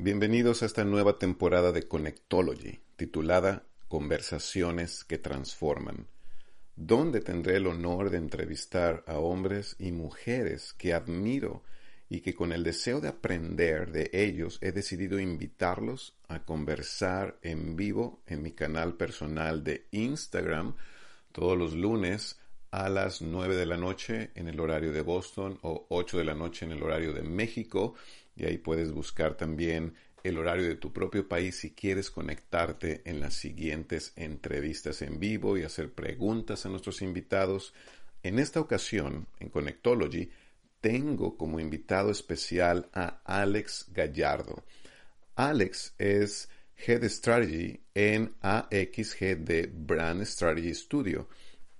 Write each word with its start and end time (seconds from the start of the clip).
Bienvenidos 0.00 0.62
a 0.62 0.66
esta 0.66 0.84
nueva 0.84 1.18
temporada 1.18 1.72
de 1.72 1.88
Connectology, 1.88 2.78
titulada 2.94 3.64
Conversaciones 3.88 5.02
que 5.02 5.18
Transforman, 5.18 6.06
donde 6.76 7.20
tendré 7.20 7.56
el 7.56 7.66
honor 7.66 8.10
de 8.10 8.18
entrevistar 8.18 9.02
a 9.08 9.18
hombres 9.18 9.74
y 9.80 9.90
mujeres 9.90 10.72
que 10.72 10.94
admiro 10.94 11.64
y 12.08 12.20
que 12.20 12.36
con 12.36 12.52
el 12.52 12.62
deseo 12.62 13.00
de 13.00 13.08
aprender 13.08 13.90
de 13.90 14.08
ellos 14.12 14.58
he 14.60 14.70
decidido 14.70 15.18
invitarlos 15.18 16.16
a 16.28 16.44
conversar 16.44 17.36
en 17.42 17.74
vivo 17.74 18.22
en 18.28 18.44
mi 18.44 18.52
canal 18.52 18.94
personal 18.94 19.64
de 19.64 19.88
Instagram 19.90 20.76
todos 21.32 21.58
los 21.58 21.72
lunes 21.74 22.38
a 22.70 22.88
las 22.88 23.20
9 23.20 23.56
de 23.56 23.66
la 23.66 23.76
noche 23.76 24.30
en 24.36 24.46
el 24.46 24.60
horario 24.60 24.92
de 24.92 25.02
Boston 25.02 25.58
o 25.62 25.86
8 25.88 26.18
de 26.18 26.24
la 26.24 26.34
noche 26.34 26.66
en 26.66 26.70
el 26.70 26.84
horario 26.84 27.12
de 27.12 27.22
México 27.22 27.96
y 28.38 28.46
ahí 28.46 28.56
puedes 28.56 28.92
buscar 28.92 29.36
también 29.36 29.94
el 30.22 30.38
horario 30.38 30.66
de 30.68 30.76
tu 30.76 30.92
propio 30.92 31.28
país 31.28 31.56
si 31.56 31.72
quieres 31.72 32.10
conectarte 32.10 33.02
en 33.04 33.20
las 33.20 33.34
siguientes 33.34 34.12
entrevistas 34.16 35.02
en 35.02 35.18
vivo 35.18 35.58
y 35.58 35.64
hacer 35.64 35.92
preguntas 35.92 36.64
a 36.64 36.68
nuestros 36.68 37.02
invitados. 37.02 37.74
En 38.22 38.38
esta 38.38 38.60
ocasión, 38.60 39.26
en 39.40 39.48
Connectology, 39.48 40.30
tengo 40.80 41.36
como 41.36 41.58
invitado 41.58 42.10
especial 42.10 42.88
a 42.92 43.20
Alex 43.24 43.86
Gallardo. 43.92 44.64
Alex 45.34 45.94
es 45.98 46.48
Head 46.76 47.04
Strategy 47.08 47.80
en 47.94 48.34
AXG 48.40 49.38
de 49.38 49.68
Brand 49.72 50.22
Strategy 50.22 50.74
Studio, 50.74 51.28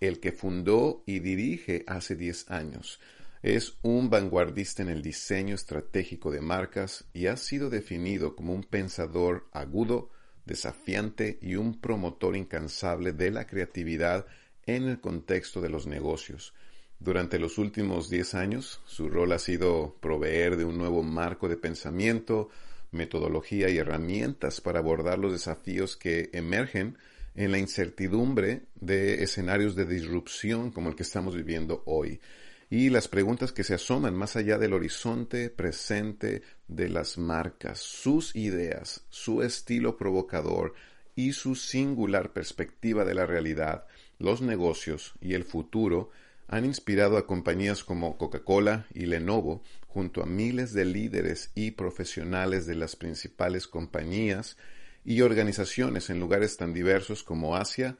el 0.00 0.18
que 0.18 0.32
fundó 0.32 1.04
y 1.06 1.20
dirige 1.20 1.84
hace 1.86 2.16
10 2.16 2.50
años. 2.50 2.98
Es 3.42 3.78
un 3.82 4.10
vanguardista 4.10 4.82
en 4.82 4.88
el 4.88 5.00
diseño 5.00 5.54
estratégico 5.54 6.32
de 6.32 6.40
marcas 6.40 7.04
y 7.12 7.26
ha 7.26 7.36
sido 7.36 7.70
definido 7.70 8.34
como 8.34 8.52
un 8.52 8.64
pensador 8.64 9.46
agudo, 9.52 10.10
desafiante 10.44 11.38
y 11.40 11.54
un 11.54 11.80
promotor 11.80 12.34
incansable 12.36 13.12
de 13.12 13.30
la 13.30 13.46
creatividad 13.46 14.26
en 14.66 14.88
el 14.88 15.00
contexto 15.00 15.60
de 15.60 15.68
los 15.68 15.86
negocios. 15.86 16.52
Durante 16.98 17.38
los 17.38 17.58
últimos 17.58 18.10
10 18.10 18.34
años, 18.34 18.80
su 18.86 19.08
rol 19.08 19.30
ha 19.30 19.38
sido 19.38 19.96
proveer 20.00 20.56
de 20.56 20.64
un 20.64 20.76
nuevo 20.76 21.04
marco 21.04 21.48
de 21.48 21.56
pensamiento, 21.56 22.48
metodología 22.90 23.68
y 23.68 23.78
herramientas 23.78 24.60
para 24.60 24.80
abordar 24.80 25.20
los 25.20 25.30
desafíos 25.30 25.96
que 25.96 26.28
emergen 26.32 26.98
en 27.36 27.52
la 27.52 27.58
incertidumbre 27.58 28.62
de 28.74 29.22
escenarios 29.22 29.76
de 29.76 29.86
disrupción 29.86 30.72
como 30.72 30.88
el 30.88 30.96
que 30.96 31.04
estamos 31.04 31.36
viviendo 31.36 31.84
hoy 31.86 32.20
y 32.70 32.90
las 32.90 33.08
preguntas 33.08 33.52
que 33.52 33.64
se 33.64 33.74
asoman 33.74 34.14
más 34.14 34.36
allá 34.36 34.58
del 34.58 34.74
horizonte 34.74 35.48
presente 35.48 36.42
de 36.66 36.88
las 36.88 37.16
marcas, 37.16 37.78
sus 37.78 38.36
ideas, 38.36 39.04
su 39.08 39.42
estilo 39.42 39.96
provocador 39.96 40.74
y 41.16 41.32
su 41.32 41.54
singular 41.54 42.32
perspectiva 42.32 43.04
de 43.04 43.14
la 43.14 43.26
realidad, 43.26 43.86
los 44.18 44.42
negocios 44.42 45.14
y 45.20 45.34
el 45.34 45.44
futuro 45.44 46.10
han 46.46 46.64
inspirado 46.64 47.16
a 47.16 47.26
compañías 47.26 47.84
como 47.84 48.16
Coca-Cola 48.16 48.86
y 48.94 49.06
Lenovo, 49.06 49.62
junto 49.86 50.22
a 50.22 50.26
miles 50.26 50.72
de 50.72 50.84
líderes 50.84 51.50
y 51.54 51.72
profesionales 51.72 52.66
de 52.66 52.74
las 52.74 52.96
principales 52.96 53.66
compañías 53.66 54.56
y 55.04 55.22
organizaciones 55.22 56.10
en 56.10 56.20
lugares 56.20 56.56
tan 56.56 56.72
diversos 56.72 57.22
como 57.22 57.56
Asia, 57.56 57.96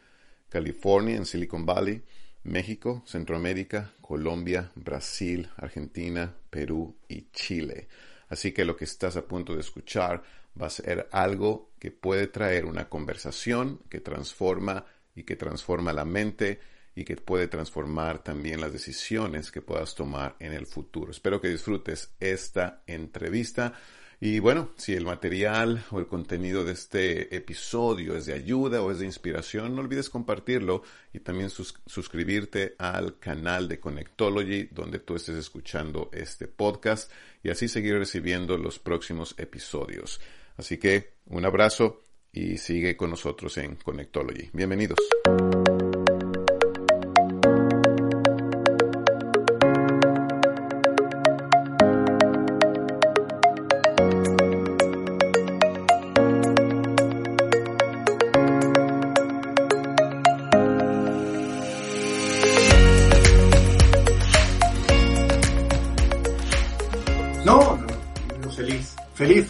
California, 0.49 1.17
en 1.17 1.27
Silicon 1.27 1.67
Valley, 1.67 2.03
México, 2.45 3.03
Centroamérica, 3.07 3.93
Colombia, 4.01 4.71
Brasil, 4.75 5.49
Argentina, 5.57 6.35
Perú 6.51 6.97
y 7.09 7.31
Chile. 7.31 7.89
Así 8.29 8.53
que 8.53 8.65
lo 8.65 8.77
que 8.77 8.85
estás 8.85 9.17
a 9.17 9.27
punto 9.27 9.55
de 9.55 9.61
escuchar 9.61 10.23
va 10.61 10.67
a 10.67 10.71
ser 10.71 11.09
algo 11.13 11.71
que 11.79 11.91
puede 11.91 12.27
traer 12.27 12.65
una 12.65 12.89
conversación 12.89 13.81
que 13.89 14.01
transforma 14.01 14.85
y 15.15 15.25
que 15.25 15.37
transforma 15.37 15.93
la 15.93 16.05
mente 16.05 16.61
y 16.95 17.05
que 17.05 17.17
puede 17.17 17.47
transformar 17.47 18.23
también 18.25 18.61
las 18.61 18.73
decisiones 18.73 19.53
que 19.53 19.63
puedas 19.63 19.95
tomar 19.95 20.35
en 20.41 20.53
el 20.53 20.67
futuro. 20.67 21.13
Espero 21.13 21.41
que 21.41 21.49
disfrutes 21.49 22.11
esta 22.19 22.83
entrevista. 22.87 23.73
Y 24.21 24.41
bueno, 24.41 24.71
si 24.77 24.95
el 24.95 25.05
material 25.05 25.85
o 25.93 26.01
el 26.01 26.09
contenido 26.09 26.65
de 26.65 26.73
este 26.73 27.37
episodio 27.37 28.17
es 28.17 28.27
de 28.27 28.35
ayuda 28.35 28.83
o 28.83 28.91
es 28.91 28.99
de 28.99 29.07
inspiración, 29.07 29.77
no 29.77 29.81
olvides 29.81 30.11
compartirlo 30.11 30.83
y 31.13 31.21
también 31.21 31.51
suscribirte 31.51 32.75
al 32.79 33.21
canal 33.21 33.69
de 33.69 33.79
Connectology 33.79 34.71
donde 34.73 34.99
tú 34.99 35.15
estés 35.15 35.37
escuchando 35.37 36.11
este 36.13 36.49
podcast 36.49 37.13
y 37.45 37.51
así 37.51 37.69
seguir 37.69 37.97
recibiendo 37.97 38.59
los 38.59 38.81
próximos 38.81 39.37
episodios. 39.39 40.21
Así 40.57 40.79
que 40.79 41.13
un 41.27 41.45
abrazo 41.45 42.03
y 42.33 42.59
sigue 42.59 42.97
con 42.97 43.11
nosotros 43.11 43.57
en 43.59 43.77
Connectology. 43.77 44.51
Bienvenidos. 44.53 44.99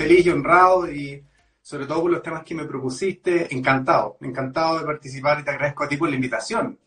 Feliz 0.09 0.27
y 0.27 0.31
honrado 0.31 0.91
y 0.91 1.23
sobre 1.61 1.87
todo 1.87 2.03
por 2.03 2.11
los 2.11 2.23
temas 2.23 2.43
que 2.43 2.55
me 2.55 2.65
propusiste, 2.65 3.55
encantado, 3.55 4.17
encantado 4.23 4.79
de 4.79 4.87
participar 4.87 5.41
y 5.41 5.45
te 5.45 5.51
agradezco 5.51 5.85
a 5.85 5.89
ti 5.89 5.99
por 5.99 6.09
la 6.09 6.15
invitación. 6.15 6.79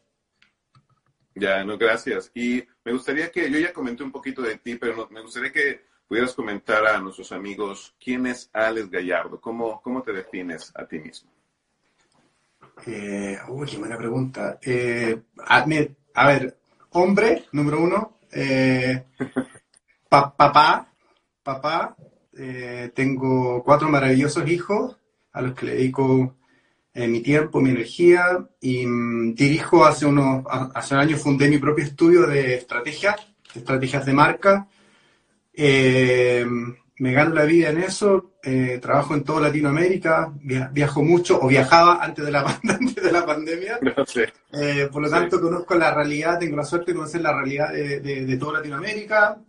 Ya, 1.35 1.63
no, 1.63 1.77
gracias. 1.77 2.31
Y 2.33 2.63
me 2.83 2.91
gustaría 2.91 3.31
que, 3.31 3.49
yo 3.49 3.59
ya 3.59 3.71
comenté 3.71 4.03
un 4.03 4.11
poquito 4.11 4.41
de 4.41 4.57
ti, 4.57 4.75
pero 4.75 5.07
me 5.11 5.21
gustaría 5.21 5.51
que 5.51 5.85
pudieras 6.07 6.33
comentar 6.33 6.85
a 6.87 6.99
nuestros 6.99 7.31
amigos 7.31 7.95
quién 8.03 8.25
es 8.25 8.49
Alex 8.53 8.89
Gallardo, 8.89 9.39
cómo, 9.39 9.79
cómo 9.81 10.01
te 10.01 10.13
defines 10.13 10.71
a 10.75 10.85
ti 10.85 10.97
mismo. 10.97 11.29
Eh, 12.87 13.37
uy, 13.49 13.67
qué 13.67 13.77
buena 13.77 13.97
pregunta. 13.97 14.57
Eh, 14.63 15.21
a, 15.45 16.27
ver, 16.27 16.57
hombre, 16.89 17.45
número 17.51 17.81
uno, 17.81 18.17
eh, 18.31 19.05
papá, 20.09 20.91
papá, 21.43 21.95
eh, 22.37 22.91
tengo 22.93 23.63
cuatro 23.63 23.89
maravillosos 23.89 24.47
hijos 24.49 24.97
a 25.33 25.41
los 25.41 25.53
que 25.53 25.65
le 25.65 25.75
dedico 25.75 26.35
eh, 26.93 27.07
mi 27.07 27.21
tiempo, 27.21 27.61
mi 27.61 27.71
energía 27.71 28.45
y 28.59 28.85
mm, 28.85 29.33
dirijo 29.35 29.85
hace 29.85 30.05
unos, 30.05 30.45
hace 30.73 30.93
un 30.93 31.01
año 31.01 31.17
fundé 31.17 31.49
mi 31.49 31.57
propio 31.57 31.85
estudio 31.85 32.27
de 32.27 32.55
estrategias, 32.55 33.15
estrategias 33.53 34.05
de 34.05 34.13
marca. 34.13 34.67
Eh, 35.53 36.45
me 36.97 37.13
gano 37.13 37.33
la 37.33 37.45
vida 37.45 37.69
en 37.69 37.79
eso, 37.79 38.33
trabajo 38.79 39.15
en 39.15 39.23
toda 39.23 39.41
Latinoamérica, 39.41 40.31
viajo 40.71 41.03
mucho 41.03 41.39
o 41.41 41.47
viajaba 41.47 42.03
antes 42.03 42.23
de 42.23 42.31
la, 42.31 42.59
de 42.61 43.11
la 43.11 43.25
pandemia. 43.25 43.79
por 44.91 45.01
lo 45.01 45.09
tanto, 45.09 45.41
conozco 45.41 45.73
la 45.73 45.93
realidad, 45.95 46.37
tengo 46.37 46.57
la 46.57 46.63
suerte 46.63 46.91
de 46.91 46.97
conocer 46.97 47.21
la 47.21 47.33
realidad 47.33 47.71
de, 47.71 47.99
de 48.01 48.37
toda 48.37 48.59
Latinoamérica. 48.59 49.41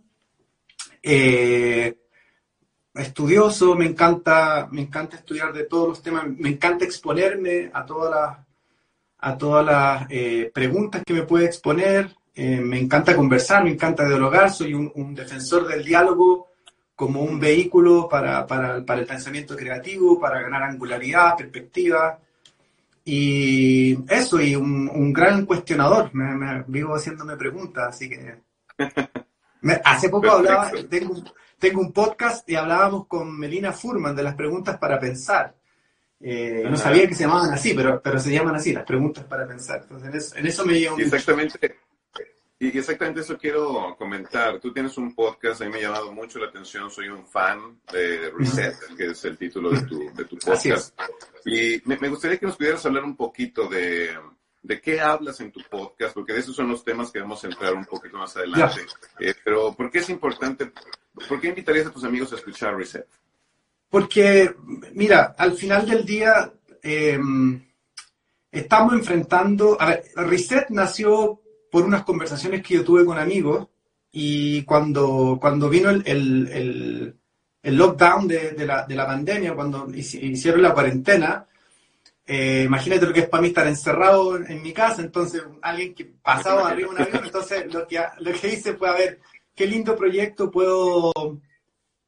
Eh, 1.05 2.02
estudioso, 2.93 3.75
me 3.75 3.85
encanta, 3.85 4.67
me 4.71 4.81
encanta 4.81 5.17
estudiar 5.17 5.51
de 5.51 5.65
todos 5.65 5.89
los 5.89 6.01
temas, 6.01 6.25
me 6.27 6.49
encanta 6.49 6.85
exponerme 6.85 7.71
a 7.73 7.85
todas 7.85 8.11
las, 8.11 8.37
a 9.19 9.37
todas 9.37 9.65
las 9.65 10.07
eh, 10.09 10.51
preguntas 10.53 11.01
que 11.05 11.13
me 11.13 11.23
puede 11.23 11.45
exponer, 11.45 12.15
eh, 12.35 12.59
me 12.59 12.79
encanta 12.79 13.15
conversar, 13.15 13.63
me 13.63 13.71
encanta 13.71 14.07
dialogar, 14.07 14.51
soy 14.51 14.73
un, 14.73 15.15
defensor 15.15 15.67
del 15.67 15.83
diálogo 15.83 16.49
como 16.95 17.21
un 17.21 17.39
vehículo 17.39 18.07
para, 18.07 18.45
para, 18.45 18.85
para, 18.85 19.01
el 19.01 19.07
pensamiento 19.07 19.55
creativo, 19.55 20.19
para 20.19 20.41
ganar 20.41 20.63
angularidad, 20.63 21.35
perspectiva. 21.35 22.19
Y 23.05 23.97
eso, 24.07 24.39
y 24.39 24.55
un, 24.55 25.11
gran 25.11 25.45
cuestionador, 25.45 26.13
me, 26.13 26.63
vivo 26.67 26.95
haciéndome 26.95 27.35
preguntas, 27.35 27.89
así 27.89 28.09
que... 28.09 28.35
hace 29.83 30.09
poco 30.09 30.29
hablaba, 30.29 30.71
tengo, 30.89 31.15
tengo 31.63 31.79
un 31.79 31.93
podcast 31.93 32.49
y 32.49 32.55
hablábamos 32.55 33.07
con 33.07 33.39
Melina 33.39 33.71
Furman 33.71 34.13
de 34.13 34.21
las 34.21 34.35
preguntas 34.35 34.77
para 34.77 34.99
pensar. 34.99 35.55
Eh, 36.19 36.65
no 36.69 36.75
sabía 36.75 37.07
que 37.07 37.15
se 37.15 37.23
llamaban 37.23 37.53
así, 37.53 37.73
pero, 37.73 38.01
pero 38.01 38.19
se 38.19 38.33
llaman 38.33 38.55
así, 38.55 38.73
las 38.73 38.83
preguntas 38.83 39.23
para 39.23 39.47
pensar. 39.47 39.79
Entonces, 39.83 40.33
en 40.35 40.45
eso, 40.45 40.65
me 40.65 40.77
llevo 40.77 40.99
Exactamente. 40.99 41.77
Y 42.59 42.77
exactamente 42.77 43.21
eso 43.21 43.37
quiero 43.37 43.95
comentar. 43.97 44.59
Tú 44.59 44.73
tienes 44.73 44.97
un 44.97 45.15
podcast, 45.15 45.61
a 45.61 45.65
mí 45.65 45.71
me 45.71 45.77
ha 45.77 45.83
llamado 45.83 46.11
mucho 46.11 46.37
la 46.37 46.47
atención, 46.47 46.91
soy 46.91 47.07
un 47.07 47.25
fan 47.25 47.79
de 47.93 48.29
Reset, 48.37 48.75
que 48.97 49.11
es 49.11 49.23
el 49.23 49.37
título 49.37 49.69
de 49.71 49.83
tu, 49.83 50.13
de 50.13 50.25
tu 50.25 50.37
podcast. 50.39 50.99
Y 51.45 51.81
me, 51.85 51.97
me, 51.97 52.09
gustaría 52.09 52.37
que 52.37 52.45
nos 52.45 52.57
pudieras 52.57 52.85
hablar 52.85 53.05
un 53.05 53.15
poquito 53.15 53.69
de, 53.69 54.09
de 54.63 54.79
qué 54.79 55.01
hablas 55.01 55.39
en 55.41 55.51
tu 55.51 55.61
podcast, 55.69 56.13
porque 56.13 56.33
de 56.33 56.39
esos 56.39 56.55
son 56.55 56.69
los 56.69 56.83
temas 56.83 57.11
que 57.11 57.19
vamos 57.19 57.43
a 57.43 57.47
entrar 57.47 57.73
un 57.73 57.85
poquito 57.85 58.17
más 58.17 58.35
adelante. 58.37 58.81
Eh, 59.19 59.35
pero, 59.43 59.73
¿por 59.73 59.91
qué 59.91 59.99
es 59.99 60.09
importante? 60.09 60.71
¿Por 61.27 61.39
qué 61.39 61.49
invitarías 61.49 61.87
a 61.87 61.91
tus 61.91 62.05
amigos 62.05 62.31
a 62.31 62.37
escuchar 62.37 62.75
Reset? 62.75 63.05
Porque, 63.89 64.55
mira, 64.93 65.35
al 65.37 65.51
final 65.53 65.85
del 65.85 66.05
día 66.05 66.51
em, 66.81 67.61
estamos 68.49 68.93
enfrentando, 68.93 69.77
a 69.79 69.87
ver, 69.87 70.05
Reset 70.15 70.69
nació 70.69 71.41
por 71.69 71.83
unas 71.83 72.03
conversaciones 72.03 72.63
que 72.63 72.75
yo 72.75 72.83
tuve 72.85 73.05
con 73.05 73.19
amigos 73.19 73.67
y 74.11 74.63
cuando, 74.63 75.37
cuando 75.41 75.69
vino 75.69 75.89
el, 75.89 76.03
el, 76.05 77.15
el, 77.61 77.75
lockdown 77.75 78.27
de, 78.27 78.51
de, 78.51 78.65
la, 78.65 78.85
de, 78.85 78.95
la, 78.95 79.07
pandemia, 79.07 79.55
cuando 79.55 79.89
hicieron 79.93 80.61
la 80.61 80.73
cuarentena, 80.73 81.47
eh, 82.25 82.63
imagínate 82.65 83.05
lo 83.05 83.13
que 83.13 83.21
es 83.21 83.29
para 83.29 83.41
mí 83.41 83.49
estar 83.49 83.67
encerrado 83.67 84.37
en, 84.37 84.61
mi 84.61 84.71
casa, 84.71 85.01
entonces 85.01 85.43
alguien 85.61 85.93
que 85.93 86.05
pasaba 86.05 86.67
arriba 86.69 86.89
de 86.89 86.95
un 86.95 87.01
avión, 87.01 87.25
entonces 87.25 87.73
lo 87.73 87.87
que, 87.87 88.01
lo 88.19 88.31
que 88.33 88.47
hice 88.47 88.73
fue 88.75 88.89
a 88.89 88.93
ver 88.93 89.19
qué 89.53 89.67
lindo 89.67 89.95
proyecto 89.95 90.49
puedo, 90.49 91.11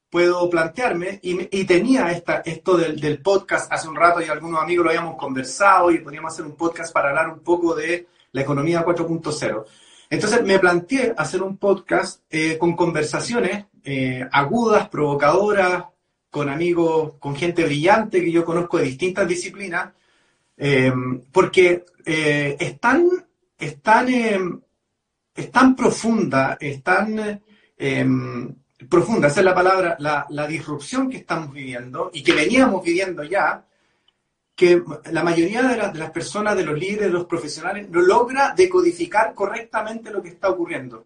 puedo 0.10 0.50
plantearme 0.50 1.20
y, 1.22 1.60
y 1.60 1.66
tenía 1.66 2.12
esta, 2.12 2.38
esto 2.46 2.78
del, 2.78 3.00
del, 3.00 3.22
podcast 3.22 3.72
hace 3.72 3.88
un 3.88 3.96
rato 3.96 4.22
y 4.22 4.26
algunos 4.26 4.62
amigos 4.62 4.86
lo 4.86 4.92
habíamos 4.92 5.18
conversado 5.18 5.92
y 5.92 6.00
podíamos 6.00 6.34
hacer 6.34 6.46
un 6.46 6.56
podcast 6.56 6.94
para 6.94 7.10
hablar 7.10 7.30
un 7.30 7.40
poco 7.40 7.76
de 7.76 8.08
la 8.32 8.42
economía 8.42 8.86
4.0. 8.86 9.66
Entonces 10.10 10.44
me 10.44 10.60
planteé 10.60 11.14
hacer 11.18 11.42
un 11.42 11.58
podcast 11.58 12.22
eh, 12.30 12.58
con 12.58 12.76
conversaciones 12.76 13.66
eh, 13.84 14.28
agudas, 14.32 14.90
provocadoras, 14.90 15.86
con 16.30 16.50
amigos, 16.50 17.14
con 17.20 17.36
gente 17.36 17.64
brillante 17.64 18.22
que 18.22 18.32
yo 18.32 18.44
conozco 18.44 18.78
de 18.78 18.84
distintas 18.84 19.28
disciplinas, 19.28 19.94
eh, 20.58 20.92
porque 21.32 21.86
es 22.06 22.80
tan, 22.80 23.10
es 23.58 23.82
tan, 23.82 24.64
es 25.36 25.52
tan 25.52 25.76
profunda, 25.76 26.58
es 26.60 26.84
tan 26.84 27.42
profunda, 28.90 29.28
esa 29.28 29.40
es 29.40 29.46
la 29.46 29.56
palabra, 29.56 29.96
la, 30.00 30.26
la 30.30 30.48
disrupción 30.48 31.10
que 31.10 31.18
estamos 31.18 31.52
viviendo 31.52 32.12
y 32.14 32.24
que 32.24 32.34
veníamos 32.34 32.84
viviendo 32.84 33.24
ya, 33.24 33.66
que 34.56 34.82
la 35.12 35.24
mayoría 35.24 35.62
de, 35.64 36.00
las 36.00 36.12
personas, 36.12 36.56
de 36.56 36.66
los 36.66 36.80
líderes, 36.80 37.08
de 37.08 37.10
los 37.10 37.26
profesionales, 37.26 37.90
no 37.90 38.02
logra 38.02 38.54
decodificar 38.56 39.34
correctamente 39.34 40.12
lo 40.12 40.24
que 40.24 40.30
está 40.30 40.50
ocurriendo. 40.50 41.06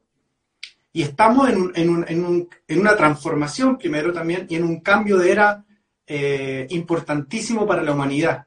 Y 0.93 1.01
estamos 1.01 1.49
en, 1.49 2.47
una 2.69 2.95
transformación 2.95 3.77
primero 3.77 4.13
también 4.13 4.45
y 4.49 4.55
en 4.55 4.63
un 4.63 4.81
cambio 4.81 5.17
de 5.17 5.31
era 5.31 5.65
eh, 6.05 6.67
importantísimo 6.69 7.65
para 7.65 7.81
la 7.81 7.91
humanidad. 7.91 8.45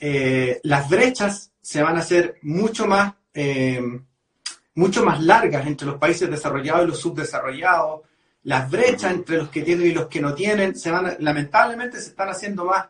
Eh, 0.00 0.60
las 0.64 0.88
brechas 0.88 1.52
se 1.60 1.82
van 1.82 1.96
a 1.96 2.00
hacer 2.00 2.38
mucho 2.42 2.86
más, 2.86 3.14
eh, 3.34 3.80
mucho 4.74 5.04
más 5.04 5.22
largas 5.22 5.66
entre 5.66 5.86
los 5.86 5.98
países 5.98 6.28
desarrollados 6.28 6.84
y 6.84 6.88
los 6.88 6.98
subdesarrollados. 6.98 8.00
Las 8.44 8.70
brechas 8.70 9.12
entre 9.12 9.36
los 9.36 9.50
que 9.50 9.62
tienen 9.62 9.86
y 9.86 9.92
los 9.92 10.08
que 10.08 10.20
no 10.20 10.34
tienen 10.34 10.74
se 10.74 10.90
van, 10.90 11.16
lamentablemente, 11.20 12.00
se 12.00 12.08
están 12.08 12.30
haciendo 12.30 12.64
más 12.64 12.86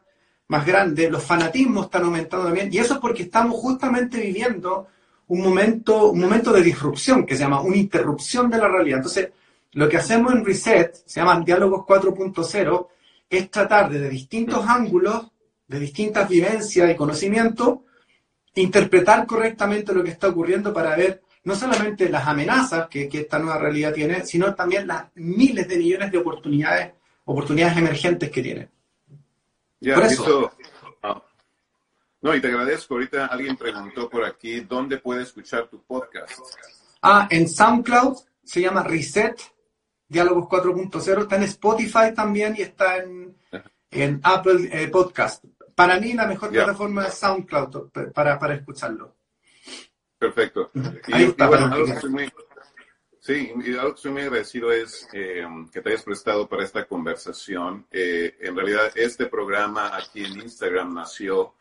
más 0.51 0.67
grande, 0.67 1.09
los 1.09 1.23
fanatismos 1.23 1.85
están 1.85 2.03
aumentando 2.03 2.47
también, 2.47 2.69
y 2.73 2.79
eso 2.79 2.95
es 2.95 3.01
porque 3.01 3.23
estamos 3.23 3.55
justamente 3.61 4.19
viviendo 4.19 4.89
un 5.29 5.43
momento, 5.43 6.11
un 6.11 6.21
momento 6.21 6.53
de 6.53 6.61
disrupción 6.61 7.25
que 7.25 7.37
se 7.37 7.45
llama 7.45 7.61
una 7.61 7.77
interrupción 7.77 8.51
de 8.51 8.59
la 8.59 8.67
realidad. 8.67 8.99
Entonces, 8.99 9.31
lo 9.75 9.89
que 9.89 9.99
hacemos 9.99 10.33
en 10.33 10.45
Reset, 10.45 10.93
se 11.07 11.21
llaman 11.21 11.45
Diálogos 11.45 11.87
4.0, 11.87 12.89
es 13.31 13.49
tratar 13.49 13.91
desde 13.91 14.09
distintos 14.09 14.67
ángulos, 14.67 15.31
de 15.71 15.79
distintas 15.79 16.29
vivencias 16.29 16.91
y 16.91 16.97
conocimientos, 16.97 17.79
interpretar 18.57 19.25
correctamente 19.25 19.95
lo 19.95 20.03
que 20.03 20.11
está 20.11 20.27
ocurriendo 20.27 20.75
para 20.75 20.97
ver 20.97 21.23
no 21.45 21.55
solamente 21.55 22.09
las 22.09 22.27
amenazas 22.27 22.89
que, 22.89 23.09
que 23.09 23.21
esta 23.21 23.39
nueva 23.39 23.59
realidad 23.59 23.93
tiene, 23.93 24.27
sino 24.27 24.53
también 24.53 24.89
las 24.89 25.05
miles 25.15 25.69
de 25.69 25.77
millones 25.77 26.11
de 26.11 26.19
oportunidades, 26.19 26.93
oportunidades 27.25 27.79
emergentes 27.79 28.31
que 28.31 28.43
tiene. 28.43 28.69
Ya, 29.79 29.95
eso. 30.01 30.51
Ah. 31.05 31.23
No, 32.21 32.35
y 32.35 32.41
te 32.41 32.49
agradezco. 32.49 32.95
Ahorita 32.95 33.27
alguien 33.27 33.57
preguntó 33.57 34.11
por 34.11 34.25
aquí, 34.25 34.61
¿dónde 34.63 34.99
puede 34.99 35.23
escuchar 35.23 35.69
tu 35.69 35.81
podcast? 35.85 36.37
Ah, 37.01 37.29
en 37.31 37.49
SoundCloud, 37.49 38.19
se 38.43 38.61
llama 38.61 38.83
Reset, 38.83 39.41
Diálogos 40.09 40.47
4.0, 40.47 41.23
está 41.23 41.37
en 41.37 41.45
Spotify 41.45 42.13
también 42.13 42.57
y 42.59 42.63
está 42.63 42.97
en, 42.97 43.37
en 43.93 44.21
Apple 44.25 44.69
eh, 44.73 44.89
Podcast. 44.89 45.45
Para 45.81 45.99
mí 45.99 46.13
la 46.13 46.27
mejor 46.27 46.51
plataforma 46.51 47.07
es 47.07 47.15
SoundCloud 47.15 47.91
para, 48.13 48.39
para 48.39 48.55
escucharlo. 48.55 49.17
Perfecto. 50.19 50.71
Ahí 51.11 51.25
está, 51.25 51.47
bueno, 51.47 51.75
Sí, 53.19 53.51
y 53.65 53.73
algo 53.73 53.93
que 53.93 53.97
estoy 53.97 54.13
muy 54.13 54.23
agradecido 54.23 54.73
es 54.73 55.09
eh, 55.15 55.43
que 55.73 55.81
te 55.81 55.89
hayas 55.89 56.03
prestado 56.03 56.47
para 56.47 56.65
esta 56.65 56.87
conversación. 56.87 57.87
Eh, 57.91 58.37
en 58.41 58.57
realidad, 58.57 58.93
este 58.95 59.25
programa 59.25 59.97
aquí 59.97 60.23
en 60.23 60.41
Instagram 60.41 60.93
nació 60.93 61.55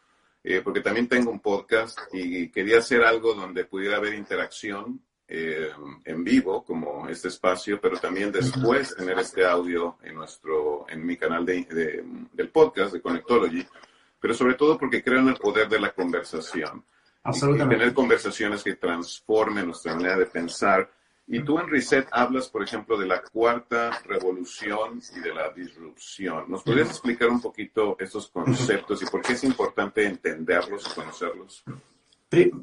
eh, 0.43 0.59
porque 0.61 0.81
también 0.81 1.07
tengo 1.07 1.31
un 1.31 1.39
podcast 1.39 1.97
y 2.11 2.49
quería 2.49 2.79
hacer 2.79 3.03
algo 3.03 3.33
donde 3.33 3.63
pudiera 3.63 3.95
haber 3.95 4.15
interacción 4.15 5.01
en 5.31 6.23
vivo, 6.23 6.65
como 6.65 7.07
este 7.07 7.27
espacio, 7.27 7.79
pero 7.79 7.99
también 7.99 8.31
después 8.31 8.95
tener 8.95 9.19
este 9.19 9.45
audio 9.45 9.99
en 10.01 10.15
nuestro, 10.15 10.87
en 10.89 11.05
mi 11.05 11.17
canal 11.17 11.45
de, 11.45 12.03
del 12.33 12.49
podcast 12.49 12.93
de 12.93 13.01
Connectology, 13.01 13.63
pero 14.19 14.33
sobre 14.33 14.55
todo 14.55 14.77
porque 14.77 15.03
creo 15.03 15.19
en 15.19 15.29
el 15.29 15.35
poder 15.35 15.69
de 15.69 15.79
la 15.79 15.91
conversación. 15.91 16.83
Absolutamente. 17.23 17.75
Y 17.75 17.77
tener 17.79 17.93
conversaciones 17.93 18.63
que 18.63 18.75
transformen 18.75 19.67
nuestra 19.67 19.95
manera 19.95 20.17
de 20.17 20.25
pensar 20.25 20.89
y 21.31 21.43
tú 21.43 21.59
en 21.59 21.69
Reset 21.69 22.07
hablas, 22.11 22.49
por 22.49 22.63
ejemplo, 22.63 22.97
de 22.97 23.05
la 23.05 23.21
cuarta 23.21 23.91
revolución 24.03 24.99
y 25.15 25.19
de 25.19 25.31
la 25.31 25.51
disrupción. 25.51 26.45
¿Nos 26.47 26.63
podrías 26.63 26.89
explicar 26.89 27.29
un 27.29 27.39
poquito 27.39 27.95
estos 27.99 28.31
conceptos 28.31 29.03
y 29.03 29.05
por 29.05 29.21
qué 29.21 29.33
es 29.33 29.43
importante 29.43 30.03
entenderlos 30.07 30.87
y 30.89 30.95
conocerlos? 30.95 31.63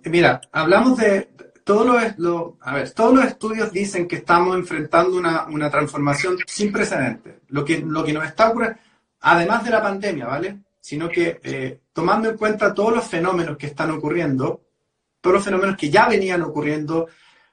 Mira, 0.04 0.40
hablamos 0.50 0.96
de 0.98 1.30
todos 1.62 1.86
los, 2.18 2.54
a 2.60 2.74
ver, 2.74 2.90
todos 2.90 3.14
los 3.14 3.24
estudios 3.24 3.70
dicen 3.70 4.08
que 4.08 4.16
estamos 4.16 4.56
enfrentando 4.56 5.16
una, 5.16 5.46
una 5.46 5.70
transformación 5.70 6.36
sin 6.44 6.72
precedentes. 6.72 7.36
Lo 7.46 7.64
que, 7.64 7.78
lo 7.78 8.02
que 8.02 8.12
nos 8.12 8.24
está 8.24 8.50
ocurriendo, 8.50 8.80
además 9.20 9.64
de 9.64 9.70
la 9.70 9.82
pandemia, 9.82 10.26
¿vale? 10.26 10.58
Sino 10.86 11.08
que 11.08 11.40
eh, 11.42 11.80
tomando 11.92 12.30
en 12.30 12.36
cuenta 12.36 12.72
todos 12.72 12.94
los 12.94 13.04
fenómenos 13.08 13.56
que 13.56 13.66
están 13.66 13.90
ocurriendo, 13.90 14.60
todos 15.20 15.34
los 15.34 15.44
fenómenos 15.44 15.76
que 15.76 15.90
ya 15.90 16.08
venían 16.08 16.42
ocurriendo, 16.42 17.08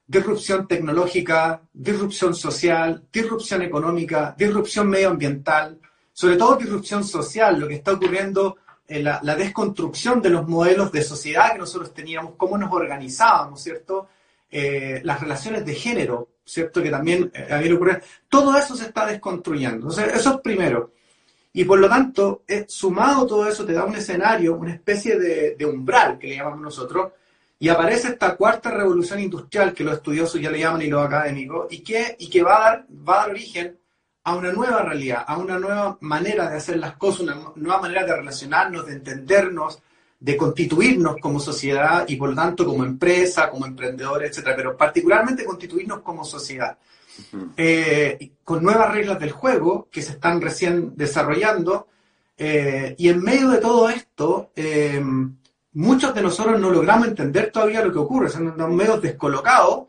disrupción 0.06 0.68
tecnológica, 0.68 1.60
disrupción 1.74 2.36
social, 2.36 3.04
disrupción 3.12 3.64
económica, 3.64 4.36
disrupción 4.38 4.88
medioambiental, 4.88 5.80
sobre 6.12 6.36
todo 6.36 6.58
disrupción 6.58 7.04
social, 7.04 7.60
lo 7.60 7.68
que 7.68 7.74
está 7.74 7.94
ocurriendo 7.94 8.58
en 8.88 9.04
la, 9.04 9.36
desconstrucción 9.36 10.22
de 10.22 10.30
los 10.30 10.48
modelos 10.48 10.92
de 10.92 11.02
sociedad 11.02 11.54
que 11.54 11.58
nosotros 11.58 11.92
teníamos, 11.92 12.34
cómo 12.38 12.56
nos 12.56 12.72
organizábamos, 12.72 13.64
¿cierto? 13.64 14.10
Eh, 14.52 15.02
las 15.04 15.20
relaciones 15.20 15.66
de 15.66 15.74
género, 15.74 16.30
¿cierto? 16.46 16.84
Que 16.84 16.92
también 16.92 17.32
eh, 17.34 17.48
había 17.50 17.74
ocurrido. 17.74 17.98
Todo 18.30 18.56
eso 18.56 18.76
se 18.76 18.86
está 18.86 19.08
desconstruyendo. 19.08 19.88
Entonces, 19.88 20.14
eso 20.14 20.36
es 20.36 20.42
primero. 20.42 20.92
Y 21.54 21.66
por 21.66 21.80
lo 21.80 21.88
tanto, 21.88 22.44
eh, 22.48 22.66
sumado 22.68 23.28
todo 23.28 23.48
eso, 23.48 23.64
te 23.64 23.74
da 23.74 23.86
un 23.86 23.96
escenario, 23.96 24.56
una 24.56 24.74
especie 24.74 25.20
de, 25.20 25.56
de 25.56 25.66
umbral, 25.66 26.18
que 26.18 26.28
le 26.28 26.38
llamamos 26.38 26.62
nosotros, 26.62 27.12
y 27.60 27.70
aparece 27.70 28.10
esta 28.10 28.36
cuarta 28.36 28.72
revolución 28.72 29.20
industrial 29.20 29.74
que 29.74 29.84
los 29.84 29.96
estudiosos 29.96 30.42
ya 30.42 30.50
le 30.50 30.60
llaman 30.60 30.82
y 30.82 30.88
los 30.88 31.06
académicos, 31.06 31.68
y 31.72 31.82
que, 31.82 32.16
y 32.20 32.30
que 32.30 32.42
va, 32.42 32.58
a 32.58 32.60
dar, 32.60 32.86
va 33.08 33.14
a 33.14 33.18
dar 33.20 33.30
origen 33.30 33.78
a 34.24 34.36
una 34.36 34.52
nueva 34.52 34.82
realidad, 34.82 35.24
a 35.28 35.38
una 35.38 35.60
nueva 35.60 35.98
manera 36.02 36.50
de 36.50 36.58
hacer 36.58 36.78
las 36.78 36.98
cosas, 36.98 37.22
una 37.22 37.38
nueva 37.56 37.82
manera 37.82 38.06
de 38.06 38.16
relacionarnos, 38.16 38.86
de 38.88 38.94
entendernos, 38.94 39.80
de 40.20 40.38
constituirnos 40.38 41.18
como 41.22 41.40
sociedad 41.40 42.06
y 42.08 42.16
por 42.16 42.30
lo 42.30 42.36
tanto 42.36 42.66
como 42.66 42.86
empresa, 42.86 43.50
como 43.50 43.66
emprendedores, 43.66 44.32
etcétera, 44.32 44.56
pero 44.56 44.78
particularmente 44.78 45.44
constituirnos 45.44 46.00
como 46.00 46.24
sociedad. 46.24 46.78
Eh, 47.58 48.32
con 48.44 48.64
nuevas 48.64 48.94
reglas 48.94 49.20
del 49.20 49.32
juego 49.32 49.88
que 49.92 50.02
se 50.02 50.14
están 50.14 50.42
recién 50.42 50.96
desarrollando, 50.96 51.88
eh, 52.38 52.96
y 52.98 53.10
en 53.10 53.22
medio 53.22 53.50
de 53.50 53.60
todo 53.60 53.90
esto, 53.90 54.52
eh, 54.56 55.02
muchos 55.74 56.14
de 56.14 56.22
nosotros 56.22 56.60
no 56.60 56.70
logramos 56.70 57.08
entender 57.08 57.52
todavía 57.52 57.84
lo 57.84 57.92
que 57.92 58.00
ocurre, 58.00 58.30
son 58.30 58.76
medios 58.76 59.02
descolocados 59.02 59.86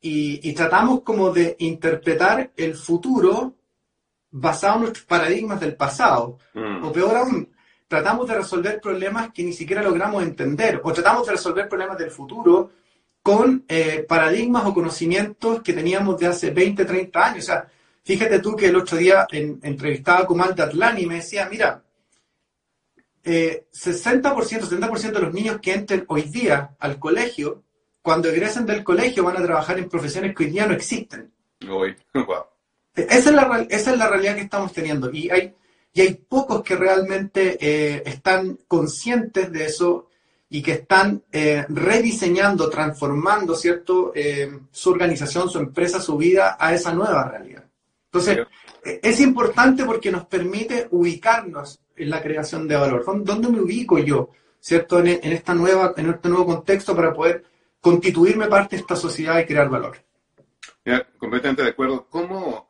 y, 0.00 0.52
tratamos 0.52 1.02
como 1.02 1.30
de 1.32 1.56
interpretar 1.58 2.52
el 2.56 2.74
futuro 2.74 3.54
basado 4.30 4.76
en 4.76 4.80
nuestros 4.82 5.06
paradigmas 5.06 5.60
del 5.60 5.74
pasado. 5.74 6.38
Mm. 6.54 6.84
O 6.84 6.92
peor 6.92 7.16
aún, 7.16 7.48
tratamos 7.88 8.28
de 8.28 8.36
resolver 8.36 8.80
problemas 8.80 9.32
que 9.32 9.42
ni 9.42 9.52
siquiera 9.52 9.82
logramos 9.82 10.22
entender, 10.22 10.80
o 10.84 10.92
tratamos 10.92 11.26
de 11.26 11.32
resolver 11.32 11.68
problemas 11.68 11.98
del 11.98 12.10
futuro 12.10 12.70
con 13.22 13.64
eh, 13.68 14.04
paradigmas 14.08 14.64
o 14.66 14.74
conocimientos 14.74 15.62
que 15.62 15.72
teníamos 15.72 16.18
de 16.18 16.26
hace 16.26 16.50
20, 16.50 16.84
30 16.84 17.26
años. 17.26 17.44
O 17.44 17.46
sea, 17.46 17.68
fíjate 18.04 18.38
tú 18.38 18.56
que 18.56 18.66
el 18.66 18.76
otro 18.76 18.96
día 18.96 19.26
en, 19.30 19.60
entrevistaba 19.62 20.20
a 20.20 20.26
Kumal 20.26 20.54
Atlani 20.58 21.02
y 21.02 21.06
me 21.06 21.16
decía, 21.16 21.48
mira, 21.50 21.84
60%, 23.24 23.24
eh, 23.24 23.66
70% 23.72 25.12
de 25.12 25.20
los 25.20 25.34
niños 25.34 25.60
que 25.60 25.74
entren 25.74 26.04
hoy 26.08 26.22
día 26.22 26.76
al 26.78 26.98
colegio, 26.98 27.64
cuando 28.00 28.28
egresen 28.28 28.64
del 28.64 28.84
colegio 28.84 29.24
van 29.24 29.36
a 29.36 29.42
trabajar 29.42 29.78
en 29.78 29.88
profesiones 29.88 30.34
que 30.34 30.44
hoy 30.44 30.50
día 30.50 30.66
no 30.66 30.74
existen. 30.74 31.32
Hoy. 31.68 31.94
Esa, 32.94 33.30
es 33.30 33.36
la, 33.36 33.66
esa 33.70 33.92
es 33.92 33.98
la 33.98 34.08
realidad 34.08 34.34
que 34.34 34.40
estamos 34.40 34.72
teniendo. 34.72 35.12
Y 35.12 35.30
hay, 35.30 35.54
y 35.92 36.00
hay 36.00 36.14
pocos 36.14 36.64
que 36.64 36.74
realmente 36.74 37.56
eh, 37.60 38.02
están 38.04 38.58
conscientes 38.66 39.52
de 39.52 39.66
eso 39.66 40.07
y 40.50 40.62
que 40.62 40.72
están 40.72 41.22
eh, 41.30 41.66
rediseñando, 41.68 42.70
transformando, 42.70 43.54
¿cierto?, 43.54 44.12
eh, 44.14 44.60
su 44.70 44.90
organización, 44.90 45.50
su 45.50 45.58
empresa, 45.58 46.00
su 46.00 46.16
vida 46.16 46.56
a 46.58 46.72
esa 46.74 46.92
nueva 46.94 47.28
realidad. 47.28 47.64
Entonces, 48.06 48.46
es 48.82 49.20
importante 49.20 49.84
porque 49.84 50.10
nos 50.10 50.24
permite 50.26 50.88
ubicarnos 50.90 51.80
en 51.94 52.08
la 52.08 52.22
creación 52.22 52.66
de 52.66 52.76
valor. 52.76 53.04
¿Dónde 53.24 53.48
me 53.48 53.60
ubico 53.60 53.98
yo, 53.98 54.30
¿cierto?, 54.60 55.00
en, 55.00 55.32
esta 55.32 55.54
nueva, 55.54 55.92
en 55.96 56.08
este 56.08 56.28
nuevo 56.30 56.46
contexto 56.46 56.96
para 56.96 57.12
poder 57.12 57.44
constituirme 57.80 58.46
parte 58.46 58.76
de 58.76 58.82
esta 58.82 58.96
sociedad 58.96 59.38
y 59.38 59.44
crear 59.44 59.68
valor. 59.68 59.98
Ya, 60.84 61.06
completamente 61.18 61.62
de 61.62 61.68
acuerdo. 61.68 62.06
¿Cómo, 62.08 62.67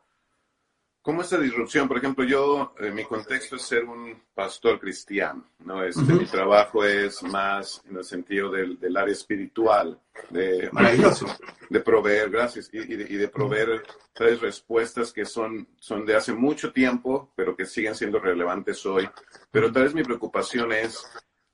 ¿Cómo 1.09 1.23
esa 1.23 1.39
disrupción? 1.39 1.89
Por 1.89 1.97
ejemplo, 1.97 2.23
yo, 2.23 2.75
en 2.79 2.95
mi 2.95 3.03
contexto 3.03 3.57
es 3.57 3.63
ser 3.63 3.87
un 3.87 4.25
pastor 4.35 4.79
cristiano, 4.79 5.43
¿no? 5.65 5.83
Este, 5.83 6.03
Mi 6.03 6.27
trabajo 6.27 6.85
es 6.85 7.23
más 7.23 7.83
en 7.89 7.97
el 7.97 8.05
sentido 8.05 8.51
del, 8.51 8.79
del 8.79 8.95
área 8.95 9.15
espiritual, 9.15 9.99
de, 10.29 10.69
Maravilloso. 10.73 11.25
de 11.71 11.81
proveer, 11.81 12.29
gracias, 12.29 12.69
y, 12.75 12.81
de, 12.81 13.07
y 13.09 13.17
de, 13.17 13.29
proveer 13.29 13.85
tres 14.13 14.43
respuestas 14.43 15.11
que 15.11 15.25
son, 15.25 15.67
son 15.81 16.05
de 16.05 16.15
hace 16.15 16.35
mucho 16.35 16.75
tiempo, 16.75 17.33
pero 17.35 17.57
que 17.57 17.65
siguen 17.65 17.95
siendo 17.95 18.21
relevantes 18.21 18.85
hoy. 18.85 19.09
Pero 19.51 19.73
tal 19.73 19.85
vez 19.85 19.95
mi 19.95 20.03
preocupación 20.03 20.73
es 20.73 21.03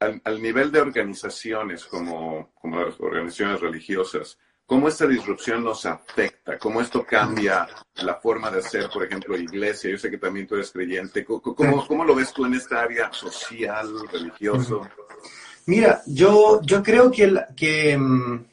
al, 0.00 0.20
al 0.24 0.42
nivel 0.42 0.72
de 0.72 0.80
organizaciones 0.80 1.84
como, 1.84 2.50
como 2.54 2.82
las 2.82 2.98
organizaciones 2.98 3.60
religiosas, 3.60 4.36
cómo 4.66 4.88
esta 4.88 5.06
disrupción 5.06 5.62
nos 5.62 5.84
afecta, 5.86 6.58
cómo 6.58 6.80
esto 6.80 7.04
cambia 7.04 7.68
la 7.96 8.14
forma 8.16 8.50
de 8.50 8.60
hacer, 8.60 8.88
por 8.90 9.04
ejemplo, 9.04 9.36
iglesia. 9.36 9.90
Yo 9.90 9.98
sé 9.98 10.10
que 10.10 10.18
también 10.18 10.46
tú 10.46 10.54
eres 10.54 10.70
creyente. 10.70 11.24
¿Cómo, 11.24 11.86
cómo 11.86 12.04
lo 12.04 12.14
ves 12.14 12.32
tú 12.32 12.44
en 12.46 12.54
esta 12.54 12.82
área 12.82 13.12
social, 13.12 13.88
religioso? 14.10 14.86
Mira, 15.66 16.02
yo, 16.06 16.60
yo 16.62 16.82
creo 16.82 17.10
que, 17.10 17.26
la, 17.26 17.48
que 17.54 17.96
um, 17.96 18.44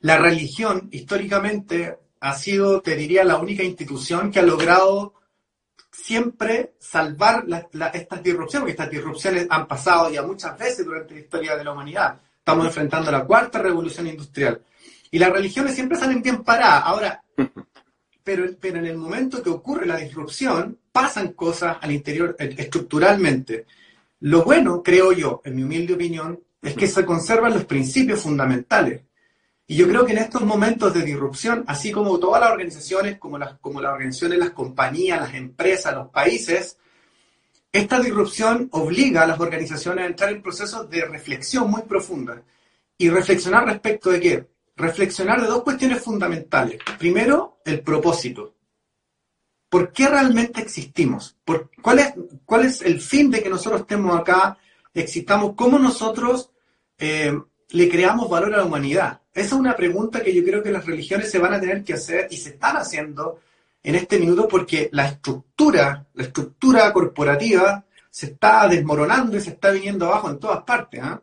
la 0.00 0.18
religión 0.18 0.88
históricamente 0.92 1.98
ha 2.20 2.34
sido, 2.34 2.80
te 2.80 2.96
diría, 2.96 3.24
la 3.24 3.38
única 3.38 3.62
institución 3.62 4.30
que 4.30 4.40
ha 4.40 4.44
logrado 4.44 5.14
siempre 5.90 6.74
salvar 6.78 7.44
la, 7.46 7.68
la, 7.72 7.88
estas 7.88 8.22
disrupciones, 8.22 8.62
porque 8.62 8.72
estas 8.72 8.90
disrupciones 8.90 9.46
han 9.50 9.66
pasado 9.66 10.10
ya 10.10 10.22
muchas 10.22 10.56
veces 10.58 10.84
durante 10.84 11.14
la 11.14 11.20
historia 11.20 11.56
de 11.56 11.64
la 11.64 11.72
humanidad. 11.72 12.20
Estamos 12.38 12.66
enfrentando 12.66 13.10
la 13.10 13.24
cuarta 13.24 13.58
revolución 13.58 14.06
industrial 14.06 14.62
y 15.10 15.18
las 15.18 15.32
religiones 15.32 15.74
siempre 15.74 15.98
salen 15.98 16.22
bien 16.22 16.42
paradas. 16.42 16.82
Ahora, 16.84 17.22
pero, 18.24 18.44
pero 18.60 18.78
en 18.78 18.86
el 18.86 18.96
momento 18.96 19.42
que 19.42 19.50
ocurre 19.50 19.86
la 19.86 19.96
disrupción, 19.96 20.78
pasan 20.92 21.32
cosas 21.32 21.78
al 21.80 21.92
interior 21.92 22.36
eh, 22.38 22.54
estructuralmente. 22.58 23.66
Lo 24.20 24.44
bueno, 24.44 24.82
creo 24.82 25.12
yo, 25.12 25.40
en 25.44 25.56
mi 25.56 25.62
humilde 25.62 25.94
opinión, 25.94 26.40
es 26.60 26.74
que 26.74 26.88
se 26.88 27.04
conservan 27.04 27.54
los 27.54 27.64
principios 27.64 28.20
fundamentales. 28.20 29.02
Y 29.66 29.76
yo 29.76 29.86
creo 29.86 30.04
que 30.04 30.12
en 30.12 30.18
estos 30.18 30.42
momentos 30.42 30.94
de 30.94 31.02
disrupción, 31.02 31.62
así 31.66 31.92
como 31.92 32.18
todas 32.18 32.40
las 32.40 32.50
organizaciones, 32.50 33.18
como 33.18 33.38
las, 33.38 33.58
como 33.58 33.80
las 33.80 33.92
organizaciones, 33.92 34.38
las 34.38 34.50
compañías, 34.50 35.20
las 35.20 35.34
empresas, 35.34 35.94
los 35.94 36.08
países, 36.08 36.78
esta 37.70 38.00
disrupción 38.00 38.68
obliga 38.72 39.22
a 39.22 39.26
las 39.26 39.38
organizaciones 39.38 40.04
a 40.04 40.08
entrar 40.08 40.30
en 40.32 40.42
procesos 40.42 40.88
de 40.88 41.04
reflexión 41.04 41.70
muy 41.70 41.82
profunda. 41.82 42.42
Y 42.96 43.10
reflexionar 43.10 43.66
respecto 43.66 44.10
de 44.10 44.20
qué? 44.20 44.46
Reflexionar 44.78 45.40
de 45.40 45.48
dos 45.48 45.62
cuestiones 45.62 46.00
fundamentales. 46.00 46.78
Primero, 46.98 47.58
el 47.64 47.80
propósito. 47.80 48.54
¿Por 49.68 49.92
qué 49.92 50.08
realmente 50.08 50.62
existimos? 50.62 51.36
¿Por, 51.44 51.70
cuál, 51.82 51.98
es, 51.98 52.14
¿Cuál 52.46 52.64
es 52.64 52.80
el 52.80 53.00
fin 53.00 53.30
de 53.30 53.42
que 53.42 53.50
nosotros 53.50 53.82
estemos 53.82 54.18
acá, 54.18 54.56
existamos? 54.94 55.54
¿Cómo 55.54 55.78
nosotros 55.78 56.50
eh, 56.96 57.38
le 57.70 57.88
creamos 57.88 58.30
valor 58.30 58.54
a 58.54 58.58
la 58.58 58.64
humanidad? 58.64 59.20
Esa 59.34 59.46
es 59.46 59.52
una 59.52 59.76
pregunta 59.76 60.22
que 60.22 60.34
yo 60.34 60.42
creo 60.42 60.62
que 60.62 60.70
las 60.70 60.86
religiones 60.86 61.30
se 61.30 61.38
van 61.38 61.52
a 61.52 61.60
tener 61.60 61.84
que 61.84 61.94
hacer 61.94 62.28
y 62.30 62.36
se 62.36 62.50
están 62.50 62.76
haciendo 62.76 63.40
en 63.82 63.94
este 63.96 64.18
minuto 64.18 64.48
porque 64.48 64.88
la 64.92 65.08
estructura, 65.08 66.06
la 66.14 66.22
estructura 66.22 66.92
corporativa 66.92 67.84
se 68.10 68.26
está 68.26 68.66
desmoronando 68.68 69.36
y 69.36 69.40
se 69.40 69.50
está 69.50 69.70
viniendo 69.70 70.06
abajo 70.06 70.30
en 70.30 70.38
todas 70.38 70.62
partes. 70.62 71.02
¿eh? 71.04 71.18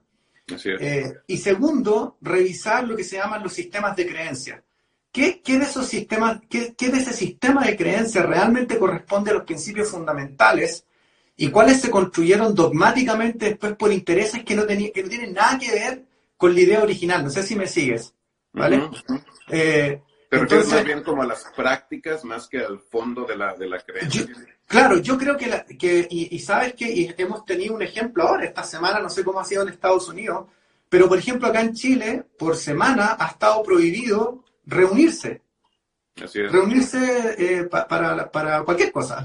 Eh, 0.48 1.14
y 1.28 1.38
segundo, 1.38 2.18
revisar 2.22 2.88
lo 2.88 2.96
que 2.96 3.04
se 3.04 3.18
llaman 3.18 3.44
los 3.44 3.54
sistemas 3.54 3.96
de 3.96 4.08
creencia. 4.08 4.64
¿Qué, 5.12 5.42
qué 5.42 5.58
de 5.58 5.66
esos 5.66 5.88
sistemas, 5.88 6.42
qué, 6.50 6.76
qué, 6.78 6.90
de 6.90 6.98
ese 6.98 7.14
sistema 7.14 7.66
de 7.66 7.78
creencia 7.78 8.24
realmente 8.24 8.78
corresponde 8.78 9.32
a 9.32 9.36
los 9.36 9.44
principios 9.44 9.90
fundamentales 9.90 10.86
y 11.38 11.50
cuáles 11.50 11.82
se 11.82 11.90
construyeron 11.90 12.54
dogmáticamente 12.54 13.46
después 13.46 13.76
por 13.76 13.92
intereses 13.92 14.44
que 14.44 14.56
no, 14.56 14.68
que 14.68 15.04
no 15.04 15.10
tienen 15.10 15.34
nada 15.34 15.58
que 15.58 15.72
ver 15.72 16.06
con 16.38 16.54
la 16.54 16.62
idea 16.62 16.84
original? 16.84 17.24
No 17.24 17.30
sé 17.30 17.44
si 17.44 17.56
me 17.56 17.68
sigues. 17.68 18.14
¿Vale? 18.52 18.78
Uh 18.78 18.92
-huh. 18.92 19.24
eh, 19.50 20.02
¿Te 20.30 20.38
refieres 20.38 20.68
más 20.70 20.84
bien 20.84 21.04
como 21.04 21.24
a 21.24 21.26
las 21.26 21.46
prácticas 21.56 22.24
más 22.24 22.48
que 22.48 22.60
al 22.60 22.80
fondo 22.80 23.26
de 23.26 23.38
la, 23.38 23.56
de 23.56 23.68
la 23.68 23.80
creencia? 23.80 24.26
Yo, 24.26 24.34
claro, 24.68 24.98
yo 24.98 25.18
creo 25.18 25.38
que, 25.38 25.48
la, 25.48 25.66
que 25.66 26.08
y, 26.10 26.36
y, 26.36 26.40
sabes 26.40 26.74
que 26.74 26.90
y 26.90 27.14
hemos 27.18 27.46
tenido 27.46 27.76
un 27.76 27.82
ejemplo 27.82 28.24
ahora, 28.24 28.46
esta 28.46 28.64
semana, 28.64 29.00
no 29.00 29.10
sé 29.10 29.24
cómo 29.24 29.40
ha 29.40 29.46
sido 29.46 29.64
en 29.64 29.70
Estados 29.70 30.08
Unidos, 30.10 30.48
pero 30.90 31.08
por 31.08 31.18
ejemplo 31.18 31.48
acá 31.48 31.62
en 31.62 31.74
Chile, 31.74 32.24
por 32.38 32.56
semana 32.56 33.18
ha 33.20 33.28
estado 33.28 33.64
prohibido 33.64 34.44
reunirse. 34.66 35.42
Así 36.24 36.42
es. 36.42 36.52
Reunirse 36.52 37.36
eh, 37.38 37.64
pa, 37.66 37.88
para, 37.88 38.32
para 38.32 38.64
cualquier 38.64 38.92
cosa, 38.92 39.24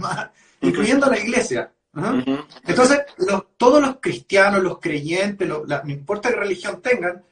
incluyendo 0.60 1.08
la 1.08 1.18
iglesia. 1.18 1.72
Uh 1.94 2.00
-huh. 2.00 2.18
Uh 2.18 2.24
-huh. 2.24 2.46
Entonces, 2.66 3.00
los, 3.18 3.56
todos 3.56 3.80
los 3.80 3.96
cristianos, 4.00 4.62
los 4.62 4.78
creyentes, 4.78 5.48
la, 5.66 5.82
no 5.82 5.90
importa 5.90 6.30
qué 6.30 6.36
religión 6.36 6.80
tengan, 6.80 7.24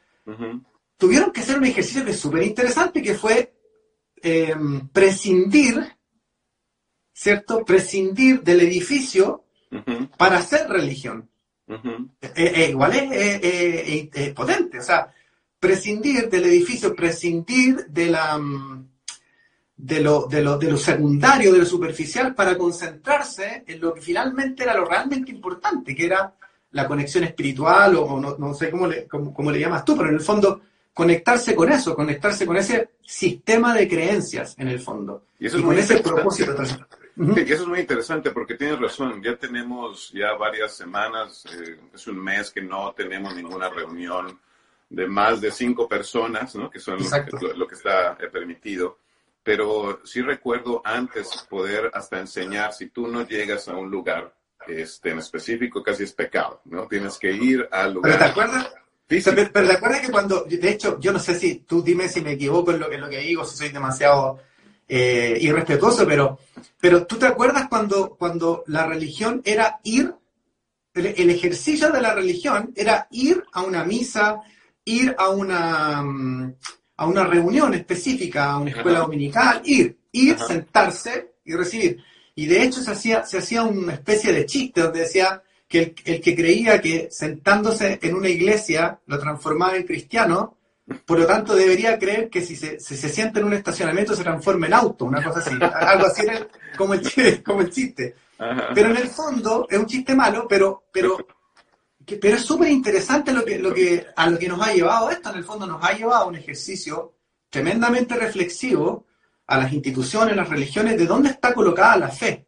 tuvieron 0.96 1.32
que 1.32 1.40
hacer 1.40 1.58
un 1.58 1.64
ejercicio 1.64 2.04
que 2.04 2.10
es 2.10 2.20
súper 2.20 2.42
interesante, 2.42 3.02
que 3.02 3.14
fue 3.14 3.54
eh, 4.22 4.54
prescindir, 4.92 5.97
¿cierto? 7.18 7.64
Prescindir 7.64 8.42
del 8.42 8.60
edificio 8.60 9.42
uh 9.72 9.76
-huh. 9.78 10.08
para 10.16 10.38
hacer 10.38 10.68
religión. 10.68 11.28
Uh 11.66 11.74
-huh. 11.74 12.08
eh, 12.22 12.52
eh, 12.54 12.70
igual 12.70 12.94
es, 12.94 14.08
es, 14.14 14.32
potente, 14.34 14.78
o 14.78 14.82
sea, 14.82 15.12
prescindir 15.58 16.30
del 16.30 16.44
edificio, 16.44 16.94
prescindir 16.94 17.86
de 17.88 18.06
la 18.06 18.40
de 19.76 20.00
lo, 20.00 20.26
de, 20.26 20.42
lo, 20.42 20.58
de 20.58 20.70
lo 20.70 20.76
secundario, 20.76 21.52
de 21.52 21.58
lo 21.58 21.66
superficial, 21.66 22.34
para 22.34 22.56
concentrarse 22.56 23.64
en 23.66 23.80
lo 23.80 23.94
que 23.94 24.00
finalmente 24.00 24.62
era 24.62 24.74
lo 24.76 24.84
realmente 24.84 25.30
importante, 25.30 25.94
que 25.94 26.06
era 26.06 26.34
la 26.72 26.86
conexión 26.86 27.24
espiritual, 27.24 27.96
o 27.96 28.20
no, 28.20 28.36
no 28.38 28.54
sé 28.54 28.70
cómo 28.70 28.86
le, 28.86 29.06
cómo, 29.06 29.32
cómo 29.34 29.50
le 29.50 29.60
llamas 29.60 29.84
tú, 29.84 29.96
pero 29.96 30.08
en 30.08 30.16
el 30.16 30.20
fondo 30.20 30.60
conectarse 30.94 31.54
con 31.54 31.70
eso, 31.70 31.94
conectarse 31.94 32.44
con 32.44 32.56
ese 32.56 32.90
sistema 33.02 33.74
de 33.74 33.86
creencias 33.86 34.54
en 34.58 34.68
el 34.68 34.80
fondo. 34.80 35.24
Y, 35.38 35.46
eso 35.46 35.58
y 35.58 35.60
es 35.60 35.66
con 35.66 35.78
ese 35.78 35.96
propósito. 35.98 36.54
Uh 37.18 37.22
-huh. 37.22 37.38
Eso 37.38 37.62
es 37.62 37.68
muy 37.68 37.80
interesante 37.80 38.30
porque 38.30 38.54
tienes 38.54 38.78
razón, 38.78 39.20
ya 39.22 39.36
tenemos 39.36 40.12
ya 40.12 40.34
varias 40.34 40.76
semanas, 40.76 41.44
eh, 41.46 41.76
es 41.92 42.06
un 42.06 42.22
mes 42.22 42.50
que 42.52 42.62
no 42.62 42.92
tenemos 42.92 43.34
ninguna 43.34 43.68
reunión 43.68 44.38
de 44.88 45.06
más 45.06 45.40
de 45.40 45.50
cinco 45.50 45.88
personas, 45.88 46.54
¿no? 46.54 46.70
que 46.70 46.78
son 46.78 46.98
lo, 47.42 47.54
lo, 47.54 47.66
que 47.66 47.74
está 47.74 48.16
eh, 48.20 48.28
permitido. 48.28 48.98
Pero 49.42 50.00
sí 50.04 50.22
recuerdo 50.22 50.80
antes 50.84 51.46
poder 51.48 51.90
hasta 51.92 52.20
enseñar, 52.20 52.72
si 52.72 52.88
tú 52.90 53.08
no 53.08 53.26
llegas 53.26 53.66
a 53.68 53.76
un 53.76 53.90
lugar 53.90 54.32
este, 54.68 55.10
en 55.10 55.18
específico, 55.18 55.82
casi 55.82 56.04
es 56.04 56.12
pecado, 56.12 56.60
¿no? 56.66 56.86
Tienes 56.86 57.18
que 57.18 57.32
ir 57.32 57.66
al 57.70 57.94
lugar. 57.94 58.12
¿Pero 58.12 58.24
te 58.24 58.30
acuerdas? 58.30 58.72
Sí, 59.08 59.20
sí. 59.22 59.30
Pero, 59.34 59.50
pero, 59.52 59.66
te 59.68 59.72
acuerdas 59.72 60.00
que 60.02 60.12
cuando, 60.12 60.44
de 60.44 60.70
hecho, 60.70 61.00
yo 61.00 61.12
no 61.12 61.18
sé 61.18 61.34
si, 61.34 61.60
tú 61.60 61.82
dime 61.82 62.08
si 62.08 62.20
me 62.20 62.32
equivoco 62.32 62.72
en 62.72 62.80
lo, 62.80 62.92
en 62.92 63.00
lo 63.00 63.08
que 63.08 63.18
digo, 63.18 63.44
si 63.44 63.56
soy 63.56 63.70
demasiado 63.70 64.40
eh, 64.88 65.36
irrespetuoso, 65.40 66.06
pero, 66.06 66.38
pero 66.80 67.06
tú 67.06 67.16
te 67.16 67.26
acuerdas 67.26 67.68
cuando, 67.68 68.16
cuando 68.16 68.64
la 68.68 68.86
religión 68.86 69.42
era 69.44 69.80
ir, 69.84 70.14
el, 70.94 71.06
el, 71.06 71.30
ejercicio 71.30 71.92
de 71.92 72.00
la 72.00 72.14
religión 72.14 72.72
era 72.74 73.06
ir 73.10 73.44
a 73.52 73.62
una 73.62 73.84
misa, 73.84 74.40
ir 74.84 75.14
a 75.18 75.28
una, 75.28 75.98
a 76.96 77.06
una 77.06 77.24
reunión 77.24 77.74
específica, 77.74 78.52
a 78.52 78.58
una 78.58 78.70
escuela 78.70 78.98
Ajá. 78.98 79.06
dominical, 79.06 79.62
ir, 79.64 79.98
ir, 80.12 80.34
Ajá. 80.34 80.46
sentarse 80.46 81.34
y 81.44 81.54
recibir. 81.54 82.02
Y 82.34 82.46
de 82.46 82.62
hecho 82.62 82.80
se 82.82 82.92
hacía, 82.92 83.26
se 83.26 83.38
hacía 83.38 83.64
una 83.64 83.92
especie 83.92 84.32
de 84.32 84.46
chiste 84.46 84.80
donde 84.80 85.00
decía, 85.00 85.42
que 85.68 85.80
el, 85.80 85.94
el, 86.06 86.20
que 86.20 86.34
creía 86.34 86.80
que 86.80 87.08
sentándose 87.10 87.98
en 88.00 88.14
una 88.14 88.28
iglesia 88.30 88.98
lo 89.06 89.18
transformaba 89.18 89.76
en 89.76 89.82
cristiano, 89.84 90.56
por 91.04 91.18
lo 91.18 91.26
tanto 91.26 91.54
debería 91.54 91.98
creer 91.98 92.30
que 92.30 92.40
si 92.40 92.56
se, 92.56 92.80
si 92.80 92.96
se 92.96 93.08
sienta 93.08 93.40
en 93.40 93.46
un 93.46 93.52
estacionamiento 93.52 94.14
se 94.14 94.22
transforma 94.22 94.66
en 94.66 94.74
auto, 94.74 95.04
una 95.04 95.22
cosa 95.22 95.40
así. 95.40 95.50
Algo 95.60 96.06
así 96.06 96.22
era 96.22 96.46
como 96.76 96.94
el, 96.94 97.42
como 97.42 97.60
el 97.60 97.70
chiste. 97.70 98.14
Ajá. 98.38 98.68
Pero 98.74 98.90
en 98.90 98.96
el 98.96 99.08
fondo 99.08 99.66
es 99.68 99.78
un 99.78 99.86
chiste 99.86 100.14
malo, 100.14 100.46
pero, 100.48 100.84
pero, 100.92 101.18
que, 102.06 102.16
pero 102.16 102.36
es 102.36 102.42
súper 102.42 102.68
interesante 102.68 103.32
lo 103.32 103.44
que, 103.44 103.58
lo 103.58 103.74
que, 103.74 104.06
a 104.16 104.30
lo 104.30 104.38
que 104.38 104.48
nos 104.48 104.66
ha 104.66 104.72
llevado 104.72 105.10
esto. 105.10 105.30
En 105.30 105.36
el 105.36 105.44
fondo 105.44 105.66
nos 105.66 105.84
ha 105.84 105.92
llevado 105.92 106.24
a 106.24 106.28
un 106.28 106.36
ejercicio 106.36 107.14
tremendamente 107.50 108.14
reflexivo 108.14 109.06
a 109.46 109.58
las 109.58 109.72
instituciones, 109.72 110.36
las 110.36 110.48
religiones, 110.48 110.96
de 110.98 111.06
dónde 111.06 111.30
está 111.30 111.54
colocada 111.54 111.96
la 111.96 112.08
fe. 112.08 112.46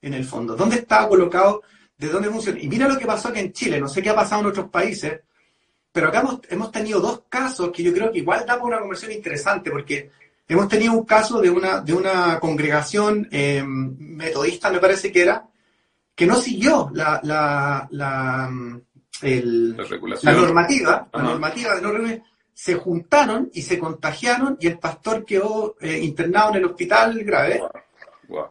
en 0.00 0.14
el 0.14 0.24
fondo? 0.24 0.54
¿Dónde 0.54 0.76
estaba 0.76 1.08
colocado? 1.08 1.62
¿De 1.96 2.08
dónde 2.08 2.30
funciona? 2.30 2.60
Y 2.60 2.68
mira 2.68 2.88
lo 2.88 2.98
que 2.98 3.06
pasó 3.06 3.28
aquí 3.28 3.40
en 3.40 3.52
Chile, 3.52 3.80
no 3.80 3.88
sé 3.88 4.02
qué 4.02 4.10
ha 4.10 4.14
pasado 4.14 4.42
en 4.42 4.48
otros 4.48 4.70
países, 4.70 5.20
pero 5.96 6.08
acá 6.08 6.22
hemos, 6.50 6.70
tenido 6.70 7.00
dos 7.00 7.22
casos 7.26 7.70
que 7.72 7.82
yo 7.82 7.90
creo 7.90 8.12
que 8.12 8.18
igual 8.18 8.44
da 8.44 8.62
una 8.62 8.80
conversación 8.80 9.16
interesante, 9.16 9.70
porque 9.70 10.10
hemos 10.46 10.68
tenido 10.68 10.92
un 10.92 11.06
caso 11.06 11.40
de 11.40 11.48
una, 11.48 11.80
de 11.80 11.94
una 11.94 12.38
congregación 12.38 13.26
eh, 13.30 13.64
metodista, 13.66 14.70
me 14.70 14.78
parece 14.78 15.10
que 15.10 15.22
era, 15.22 15.48
que 16.14 16.26
no 16.26 16.36
siguió 16.36 16.90
la, 16.92 17.18
la, 17.22 17.88
la, 17.92 18.50
la 19.22 20.32
normativa, 20.34 21.08
la 21.14 21.22
normativa 21.22 21.74
de 21.76 21.80
no 21.80 22.22
se 22.52 22.74
juntaron 22.74 23.50
y 23.54 23.62
se 23.62 23.78
contagiaron 23.78 24.58
y 24.60 24.66
el 24.66 24.78
pastor 24.78 25.24
quedó 25.24 25.76
eh, 25.80 25.98
internado 25.98 26.50
en 26.50 26.56
el 26.56 26.64
hospital 26.66 27.24
grave. 27.24 27.62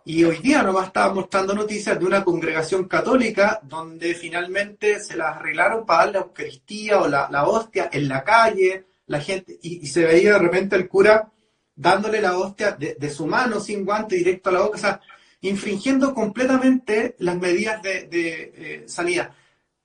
Y 0.06 0.24
hoy 0.24 0.38
día 0.40 0.64
nomás 0.64 0.88
estaba 0.88 1.14
mostrando 1.14 1.54
noticias 1.54 2.00
de 2.00 2.06
una 2.06 2.24
congregación 2.24 2.86
católica 2.88 3.60
donde 3.64 4.14
finalmente 4.14 5.00
se 5.00 5.18
las 5.18 5.38
arreglaron 5.38 5.86
para 5.86 6.06
dar 6.06 6.14
la 6.14 6.20
Eucaristía 6.20 7.02
o 7.02 7.08
la, 7.08 7.44
hostia 7.46 7.90
en 7.92 8.08
la 8.08 8.24
calle, 8.24 8.86
la 9.08 9.20
gente, 9.20 9.58
y, 9.62 9.86
se 9.88 10.06
veía 10.06 10.34
de 10.34 10.40
repente 10.40 10.76
el 10.76 10.88
cura 10.88 11.32
dándole 11.76 12.22
la 12.22 12.38
hostia 12.38 12.72
de, 12.72 13.10
su 13.10 13.28
mano 13.28 13.60
sin 13.60 13.86
guante 13.86 14.16
directo 14.16 14.50
a 14.50 14.54
la 14.54 14.62
boca, 14.62 14.78
o 14.78 14.82
sea, 14.82 15.02
infringiendo 15.42 16.14
completamente 16.14 17.16
las 17.20 17.38
medidas 17.38 17.82
de, 17.82 18.08
eh, 18.12 18.84
sanidad. 18.88 19.32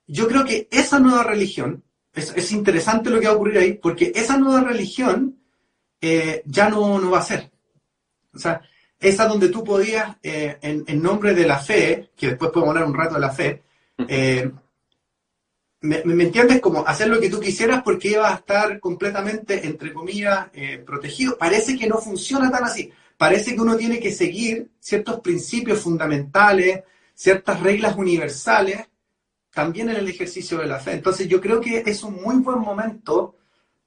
Yo 0.07 0.29
creo 0.29 0.45
que 0.45 0.69
esa 0.71 0.99
nueva 0.99 1.25
religión, 1.25 1.83
es, 2.15 2.53
interesante 2.53 3.11
lo 3.11 3.19
que 3.19 3.27
va 3.27 3.33
a 3.33 3.37
ocurrir 3.37 3.59
ahí, 3.59 3.73
porque 3.75 4.13
esa 4.15 4.37
nueva 4.37 4.61
religión 4.63 5.39
eh, 6.01 6.43
ya 6.47 6.69
no, 6.69 6.99
no 6.99 7.11
va 7.11 7.19
a 7.19 7.23
ser. 7.23 7.51
O 8.33 8.39
sea, 8.39 8.63
esa 9.01 9.27
donde 9.27 9.49
tú 9.49 9.65
podías, 9.65 10.17
eh, 10.23 10.59
en, 10.61 11.03
nombre 11.03 11.35
de 11.35 11.47
la 11.47 11.59
fe, 11.59 12.11
que 12.15 12.29
después 12.29 12.51
podemos 12.51 12.75
hablar 12.75 12.89
un 12.89 12.95
rato 12.95 13.15
de 13.15 13.21
la 13.21 13.31
fe, 13.31 13.63
eh, 14.07 14.51
me, 15.83 16.03
entiendes? 16.23 16.61
Como 16.61 16.87
hacer 16.87 17.09
lo 17.09 17.19
que 17.19 17.31
tú 17.31 17.41
quisieras 17.41 17.83
porque 17.83 18.09
ibas 18.09 18.33
a 18.33 18.37
estar 18.37 18.81
completamente, 18.81 19.67
entre 19.67 19.95
comillas, 19.95 20.49
eh, 20.53 20.79
protegido. 20.79 21.39
Parece 21.39 21.79
que 21.79 21.87
no 21.87 21.97
funciona 21.97 22.51
tan 22.51 22.65
así. 22.65 22.93
Parece 23.17 23.55
que 23.55 23.61
uno 23.61 23.77
tiene 23.77 23.99
que 23.99 24.13
seguir 24.13 24.71
ciertos 24.79 25.21
principios 25.21 25.81
fundamentales, 25.81 26.81
ciertas 27.15 27.61
reglas 27.61 27.97
universales, 27.97 28.89
también 29.53 29.89
en 29.91 29.97
el 29.97 30.09
ejercicio 30.09 30.59
de 30.59 30.67
la 30.67 30.79
fe. 30.79 30.93
Entonces 30.93 31.29
yo 31.29 31.41
creo 31.41 31.61
que 31.61 31.83
es 31.87 32.03
un 32.03 32.23
muy 32.23 32.37
buen 32.37 32.59
momento 32.59 33.37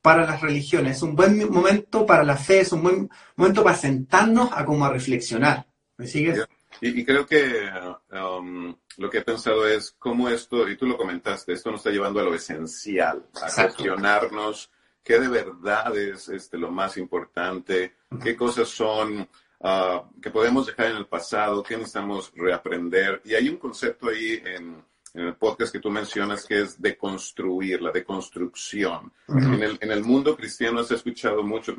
para 0.03 0.25
las 0.25 0.41
religiones, 0.41 0.97
es 0.97 1.01
un 1.01 1.15
buen 1.15 1.49
momento 1.49 2.05
para 2.05 2.25
la 2.25 2.35
fe, 2.35 2.59
es 2.59 2.73
un 2.73 2.83
buen 2.83 3.09
momento 3.37 3.63
para 3.63 3.77
sentarnos 3.77 4.49
a 4.51 4.65
como 4.65 4.85
a 4.85 4.89
reflexionar. 4.91 5.65
¿Me 5.97 6.07
sigues? 6.07 6.45
Y, 6.81 7.05
creo 7.05 7.25
que 7.25 7.69
um, 8.11 8.75
lo 8.97 9.09
que 9.09 9.19
he 9.19 9.21
pensado 9.21 9.65
es 9.65 9.95
cómo 9.97 10.27
esto, 10.27 10.67
y 10.67 10.75
tú 10.75 10.85
lo 10.87 10.97
comentaste, 10.97 11.53
esto 11.53 11.71
nos 11.71 11.79
está 11.79 11.91
llevando 11.91 12.19
a 12.19 12.23
lo 12.23 12.35
esencial, 12.35 13.25
a 13.41 13.49
cuestionarnos 13.49 14.69
qué 15.01 15.19
de 15.19 15.29
verdad 15.29 15.97
es 15.97 16.27
este, 16.27 16.57
lo 16.57 16.69
más 16.69 16.97
importante, 16.97 17.95
qué 18.21 18.35
cosas 18.35 18.67
son 18.67 19.21
uh, 19.59 20.21
que 20.21 20.31
podemos 20.31 20.65
dejar 20.65 20.87
en 20.87 20.97
el 20.97 21.05
pasado, 21.05 21.63
qué 21.63 21.77
necesitamos 21.77 22.29
reaprender. 22.35 23.21
Y 23.23 23.35
hay 23.35 23.47
un 23.47 23.57
concepto 23.57 24.09
ahí 24.09 24.41
en 24.43 24.83
en 25.13 25.27
el 25.27 25.35
podcast 25.35 25.71
que 25.71 25.79
tú 25.79 25.89
mencionas, 25.89 26.45
que 26.45 26.61
es 26.61 26.81
deconstruir, 26.81 27.81
la 27.81 27.91
deconstrucción. 27.91 29.11
en, 29.27 29.61
el, 29.61 29.77
en 29.79 29.91
el 29.91 30.03
mundo 30.03 30.35
cristiano 30.35 30.83
se 30.83 30.95
ha 30.95 30.97
escuchado 30.97 31.43
mucho, 31.43 31.75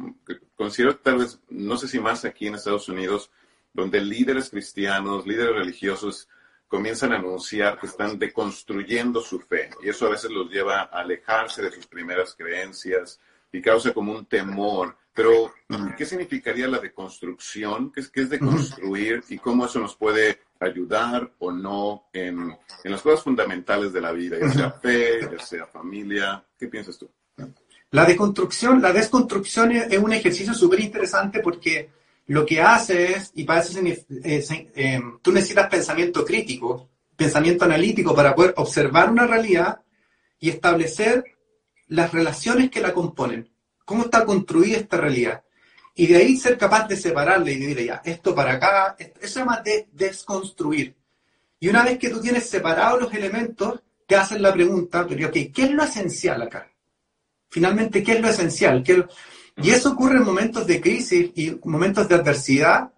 considero 0.56 0.96
tal 0.96 1.18
vez, 1.18 1.40
no 1.48 1.76
sé 1.76 1.88
si 1.88 1.98
más 1.98 2.24
aquí 2.24 2.46
en 2.46 2.54
Estados 2.54 2.88
Unidos, 2.88 3.30
donde 3.72 4.00
líderes 4.00 4.50
cristianos, 4.50 5.26
líderes 5.26 5.56
religiosos 5.56 6.28
comienzan 6.68 7.12
a 7.12 7.16
anunciar 7.16 7.78
que 7.78 7.86
están 7.86 8.18
deconstruyendo 8.18 9.20
su 9.20 9.40
fe. 9.40 9.70
Y 9.82 9.88
eso 9.88 10.06
a 10.06 10.10
veces 10.10 10.30
los 10.30 10.50
lleva 10.50 10.82
a 10.82 11.00
alejarse 11.00 11.62
de 11.62 11.72
sus 11.72 11.86
primeras 11.86 12.34
creencias 12.34 13.20
y 13.52 13.60
causa 13.60 13.92
como 13.92 14.12
un 14.12 14.26
temor. 14.26 14.96
Pero, 15.12 15.54
¿qué 15.96 16.04
significaría 16.04 16.66
la 16.66 16.80
deconstrucción? 16.80 17.92
¿Qué 17.92 18.00
es, 18.00 18.10
qué 18.10 18.22
es 18.22 18.30
deconstruir 18.30 19.22
y 19.28 19.38
cómo 19.38 19.66
eso 19.66 19.78
nos 19.78 19.94
puede 19.94 20.40
ayudar 20.64 21.32
o 21.38 21.50
no 21.50 22.08
en, 22.12 22.56
las 22.84 23.02
cosas 23.02 23.22
fundamentales 23.22 23.92
de 23.92 24.00
la 24.00 24.12
vida, 24.12 24.38
ya 24.40 24.50
sea 24.50 24.70
fe, 24.70 25.20
ya 25.20 25.44
sea 25.44 25.66
familia. 25.66 26.44
¿Qué 26.58 26.68
piensas 26.68 26.98
tú? 26.98 27.10
La 27.90 28.04
deconstrucción, 28.04 28.82
la 28.82 28.92
desconstrucción 28.92 29.72
es 29.72 29.98
un 29.98 30.12
ejercicio 30.12 30.52
súper 30.52 30.80
interesante 30.80 31.40
porque 31.40 31.90
lo 32.26 32.44
que 32.44 32.60
hace 32.60 33.12
es, 33.12 33.32
y 33.34 33.44
para 33.44 33.60
eso 33.60 33.78
eh, 33.80 34.44
eh, 34.74 35.00
tú 35.22 35.32
necesitas 35.32 35.68
pensamiento 35.68 36.24
crítico, 36.24 36.88
pensamiento 37.16 37.64
analítico 37.64 38.14
para 38.14 38.34
poder 38.34 38.54
observar 38.56 39.10
una 39.10 39.26
realidad 39.26 39.80
y 40.40 40.48
establecer 40.50 41.24
las 41.88 42.12
relaciones 42.12 42.70
que 42.70 42.80
la 42.80 42.92
componen. 42.92 43.50
¿Cómo 43.84 44.04
está 44.04 44.24
construida 44.24 44.78
esta 44.78 44.96
realidad? 44.96 45.44
Y 45.94 46.06
de 46.08 46.16
ahí 46.16 46.36
ser 46.36 46.58
capaz 46.58 46.88
de 46.88 46.96
separarle 46.96 47.52
y 47.52 47.58
decirle 47.58 47.86
ya, 47.86 48.02
esto 48.04 48.34
para 48.34 48.54
acá, 48.54 48.96
eso 48.98 49.32
se 49.34 49.38
llama 49.40 49.60
de 49.64 49.88
desconstruir. 49.92 50.94
Y 51.60 51.68
una 51.68 51.84
vez 51.84 51.98
que 51.98 52.10
tú 52.10 52.20
tienes 52.20 52.48
separados 52.48 53.00
los 53.00 53.14
elementos, 53.14 53.80
te 54.06 54.16
hacen 54.16 54.42
la 54.42 54.52
pregunta, 54.52 55.06
pero, 55.06 55.30
¿qué 55.30 55.50
es 55.56 55.70
lo 55.70 55.84
esencial 55.84 56.42
acá? 56.42 56.70
Finalmente, 57.48 58.02
¿qué 58.02 58.12
es 58.12 58.20
lo 58.20 58.28
esencial? 58.28 58.84
Y 59.56 59.70
eso 59.70 59.92
ocurre 59.92 60.16
en 60.16 60.24
momentos 60.24 60.66
de 60.66 60.80
crisis 60.80 61.30
y 61.36 61.58
momentos 61.64 62.08
de 62.08 62.16
adversidad. 62.16 62.92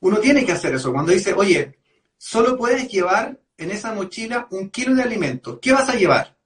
Uno 0.00 0.18
tiene 0.18 0.44
que 0.44 0.52
hacer 0.52 0.74
eso. 0.74 0.92
Cuando 0.92 1.12
dice, 1.12 1.32
oye, 1.32 1.78
solo 2.18 2.56
puedes 2.56 2.88
llevar 2.88 3.40
en 3.56 3.70
esa 3.70 3.94
mochila 3.94 4.46
un 4.50 4.68
kilo 4.68 4.94
de 4.94 5.02
alimentos. 5.02 5.58
¿Qué 5.60 5.72
vas 5.72 5.88
a 5.88 5.94
llevar? 5.94 6.36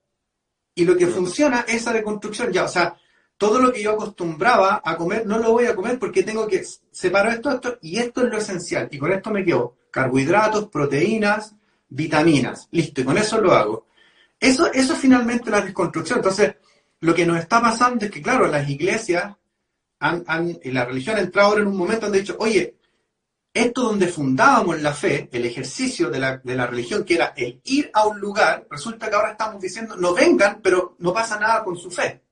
Y 0.75 0.85
lo 0.85 0.97
que 0.97 1.09
funciona 1.09 1.65
es 1.67 1.77
esa 1.77 1.93
reconstrucción. 1.93 2.53
Ya, 2.53 2.65
o 2.65 2.69
sea, 2.69 2.97
todo 3.39 3.61
lo 3.61 3.73
que 3.73 3.83
yo 3.83 3.93
acostumbraba 3.93 4.81
a 4.85 4.97
comer 4.97 5.27
no 5.27 5.39
lo 5.39 5.53
voy 5.53 5.67
a 5.67 5.77
comer 5.77 5.99
porque 5.99 6.23
tengo 6.23 6.47
que 6.47 6.65
separar 6.91 7.35
esto, 7.35 7.51
esto 7.51 7.79
y 7.83 7.99
esto 7.99 8.25
es 8.25 8.31
lo 8.31 8.39
esencial. 8.39 8.89
Y 8.91 8.99
con 8.99 9.13
esto 9.13 9.31
me 9.31 9.45
quedo 9.45 9.77
carbohidratos, 9.91 10.69
proteínas, 10.69 11.55
vitaminas. 11.89 12.69
Listo, 12.71 13.01
y 13.01 13.05
con 13.05 13.19
eso 13.19 13.41
lo 13.41 13.53
hago. 13.53 13.87
Eso, 14.39 14.73
eso 14.73 14.93
es 14.93 14.99
finalmente 14.99 15.51
la 15.51 15.61
desconstrucción. 15.61 16.19
Entonces, 16.19 16.57
lo 17.01 17.15
que 17.15 17.27
nos 17.27 17.39
está 17.39 17.61
pasando 17.61 18.05
es 18.05 18.11
que, 18.11 18.23
claro, 18.23 18.47
las 18.47 18.69
iglesias 18.69 19.35
han, 20.01 20.25
han, 20.27 20.59
y 20.63 20.71
la 20.71 20.85
religión 20.85 21.17
ha 21.17 21.21
entrado 21.21 21.49
ahora 21.49 21.63
en 21.63 21.69
un 21.69 21.77
momento 21.77 22.07
donde 22.07 22.19
han 22.19 22.25
dicho, 22.25 22.37
oye, 22.39 22.77
esto 23.53 23.83
donde 23.83 24.09
fundábamos 24.09 24.83
la 24.83 24.93
fe, 24.93 25.31
el 25.33 25.47
ejercicio 25.47 26.11
de 26.11 26.19
la, 26.19 26.37
de 26.39 26.55
la 26.55 26.67
religión, 26.67 27.05
que 27.05 27.15
era 27.15 27.33
el 27.37 27.61
ir 27.65 27.91
a 27.95 28.07
un 28.07 28.21
lugar, 28.21 28.67
resulta 28.71 29.09
que 29.09 29.17
ahora 29.17 29.31
estamos 29.31 29.61
diciendo, 29.61 29.97
no 29.97 30.13
vengan, 30.13 30.61
pero 30.63 30.97
no 30.99 31.13
pasa 31.13 31.39
nada 31.39 31.65
con 31.65 31.77
su 31.77 31.91
fe. 31.91 32.26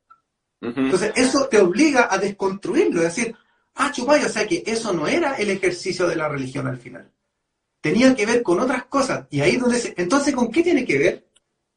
Entonces, 0.64 1.12
eso 1.16 1.46
te 1.48 1.60
obliga 1.60 2.08
a 2.10 2.18
desconstruirlo, 2.18 3.02
es 3.02 3.14
decir, 3.14 3.36
ah, 3.74 3.90
chupay, 3.92 4.24
o 4.24 4.28
sea 4.28 4.46
que 4.46 4.62
eso 4.66 4.92
no 4.92 5.06
era 5.06 5.34
el 5.34 5.50
ejercicio 5.50 6.06
de 6.06 6.16
la 6.16 6.28
religión 6.28 6.66
al 6.66 6.78
final. 6.78 7.10
Tenía 7.80 8.14
que 8.14 8.24
ver 8.24 8.42
con 8.42 8.60
otras 8.60 8.84
cosas. 8.86 9.26
Y 9.30 9.40
ahí 9.40 9.56
donde 9.56 9.78
se... 9.78 9.94
Entonces, 9.96 10.34
¿con 10.34 10.50
qué 10.50 10.62
tiene 10.62 10.84
que 10.84 10.98
ver? 10.98 11.26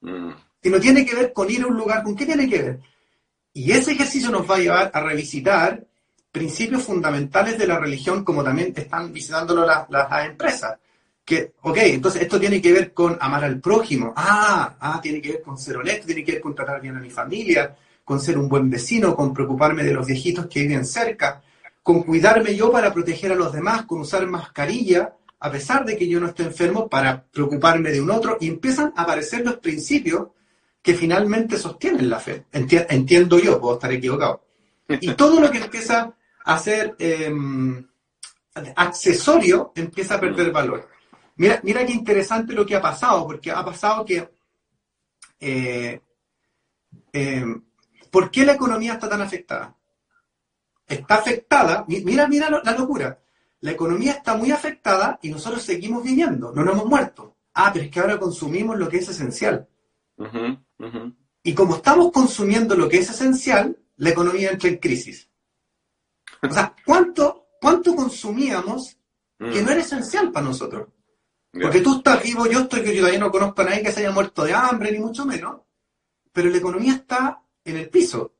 Mm. 0.01 0.29
Si 0.63 0.69
no 0.69 0.79
tiene 0.79 1.05
que 1.05 1.15
ver 1.15 1.33
con 1.33 1.49
ir 1.51 1.63
a 1.63 1.67
un 1.67 1.75
lugar, 1.75 2.03
¿con 2.03 2.15
qué 2.15 2.25
tiene 2.25 2.47
que 2.49 2.61
ver? 2.61 2.79
Y 3.53 3.71
ese 3.71 3.91
ejercicio 3.91 4.29
nos 4.29 4.49
va 4.49 4.55
a 4.55 4.59
llevar 4.59 4.91
a 4.93 5.01
revisitar 5.01 5.85
principios 6.31 6.83
fundamentales 6.83 7.57
de 7.57 7.67
la 7.67 7.79
religión, 7.79 8.23
como 8.23 8.43
también 8.43 8.73
están 8.75 9.11
visitándolo 9.11 9.65
las, 9.65 9.89
las 9.89 10.25
empresas. 10.25 10.77
Que, 11.25 11.53
ok, 11.61 11.77
entonces 11.81 12.21
esto 12.21 12.39
tiene 12.39 12.61
que 12.61 12.71
ver 12.71 12.93
con 12.93 13.17
amar 13.19 13.43
al 13.43 13.59
prójimo. 13.59 14.13
Ah, 14.15 14.77
ah, 14.79 14.99
tiene 15.01 15.21
que 15.21 15.33
ver 15.33 15.41
con 15.41 15.57
ser 15.57 15.77
honesto, 15.77 16.05
tiene 16.05 16.23
que 16.23 16.33
ver 16.33 16.41
con 16.41 16.55
tratar 16.55 16.79
bien 16.79 16.95
a 16.95 17.01
mi 17.01 17.09
familia, 17.09 17.75
con 18.07 18.21
ser 18.21 18.37
un 18.37 18.47
buen 18.47 18.69
vecino, 18.69 19.17
con 19.17 19.33
preocuparme 19.33 19.83
de 19.83 19.91
los 19.91 20.07
viejitos 20.07 20.45
que 20.45 20.61
viven 20.61 20.85
cerca, 20.85 21.41
con 21.83 22.03
cuidarme 22.03 22.55
yo 22.55 22.71
para 22.71 22.93
proteger 22.93 23.33
a 23.33 23.35
los 23.35 23.51
demás, 23.51 23.85
con 23.85 23.99
usar 23.99 24.25
mascarilla, 24.27 25.13
a 25.41 25.51
pesar 25.51 25.83
de 25.83 25.97
que 25.97 26.07
yo 26.07 26.17
no 26.21 26.27
esté 26.27 26.43
enfermo, 26.43 26.87
para 26.87 27.21
preocuparme 27.21 27.91
de 27.91 27.99
un 27.99 28.09
otro, 28.09 28.37
y 28.39 28.47
empiezan 28.47 28.93
a 28.95 29.01
aparecer 29.01 29.43
los 29.43 29.57
principios 29.57 30.29
que 30.81 30.93
finalmente 30.93 31.57
sostienen 31.57 32.09
la 32.09 32.21
fe. 32.21 32.45
entiendo 32.53 33.39
yo, 33.39 33.59
puedo 33.59 33.73
estar 33.73 33.91
equivocado. 33.91 34.41
Y 34.87 35.11
todo 35.11 35.41
lo 35.41 35.51
que 35.51 35.57
empieza 35.57 36.13
a 36.45 36.59
ser 36.59 36.95
em, 36.99 37.85
accesorio 38.73 39.73
empieza 39.75 40.15
a 40.15 40.21
perder 40.21 40.49
valor. 40.53 40.87
Mira, 41.35 41.59
mira 41.61 41.85
qué 41.85 41.91
interesante 41.91 42.53
lo 42.53 42.65
que 42.65 42.77
ha 42.77 42.81
pasado, 42.81 43.27
porque 43.27 43.51
ha 43.51 43.65
pasado 43.65 44.05
que 44.05 44.29
eh, 45.41 45.99
em, 47.11 47.66
¿Por 48.11 48.31
qué 48.31 48.45
la 48.45 48.53
economía 48.53 48.93
está 48.93 49.09
tan 49.09 49.21
afectada? 49.21 49.75
Está 50.87 51.15
afectada, 51.15 51.85
mira, 51.87 52.27
mira 52.27 52.49
la 52.49 52.71
locura. 52.71 53.19
La 53.61 53.71
economía 53.71 54.13
está 54.13 54.35
muy 54.35 54.51
afectada 54.51 55.19
y 55.21 55.29
nosotros 55.29 55.63
seguimos 55.63 56.03
viviendo, 56.03 56.51
no 56.53 56.63
nos 56.63 56.75
hemos 56.75 56.85
muerto. 56.85 57.35
Ah, 57.53 57.71
pero 57.73 57.85
es 57.85 57.91
que 57.91 57.99
ahora 57.99 58.19
consumimos 58.19 58.77
lo 58.77 58.87
que 58.87 58.97
es 58.97 59.09
esencial. 59.09 59.67
Y 61.43 61.53
como 61.53 61.77
estamos 61.77 62.11
consumiendo 62.11 62.75
lo 62.75 62.87
que 62.87 62.99
es 62.99 63.09
esencial, 63.09 63.77
la 63.97 64.09
economía 64.09 64.51
entra 64.51 64.69
en 64.69 64.77
crisis. 64.77 65.29
O 66.41 66.51
sea, 66.51 66.75
¿cuánto, 66.85 67.47
cuánto 67.59 67.95
consumíamos 67.95 68.97
que 69.39 69.61
no 69.61 69.71
era 69.71 69.81
esencial 69.81 70.31
para 70.31 70.45
nosotros? 70.45 70.89
Porque 71.51 71.81
tú 71.81 71.97
estás 71.97 72.21
vivo, 72.21 72.45
yo 72.45 72.61
estoy 72.61 72.83
que 72.83 72.93
yo 72.93 73.01
todavía 73.01 73.19
no 73.19 73.31
conozco 73.31 73.61
a 73.61 73.65
nadie 73.65 73.81
que 73.81 73.91
se 73.91 74.01
haya 74.01 74.11
muerto 74.11 74.43
de 74.43 74.53
hambre, 74.53 74.91
ni 74.91 74.99
mucho 74.99 75.25
menos, 75.25 75.61
pero 76.31 76.49
la 76.49 76.57
economía 76.57 76.93
está 76.93 77.41
en 77.71 77.77
el 77.77 77.89
piso. 77.89 78.33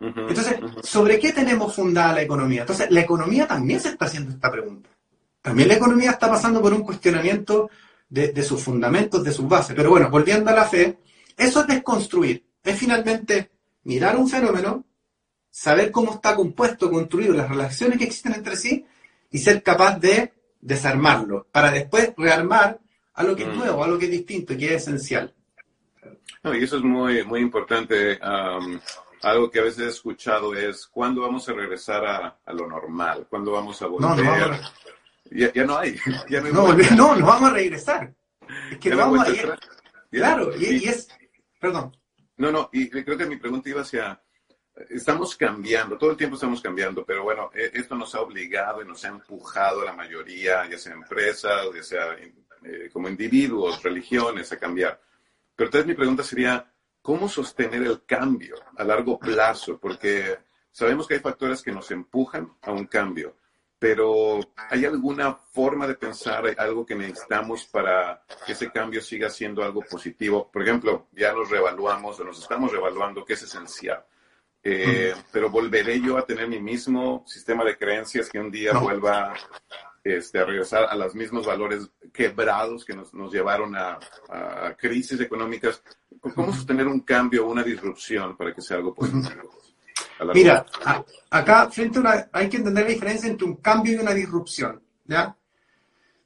Entonces, 0.00 0.56
¿sobre 0.82 1.18
qué 1.18 1.32
tenemos 1.32 1.74
fundada 1.74 2.14
la 2.14 2.22
economía? 2.22 2.62
Entonces, 2.62 2.90
la 2.90 3.00
economía 3.00 3.46
también 3.46 3.80
se 3.80 3.90
está 3.90 4.06
haciendo 4.06 4.30
esta 4.30 4.50
pregunta. 4.50 4.88
También 5.42 5.68
la 5.68 5.74
economía 5.74 6.12
está 6.12 6.28
pasando 6.28 6.62
por 6.62 6.72
un 6.72 6.82
cuestionamiento 6.82 7.70
de, 8.08 8.42
sus 8.42 8.62
fundamentos, 8.62 9.22
de 9.22 9.32
sus 9.32 9.46
bases. 9.46 9.74
Pero 9.76 9.90
bueno, 9.90 10.10
volviendo 10.10 10.50
a 10.50 10.54
la 10.54 10.64
fe, 10.64 10.98
eso 11.36 11.60
es 11.60 11.66
desconstruir. 11.66 12.44
Es 12.62 12.78
finalmente 12.78 13.50
mirar 13.84 14.16
un 14.16 14.28
fenómeno, 14.28 14.84
saber 15.50 15.90
cómo 15.90 16.14
está 16.14 16.34
compuesto, 16.34 16.90
construido, 16.90 17.34
las 17.34 17.48
relaciones 17.48 17.98
que 17.98 18.04
existen 18.04 18.34
entre 18.34 18.56
sí 18.56 18.84
y 19.30 19.38
ser 19.38 19.62
capaz 19.62 19.98
de 19.98 20.32
desarmarlo, 20.60 21.46
para 21.50 21.70
después 21.70 22.12
rearmar 22.16 22.80
a 23.14 23.22
lo 23.22 23.34
que 23.34 23.44
es 23.44 23.48
mm. 23.48 23.58
nuevo, 23.58 23.84
a 23.84 23.88
lo 23.88 23.98
que 23.98 24.06
es 24.06 24.10
distinto, 24.10 24.56
que 24.56 24.74
es 24.74 24.82
esencial. 24.82 25.34
No, 26.42 26.54
y 26.54 26.64
eso 26.64 26.78
es 26.78 26.82
muy, 26.82 27.24
muy 27.24 27.40
importante. 27.40 28.18
algo 29.22 29.50
que 29.50 29.60
a 29.60 29.64
veces 29.64 29.80
he 29.80 29.88
escuchado 29.88 30.54
es, 30.54 30.86
¿cuándo 30.86 31.22
vamos 31.22 31.48
a 31.48 31.52
regresar 31.52 32.04
a, 32.04 32.52
lo 32.52 32.66
normal? 32.66 33.26
¿Cuándo 33.28 33.52
vamos 33.52 33.80
a 33.82 33.86
volver? 33.86 34.24
No, 34.24 34.48
no 34.48 34.56
Ya, 35.30 35.64
no 35.64 35.78
hay. 35.78 35.96
no, 36.52 36.72
no, 36.72 37.16
no, 37.16 37.26
vamos 37.26 37.50
a 37.50 37.54
regresar. 37.54 38.12
Es 38.70 38.78
que 38.78 38.90
no 38.90 38.96
vamos 38.96 39.28
a 39.28 39.30
ir. 39.30 39.54
Claro, 40.10 40.50
y, 40.58 40.88
es... 40.88 41.08
Perdón. 41.60 41.96
No, 42.36 42.50
no, 42.50 42.70
y 42.72 42.88
creo 42.88 43.18
que 43.18 43.26
mi 43.26 43.36
pregunta 43.36 43.68
iba 43.68 43.82
hacia 43.82 44.20
estamos 44.88 45.36
cambiando, 45.36 45.98
todo 45.98 46.12
el 46.12 46.16
tiempo 46.16 46.36
estamos 46.36 46.60
cambiando, 46.60 47.04
pero 47.04 47.22
bueno, 47.22 47.50
e, 47.54 47.70
esto 47.74 47.94
nos 47.94 48.14
ha 48.14 48.20
obligado 48.20 48.82
y 48.82 48.86
nos 48.86 49.04
ha 49.04 49.08
empujado 49.08 49.82
a 49.82 49.86
la 49.86 49.92
mayoría, 49.92 50.68
ya 50.68 50.78
sea 50.78 50.94
empresas, 50.94 51.66
ya 51.74 51.82
sea 51.82 52.16
eh, 52.64 52.88
como 52.92 53.08
individuos, 53.08 53.82
religiones, 53.82 54.52
a 54.52 54.58
cambiar. 54.58 55.00
Pero 55.60 55.68
entonces 55.68 55.88
mi 55.88 55.94
pregunta 55.94 56.22
sería, 56.22 56.72
¿cómo 57.02 57.28
sostener 57.28 57.82
el 57.82 58.06
cambio 58.06 58.56
a 58.78 58.82
largo 58.82 59.18
plazo? 59.18 59.78
Porque 59.78 60.38
sabemos 60.72 61.06
que 61.06 61.12
hay 61.12 61.20
factores 61.20 61.60
que 61.60 61.70
nos 61.70 61.90
empujan 61.90 62.50
a 62.62 62.72
un 62.72 62.86
cambio, 62.86 63.36
pero 63.78 64.40
¿hay 64.70 64.86
alguna 64.86 65.34
forma 65.34 65.86
de 65.86 65.96
pensar, 65.96 66.54
algo 66.56 66.86
que 66.86 66.94
necesitamos 66.94 67.66
para 67.66 68.24
que 68.46 68.52
ese 68.52 68.70
cambio 68.70 69.02
siga 69.02 69.28
siendo 69.28 69.62
algo 69.62 69.82
positivo? 69.82 70.50
Por 70.50 70.62
ejemplo, 70.62 71.08
ya 71.12 71.34
nos 71.34 71.50
reevaluamos 71.50 72.18
o 72.18 72.24
nos 72.24 72.40
estamos 72.40 72.72
reevaluando 72.72 73.22
qué 73.22 73.34
es 73.34 73.42
esencial. 73.42 74.02
Eh, 74.62 75.14
pero 75.30 75.50
volveré 75.50 76.00
yo 76.00 76.16
a 76.16 76.24
tener 76.24 76.48
mi 76.48 76.58
mismo 76.58 77.22
sistema 77.26 77.64
de 77.64 77.76
creencias 77.76 78.30
que 78.30 78.40
un 78.40 78.50
día 78.50 78.72
vuelva 78.78 79.34
este, 80.02 80.38
a 80.38 80.44
regresar 80.44 80.84
a 80.84 80.96
los 80.96 81.14
mismos 81.14 81.46
valores 81.46 81.90
quebrados 82.12 82.84
que 82.84 82.94
nos, 82.94 83.12
llevaron 83.32 83.74
a, 83.76 83.98
crisis 84.78 85.20
económicas. 85.20 85.82
¿Cómo 86.34 86.52
sostener 86.52 86.86
un 86.86 87.00
cambio 87.00 87.46
una 87.46 87.62
disrupción 87.62 88.36
para 88.36 88.54
que 88.54 88.62
sea 88.62 88.78
algo 88.78 88.94
positivo? 88.94 89.50
Mira, 90.34 90.64
acá 91.30 91.70
frente 91.70 91.98
a 91.98 92.00
una, 92.00 92.28
hay 92.32 92.48
que 92.48 92.58
entender 92.58 92.84
la 92.84 92.90
diferencia 92.90 93.28
entre 93.28 93.46
un 93.46 93.56
cambio 93.56 93.94
y 93.94 93.96
una 93.96 94.12
disrupción. 94.12 94.82
¿ya? 95.06 95.34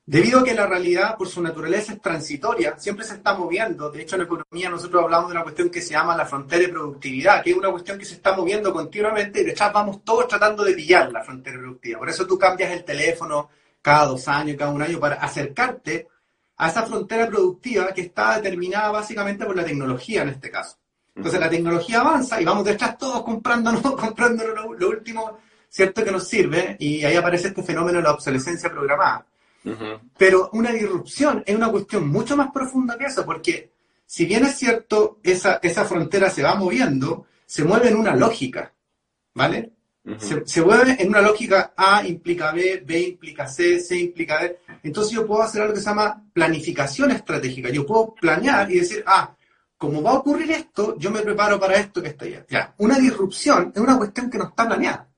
Debido 0.07 0.41
a 0.41 0.45
que 0.45 0.53
la 0.53 0.67
realidad, 0.67 1.17
por 1.17 1.29
su 1.29 1.41
naturaleza, 1.41 1.95
es 1.95 2.01
transitoria, 2.01 2.79
siempre 2.79 3.07
se 3.07 3.15
está 3.15 3.35
moviendo. 3.35 3.91
De 3.91 4.03
hecho, 4.03 4.17
en 4.17 4.23
economía 4.23 4.69
nosotros 4.69 5.03
hablamos 5.03 5.31
de 5.31 5.37
una 5.37 5.43
cuestión 5.43 5.71
que 5.71 5.81
se 5.81 5.95
llama 5.95 6.15
la 6.15 6.27
frontera 6.27 6.63
de 6.63 6.69
productividad, 6.69 7.43
que 7.43 7.51
es 7.51 7.57
una 7.57 7.71
cuestión 7.71 7.99
que 7.99 8.05
se 8.05 8.15
está 8.15 8.37
moviendo 8.37 8.71
continuamente 8.71 9.41
y 9.41 9.45
de 9.45 9.53
hecho 9.53 9.65
vamos 9.73 10.05
todos 10.05 10.29
tratando 10.29 10.63
de 10.63 10.75
pillar 10.75 11.11
la 11.11 11.25
frontera 11.25 11.59
productiva. 11.59 12.01
Por 12.01 12.11
eso 12.11 12.27
tú 12.27 12.39
cambias 12.39 12.73
el 12.73 12.85
teléfono 12.85 13.49
cada 13.85 14.07
dos 14.07 14.27
años, 14.29 14.57
cada 14.57 14.71
un 14.71 14.81
año, 14.81 14.99
para 14.99 15.17
acercarte 15.17 16.09
a 16.57 16.71
esa 16.71 16.87
frontera 16.87 17.29
productiva 17.29 17.93
que 17.93 18.01
está 18.01 18.37
determinada 18.37 18.91
básicamente 18.91 19.45
por 19.45 19.55
la 19.55 19.63
tecnología 19.63 20.23
en 20.23 20.31
este 20.31 20.51
caso. 20.51 20.79
Entonces 21.15 21.39
la 21.39 21.51
tecnología 21.51 22.01
avanza 22.01 22.41
y 22.41 22.47
vamos 22.47 22.65
detrás 22.65 22.97
todos 22.97 23.23
comprándonos, 23.23 23.83
comprándonos 23.83 24.55
lo, 24.55 24.73
lo 24.73 24.89
último, 24.89 25.39
cierto, 25.69 26.03
que 26.03 26.11
nos 26.11 26.27
sirve 26.27 26.77
y 26.81 27.05
ahí 27.05 27.15
aparece 27.15 27.49
este 27.49 27.63
fenómeno 27.63 27.99
de 27.99 28.05
la 28.05 28.13
obsolescencia 28.13 28.71
programada. 28.71 29.27
Pero 30.17 30.49
una 30.55 30.71
disrupción 30.73 31.43
es 31.45 31.55
una 31.55 31.71
cuestión 31.71 32.09
mucho 32.09 32.39
más 32.39 32.51
profunda 32.53 32.97
que 32.97 33.05
eso, 33.05 33.25
porque 33.27 33.71
si 34.07 34.25
bien 34.25 34.47
es 34.47 34.57
cierto, 34.57 35.19
esa, 35.23 35.61
esa 35.63 35.85
frontera 35.85 36.31
se 36.31 36.43
va 36.43 36.55
moviendo, 36.55 37.27
se 37.45 37.65
mueve 37.65 37.89
en 37.89 37.97
una 37.97 38.17
lógica, 38.17 38.73
¿vale? 39.35 39.74
Se, 40.45 40.63
mueve 40.63 40.97
en 40.99 41.09
una 41.09 41.23
lógica 41.23 41.73
A 41.77 42.07
implica 42.07 42.53
B, 42.53 42.83
B 42.85 43.01
implica 43.01 43.49
C, 43.49 43.81
C 43.81 43.97
implica 43.97 44.39
D. 44.39 44.61
Entonces 44.83 45.15
yo 45.15 45.27
puedo 45.27 45.43
hacer 45.43 45.63
algo 45.63 45.75
que 45.75 45.81
se 45.81 45.87
llama 45.87 46.23
planificación 46.33 47.11
estratégica. 47.11 47.71
Yo 47.71 47.87
puedo 47.87 48.15
planear 48.15 48.71
y 48.71 48.81
decir, 48.81 49.03
ah, 49.07 49.35
como 49.79 50.03
va 50.03 50.11
a 50.11 50.19
ocurrir 50.19 50.51
esto, 50.51 50.97
yo 50.99 51.11
me 51.11 51.21
preparo 51.21 51.59
para 51.59 51.77
esto 51.77 52.03
que 52.03 52.09
está 52.09 52.27
allá. 52.27 52.45
Ya. 52.49 52.75
Una 52.79 52.99
disrupción 52.99 53.73
es 53.75 53.81
una 53.81 53.97
cuestión 53.97 54.31
que 54.31 54.39
no 54.39 54.49
está 54.49 54.67
planeada. 54.67 55.09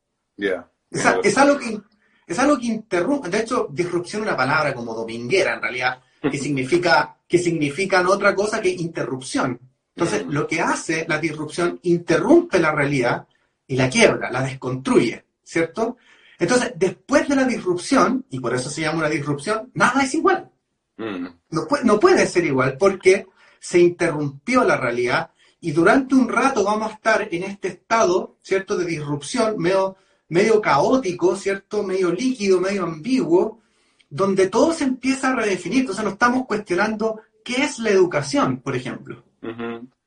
es, 0.91 1.37
algo 1.37 1.59
que 1.59 1.81
es 2.27 2.39
algo 2.39 2.59
que 2.59 2.67
interrumpe, 2.67 3.29
de 3.29 3.41
hecho, 3.41 3.69
disrupción 3.71 4.23
es 4.23 4.29
una 4.29 4.37
palabra 4.37 4.73
como 4.73 4.95
dominguera 4.95 5.55
en 5.55 5.63
realidad, 5.63 6.01
que 6.21 6.39
significa, 6.39 7.17
que 7.27 7.39
significan 7.39 8.07
otra 8.07 8.35
cosa 8.35 8.61
que 8.61 8.69
interrupción. 8.69 9.61
Entonces, 9.95 10.27
lo 10.27 10.47
que 10.47 10.61
hace 10.61 11.07
la 11.09 11.19
disrupción 11.19 11.81
interrumpe 11.83 12.59
la 12.59 12.73
realidad 12.73 13.27
y 13.67 13.77
la 13.77 13.89
quiebra, 13.91 14.31
la 14.31 14.43
desconstruye, 14.43 15.25
¿cierto? 15.43 15.97
Entonces, 16.39 16.73
después 16.77 17.29
de 17.29 17.37
la 17.37 17.45
disrupción, 17.45 18.25
y 18.31 18.41
por 18.41 18.55
eso 18.55 18.69
se 18.71 18.83
llama 18.83 18.99
una 18.99 19.09
disrupción, 19.09 19.71
nada 19.75 20.03
es 20.03 20.15
igual. 20.15 20.51
Mm. 20.97 21.27
No, 21.51 21.67
puede, 21.67 21.85
no 21.85 21.99
puede 22.01 22.27
ser 22.27 22.45
igual 22.45 22.77
porque 22.79 23.27
se 23.59 23.79
interrumpió 23.79 24.65
la 24.65 24.77
realidad 24.77 25.31
y 25.61 25.73
durante 25.73 26.15
un 26.15 26.29
rato 26.29 26.63
vamos 26.63 26.91
a 26.91 26.95
estar 26.95 27.29
en 27.31 27.45
este 27.45 27.69
estado, 27.69 28.37
¿cierto?, 28.43 28.77
de 28.77 28.85
disrupción 28.85 29.59
medio 29.59 29.97
medio 30.29 30.61
caótico, 30.61 31.37
¿cierto? 31.37 31.83
Medio 31.83 32.13
líquido, 32.13 32.61
medio 32.61 32.85
ambiguo, 32.85 33.61
donde 34.09 34.49
todo 34.49 34.73
se 34.73 34.85
empieza 34.85 35.31
a 35.31 35.37
redefinir. 35.37 35.81
Entonces 35.81 36.05
nos 36.05 36.15
estamos 36.15 36.47
cuestionando 36.47 37.21
qué 37.45 37.63
es 37.65 37.79
la 37.79 37.91
educación, 37.91 38.61
por 38.61 38.77
ejemplo. 38.77 39.25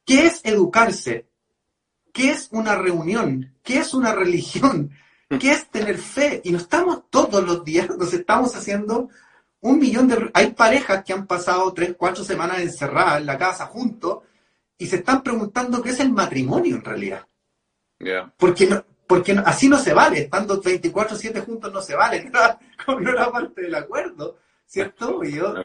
¿Qué 0.06 0.26
es 0.26 0.42
educarse? 0.44 1.29
¿Qué 2.14 2.32
es 2.32 2.50
una 2.52 2.76
reunión? 2.76 3.54
¿Qué 3.64 3.80
es 3.80 3.94
una 3.94 4.14
religión? 4.14 4.92
¿Qué 5.40 5.52
es 5.52 5.70
tener 5.70 5.98
fe? 5.98 6.42
Y 6.44 6.52
nos 6.52 6.64
estamos 6.64 7.10
todos 7.10 7.44
los 7.44 7.64
días, 7.64 7.90
nos 7.98 8.14
estamos 8.14 8.56
haciendo 8.56 9.10
un 9.62 9.80
millón 9.80 10.08
de... 10.08 10.30
Hay 10.34 10.54
parejas 10.54 11.04
que 11.04 11.14
han 11.14 11.28
pasado 11.28 11.72
tres, 11.74 11.96
cuatro 11.98 12.24
semanas 12.24 12.60
encerradas 12.62 13.20
en 13.20 13.26
la 13.26 13.38
casa 13.38 13.66
juntos 13.68 14.20
y 14.78 14.88
se 14.88 14.98
están 14.98 15.22
preguntando 15.22 15.82
qué 15.82 15.90
es 15.90 16.00
el 16.00 16.12
matrimonio 16.12 16.78
en 16.78 16.84
realidad. 16.84 17.28
Porque 18.38 18.66
no, 18.66 18.84
porque 19.10 19.32
así 19.44 19.68
no 19.68 19.80
se 19.80 19.92
vale, 19.92 20.20
estando 20.20 20.62
24-7 20.62 21.44
juntos 21.44 21.74
no 21.74 21.82
se 21.82 21.96
vale, 21.96 22.30
no, 22.88 23.00
no, 23.00 23.10
era 23.10 23.32
parte 23.32 23.64
del 23.64 23.74
acuerdo, 23.74 24.38
¿cierto? 24.68 25.24
Y 25.24 25.34
yo, 25.34 25.56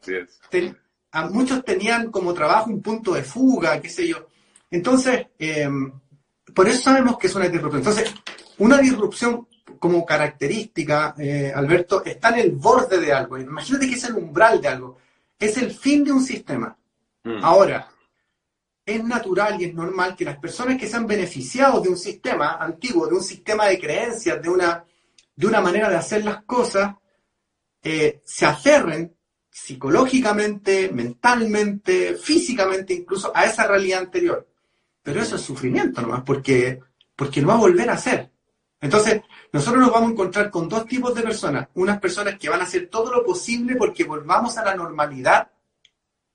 a 1.12 1.28
muchos 1.28 1.62
tenían 1.62 2.10
como 2.10 2.32
trabajo 2.32 2.70
un 2.70 2.80
punto 2.80 3.12
de 3.12 3.22
fuga, 3.22 3.80
qué 3.82 3.90
sé 3.90 4.08
yo. 4.08 4.28
Entonces, 4.70 5.26
em, 5.38 5.92
por 6.54 6.68
eso 6.68 6.82
sabemos 6.82 7.18
que 7.18 7.26
es 7.26 7.34
una 7.34 7.48
disrupción. 7.48 7.80
Entonces, 7.80 8.14
una 8.58 8.78
disrupción 8.78 9.48
como 9.78 10.04
característica, 10.06 11.14
eh, 11.18 11.52
Alberto, 11.54 12.04
está 12.04 12.30
en 12.30 12.38
el 12.38 12.52
borde 12.52 12.98
de 12.98 13.12
algo. 13.12 13.38
Imagínate 13.38 13.88
que 13.88 13.94
es 13.94 14.04
el 14.04 14.14
umbral 14.14 14.60
de 14.60 14.68
algo. 14.68 14.98
Es 15.38 15.56
el 15.58 15.72
fin 15.72 16.04
de 16.04 16.12
un 16.12 16.22
sistema. 16.22 16.76
Mm. 17.24 17.42
Ahora, 17.42 17.88
es 18.86 19.02
natural 19.02 19.60
y 19.60 19.64
es 19.64 19.74
normal 19.74 20.14
que 20.14 20.24
las 20.24 20.38
personas 20.38 20.78
que 20.78 20.86
se 20.86 20.96
han 20.96 21.06
beneficiado 21.06 21.80
de 21.80 21.88
un 21.88 21.96
sistema 21.96 22.56
antiguo, 22.56 23.06
de 23.06 23.14
un 23.14 23.22
sistema 23.22 23.66
de 23.66 23.78
creencias, 23.78 24.40
de 24.40 24.48
una, 24.48 24.84
de 25.34 25.46
una 25.46 25.60
manera 25.60 25.88
de 25.88 25.96
hacer 25.96 26.24
las 26.24 26.44
cosas, 26.44 26.94
eh, 27.82 28.20
se 28.24 28.46
aferren 28.46 29.14
psicológicamente, 29.50 30.90
mentalmente, 30.92 32.14
físicamente 32.16 32.92
incluso 32.92 33.32
a 33.34 33.44
esa 33.44 33.66
realidad 33.66 34.00
anterior. 34.00 34.48
Pero 35.04 35.20
eso 35.20 35.36
es 35.36 35.42
sufrimiento 35.42 36.00
nomás, 36.00 36.22
porque, 36.22 36.80
porque 37.14 37.42
no 37.42 37.48
va 37.48 37.54
a 37.54 37.58
volver 37.58 37.90
a 37.90 37.98
ser. 37.98 38.30
Entonces, 38.80 39.22
nosotros 39.52 39.82
nos 39.82 39.92
vamos 39.92 40.08
a 40.08 40.12
encontrar 40.12 40.50
con 40.50 40.68
dos 40.68 40.86
tipos 40.86 41.14
de 41.14 41.22
personas. 41.22 41.68
Unas 41.74 42.00
personas 42.00 42.38
que 42.38 42.48
van 42.48 42.60
a 42.60 42.64
hacer 42.64 42.88
todo 42.88 43.12
lo 43.12 43.22
posible 43.22 43.76
porque 43.76 44.04
volvamos 44.04 44.56
a 44.56 44.64
la 44.64 44.74
normalidad. 44.74 45.50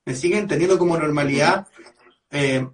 ¿Me 0.05 0.15
siguen 0.15 0.47
teniendo 0.47 0.77
como 0.77 0.97
normalidad 0.97 1.67
eh, 2.29 2.67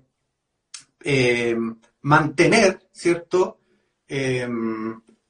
eh, 1.03 1.55
mantener, 2.01 2.87
¿cierto? 2.91 3.59
Eh, 4.07 4.47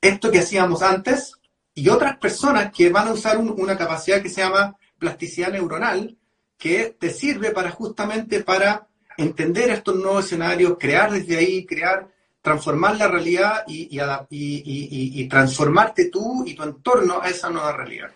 esto 0.01 0.32
que 0.32 0.39
hacíamos 0.39 0.82
antes 0.82 1.34
y 1.75 1.89
otras 1.89 2.17
personas 2.17 2.71
que 2.71 2.89
van 2.89 3.08
a 3.08 3.13
usar 3.13 3.38
una 3.38 3.78
capacidad 3.78 4.21
que 4.21 4.30
se 4.30 4.41
llama 4.41 4.75
plasticidad 4.97 5.51
neuronal, 5.51 6.17
que 6.58 6.95
te 6.99 7.12
sirve 7.12 7.51
para 7.51 7.69
justamente 7.69 8.43
para 8.43 8.88
entender 9.17 9.69
estos 9.69 9.95
nuevos 9.95 10.25
escenarios, 10.25 10.78
crear 10.80 11.12
desde 11.12 11.38
ahí, 11.38 11.65
crear, 11.65 12.08
transformar 12.41 12.97
la 12.97 13.08
realidad 13.08 13.63
y, 13.67 13.89
y, 14.30 15.28
transformarte 15.28 16.10
tú 16.10 16.43
y 16.45 16.54
tu 16.54 16.63
entorno 16.63 17.21
a 17.21 17.30
esa 17.30 17.49
nueva 17.49 17.71
realidad. 17.71 18.12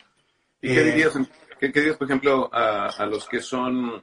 ¿Y 0.62 0.74
qué 0.74 0.84
dirías 0.84 1.14
¿Qué, 1.60 1.74
qué 1.74 1.82
dices, 1.82 1.98
por 1.98 2.08
ejemplo, 2.08 2.50
a, 2.54 2.88
a, 2.88 3.06
los 3.06 3.28
que 3.28 3.42
son 3.42 4.02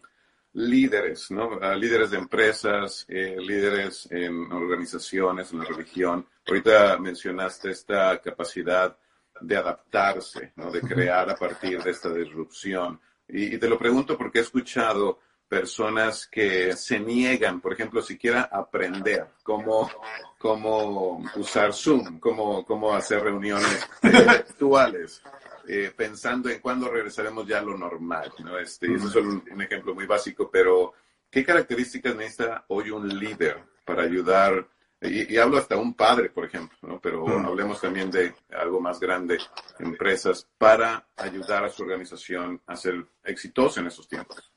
líderes, 0.52 1.30
¿no? 1.30 1.59
A 1.61 1.74
líderes 1.74 2.11
de 2.11 2.18
empresas, 2.18 3.06
eh, 3.09 3.37
líderes 3.38 4.09
en 4.11 4.52
organizaciones, 4.52 5.52
en 5.52 5.61
la 5.61 5.64
religión? 5.64 6.26
Ahorita 6.46 6.98
mencionaste 6.98 7.70
esta 7.70 8.20
capacidad 8.20 8.94
de 9.40 9.56
adaptarse, 9.56 10.52
¿no? 10.56 10.70
De 10.70 10.82
crear 10.82 11.30
a 11.30 11.35
partir 11.35 11.82
de 11.82 11.90
esta 11.90 12.12
disrupción. 12.12 13.00
Y, 13.26 13.54
y 13.54 13.59
te 13.59 13.68
lo 13.68 13.78
pregunto 13.78 14.18
porque 14.18 14.40
he 14.40 14.42
escuchado 14.42 15.20
personas 15.48 16.26
que 16.26 16.74
se 16.74 16.98
niegan, 16.98 17.61
por 17.61 17.72
ejemplo, 17.72 18.02
siquiera 18.02 18.48
aprender 18.50 19.28
cómo, 19.42 19.90
cómo 20.38 21.22
usar 21.37 21.72
Zoom, 21.72 22.18
cómo, 22.18 22.64
cómo 22.64 22.94
hacer 22.94 23.22
reuniones 23.22 23.88
virtuales, 24.02 25.22
eh, 25.68 25.92
pensando 25.96 26.48
en 26.48 26.61
cuándo 26.61 26.88
regresaremos 26.88 27.46
ya 27.46 27.59
a 27.59 27.62
lo 27.62 27.76
normal. 27.76 28.32
¿no? 28.40 28.59
Este, 28.59 28.92
Eso 28.92 29.06
es 29.06 29.12
solo 29.12 29.30
un, 29.30 29.44
un, 29.50 29.62
ejemplo 29.62 29.94
muy 29.94 30.06
básico, 30.06 30.50
pero 30.50 30.94
¿qué 31.30 31.44
características 31.44 32.16
necesita 32.16 32.64
hoy 32.68 32.90
un 32.90 33.09
líder 33.09 33.62
para 33.85 34.02
ayudar? 34.02 34.68
Y, 35.00 35.35
y 35.35 35.38
hablo 35.38 35.59
hasta 35.59 35.76
un 35.76 35.94
padre, 35.94 36.30
por 36.30 36.46
ejemplo, 36.46 36.76
¿no? 36.82 36.98
pero 37.00 37.28
hablemos 37.28 37.80
también 37.80 38.11
de 38.11 38.35
algo 38.50 38.80
más 38.80 38.98
grande, 38.98 39.38
empresas, 39.78 40.48
para 40.59 41.06
ayudar 41.16 41.64
a 41.64 41.68
su 41.68 41.82
organización 41.82 42.62
a 42.66 42.74
ser 42.76 43.06
exitosa 43.22 43.80
en 43.80 43.88
esos 43.88 44.09
tiempos. 44.09 44.56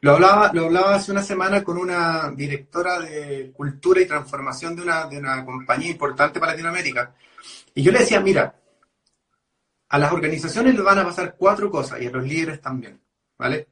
Lo 0.00 0.12
hablaba, 0.12 0.50
lo 0.52 0.66
hablaba 0.66 0.94
hace 0.94 1.12
una 1.12 1.22
semana 1.22 1.62
con 1.62 1.78
una 1.78 2.30
directora 2.30 3.00
de 3.00 3.52
cultura 3.54 4.00
y 4.00 4.06
transformación 4.06 4.74
de 4.74 4.82
una, 4.82 5.06
de 5.06 5.18
una 5.18 5.44
compañía 5.44 5.90
importante 5.90 6.40
para 6.40 6.52
Latinoamérica. 6.52 7.14
Y 7.74 7.82
yo 7.82 7.92
le 7.92 8.00
decía, 8.00 8.20
mira, 8.20 8.54
a 9.88 9.98
las 9.98 10.12
organizaciones 10.12 10.74
les 10.74 10.84
van 10.84 10.98
a 10.98 11.04
pasar 11.04 11.36
cuatro 11.36 11.70
cosas 11.70 12.00
y 12.00 12.06
a 12.06 12.10
los 12.10 12.24
líderes 12.24 12.60
también, 12.60 13.00
¿vale? 13.38 13.68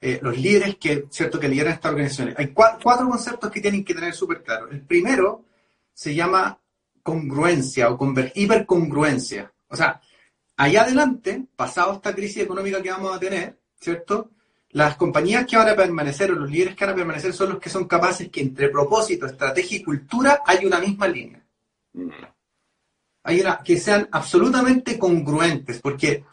Eh, 0.00 0.18
los 0.22 0.36
líderes 0.38 0.76
que, 0.76 1.06
cierto, 1.10 1.40
que 1.40 1.48
lideran 1.48 1.74
estas 1.74 1.90
organizaciones. 1.90 2.38
Hay 2.38 2.48
cuatro, 2.48 2.80
cuatro 2.82 3.08
conceptos 3.08 3.50
que 3.50 3.60
tienen 3.60 3.84
que 3.84 3.94
tener 3.94 4.14
súper 4.14 4.42
claro. 4.42 4.68
El 4.70 4.82
primero 4.82 5.44
se 5.92 6.14
llama 6.14 6.58
congruencia 7.02 7.90
o 7.90 8.14
hipercongruencia. 8.34 9.52
O 9.68 9.76
sea, 9.76 10.00
allá 10.56 10.82
adelante, 10.82 11.46
pasado 11.56 11.94
esta 11.94 12.14
crisis 12.14 12.42
económica 12.42 12.82
que 12.82 12.90
vamos 12.90 13.16
a 13.16 13.18
tener, 13.18 13.58
¿cierto? 13.80 14.30
Las 14.70 14.96
compañías 14.96 15.46
que 15.46 15.56
van 15.56 15.68
a 15.68 15.76
permanecer 15.76 16.30
o 16.30 16.34
los 16.34 16.50
líderes 16.50 16.74
que 16.74 16.84
van 16.84 16.94
a 16.94 16.96
permanecer 16.96 17.32
son 17.32 17.50
los 17.50 17.58
que 17.58 17.70
son 17.70 17.86
capaces 17.86 18.28
que 18.28 18.40
entre 18.40 18.68
propósito, 18.68 19.26
estrategia 19.26 19.78
y 19.78 19.82
cultura 19.82 20.42
hay 20.44 20.66
una 20.66 20.78
misma 20.78 21.08
línea. 21.08 21.42
Hay 23.22 23.40
una, 23.40 23.58
que 23.58 23.78
sean 23.78 24.08
absolutamente 24.12 24.98
congruentes, 24.98 25.80
porque 25.80 26.24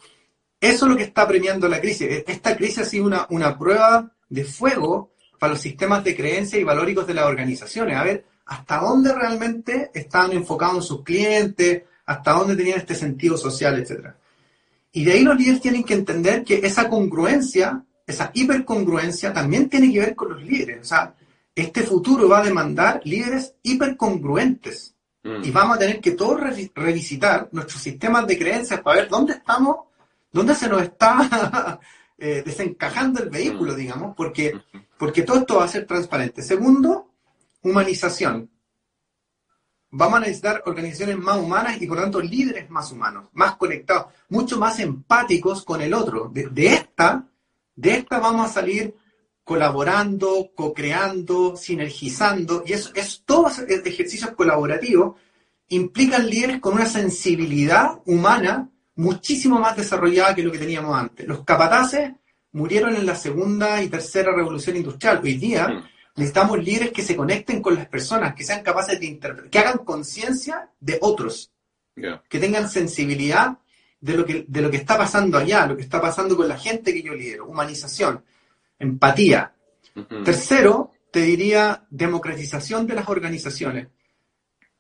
eso 0.60 0.86
es 0.86 0.92
lo 0.92 0.98
que 0.98 1.04
está 1.04 1.28
premiando 1.28 1.68
la 1.68 1.80
crisis. 1.80 2.24
Esta 2.28 2.56
crisis 2.56 2.80
ha 2.80 2.86
sido 2.86 3.06
una, 3.06 3.28
una 3.30 3.58
prueba 3.58 4.12
de 4.30 4.44
fuego 4.44 5.14
para 5.40 5.54
los 5.54 5.62
sistemas 5.62 6.04
de 6.04 6.16
creencias 6.16 6.62
y 6.62 6.64
valóricos 6.64 7.06
de 7.08 7.14
las 7.14 7.26
organizaciones. 7.26 7.98
A 7.98 8.04
ver, 8.04 8.26
hasta 8.46 8.78
dónde 8.80 9.14
realmente 9.14 9.92
estaban 9.94 10.34
enfocados 10.34 10.78
en 10.78 10.82
sus 10.84 11.04
clientes, 11.04 11.84
hasta 12.06 12.32
dónde 12.34 12.56
tenían 12.56 12.80
este 12.80 12.96
sentido 12.96 13.38
social, 13.38 13.80
etc. 13.80 14.08
Y 14.92 15.04
de 15.04 15.14
ahí 15.14 15.24
los 15.24 15.38
líderes 15.38 15.62
tienen 15.62 15.84
que 15.84 15.94
entender 15.94 16.44
que 16.44 16.62
esa 16.64 16.90
congruencia 16.90 17.84
esa 18.06 18.32
hipercongruencia 18.34 19.32
también 19.32 19.70
tiene 19.70 19.92
que 19.92 20.00
ver 20.00 20.16
con 20.16 20.30
los 20.34 20.44
líderes. 20.44 20.82
O 20.82 20.86
sea, 20.86 21.16
este 21.56 21.84
futuro 21.84 22.28
va 22.28 22.40
a 22.40 22.44
demandar 22.44 23.02
líderes 23.04 23.56
hipercongruentes. 23.64 24.96
Mm. 25.24 25.44
Y 25.44 25.52
vamos 25.52 25.78
a 25.78 25.80
tener 25.80 26.02
que 26.02 26.12
todos 26.12 26.40
re 26.40 26.72
revisitar 26.76 27.50
nuestros 27.52 27.82
sistemas 27.82 28.28
de 28.28 28.38
creencias 28.38 28.82
para 28.82 29.02
ver 29.02 29.10
dónde 29.10 29.34
estamos, 29.34 29.78
dónde 30.32 30.56
se 30.56 30.68
nos 30.68 30.82
está 30.82 31.80
eh, 32.18 32.44
desencajando 32.46 33.24
el 33.24 33.30
vehículo, 33.30 33.74
mm. 33.74 33.78
digamos, 33.78 34.16
porque, 34.16 34.60
porque 34.98 35.22
todo 35.24 35.40
esto 35.40 35.58
va 35.58 35.66
a 35.66 35.70
ser 35.70 35.86
transparente. 35.86 36.42
Segundo, 36.42 37.10
humanización. 37.62 38.50
Vamos 39.96 40.18
a 40.18 40.22
necesitar 40.22 40.64
organizaciones 40.66 41.20
más 41.20 41.38
humanas 41.38 41.80
y 41.80 41.86
por 41.86 41.98
lo 41.98 42.04
tanto 42.04 42.20
líderes 42.20 42.68
más 42.68 42.92
humanos, 42.92 43.30
más 43.34 43.58
conectados, 43.58 44.08
mucho 44.30 44.58
más 44.58 44.80
empáticos 44.80 45.64
con 45.64 45.82
el 45.82 45.94
otro. 45.94 46.30
De, 46.34 46.48
de 46.48 46.74
esta 46.74 47.28
de 47.76 47.96
esta 47.96 48.20
vamos 48.20 48.50
a 48.50 48.54
salir 48.54 48.96
colaborando, 49.44 50.52
co-creando, 50.56 51.58
sinergizando, 51.58 52.64
y 52.66 52.74
eso 52.74 52.92
es 52.96 53.24
todos 53.26 53.60
ejercicios 53.60 54.32
colaborativos 54.32 55.16
implican 55.70 56.30
líderes 56.30 56.60
con 56.60 56.76
una 56.76 56.86
sensibilidad 56.86 58.00
humana 58.06 58.70
muchísimo 58.96 59.60
más 59.60 59.76
desarrollada 59.76 60.36
que 60.36 60.44
lo 60.44 60.52
que 60.52 60.60
teníamos 60.60 60.96
antes. 60.96 61.28
Los 61.28 61.44
capataces 61.44 62.12
murieron 62.52 62.96
en 62.96 63.06
la 63.06 63.16
segunda 63.16 63.82
y 63.82 63.90
tercera 63.90 64.32
revolución 64.34 64.78
industrial. 64.78 65.20
Hoy 65.24 65.36
día 65.36 65.84
necesitamos 66.16 66.64
líderes 66.64 66.92
que 66.92 67.02
se 67.02 67.16
conecten 67.16 67.62
con 67.62 67.76
las 67.76 67.88
personas, 67.88 68.36
que 68.36 68.44
sean 68.44 68.62
capaces 68.62 69.00
de 69.00 69.08
interpretar, 69.08 69.50
que 69.50 69.60
hagan 69.60 69.80
conciencia 69.80 70.70
de 70.80 71.00
otros, 71.02 71.52
yeah. 71.96 72.24
que 72.30 72.40
tengan 72.40 72.70
sensibilidad 72.70 73.58
de 74.04 74.18
lo, 74.18 74.26
que, 74.26 74.44
de 74.46 74.62
lo 74.62 74.70
que 74.70 74.76
está 74.76 74.98
pasando 74.98 75.38
allá, 75.38 75.66
lo 75.66 75.78
que 75.78 75.84
está 75.84 76.02
pasando 76.02 76.36
con 76.36 76.46
la 76.46 76.58
gente 76.58 76.94
que 76.94 77.02
yo 77.02 77.14
lidero, 77.16 77.46
humanización, 77.46 78.22
empatía. 78.78 79.54
Uh 79.96 80.02
-huh. 80.02 80.24
Tercero, 80.26 80.92
te 81.10 81.22
diría 81.22 81.86
democratización 81.90 82.86
de 82.86 82.96
las 82.96 83.08
organizaciones. 83.08 83.88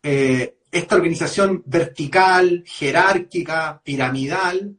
Eh, 0.02 0.58
esta 0.70 0.96
organización 0.98 1.64
vertical, 1.66 2.66
jerárquica, 2.68 3.80
piramidal, 3.82 4.76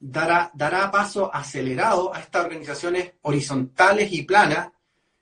dará, 0.00 0.50
dará 0.52 0.90
paso 0.90 1.32
acelerado 1.32 2.12
a 2.12 2.18
estas 2.18 2.44
organizaciones 2.44 3.12
horizontales 3.22 4.12
y 4.12 4.22
planas 4.22 4.70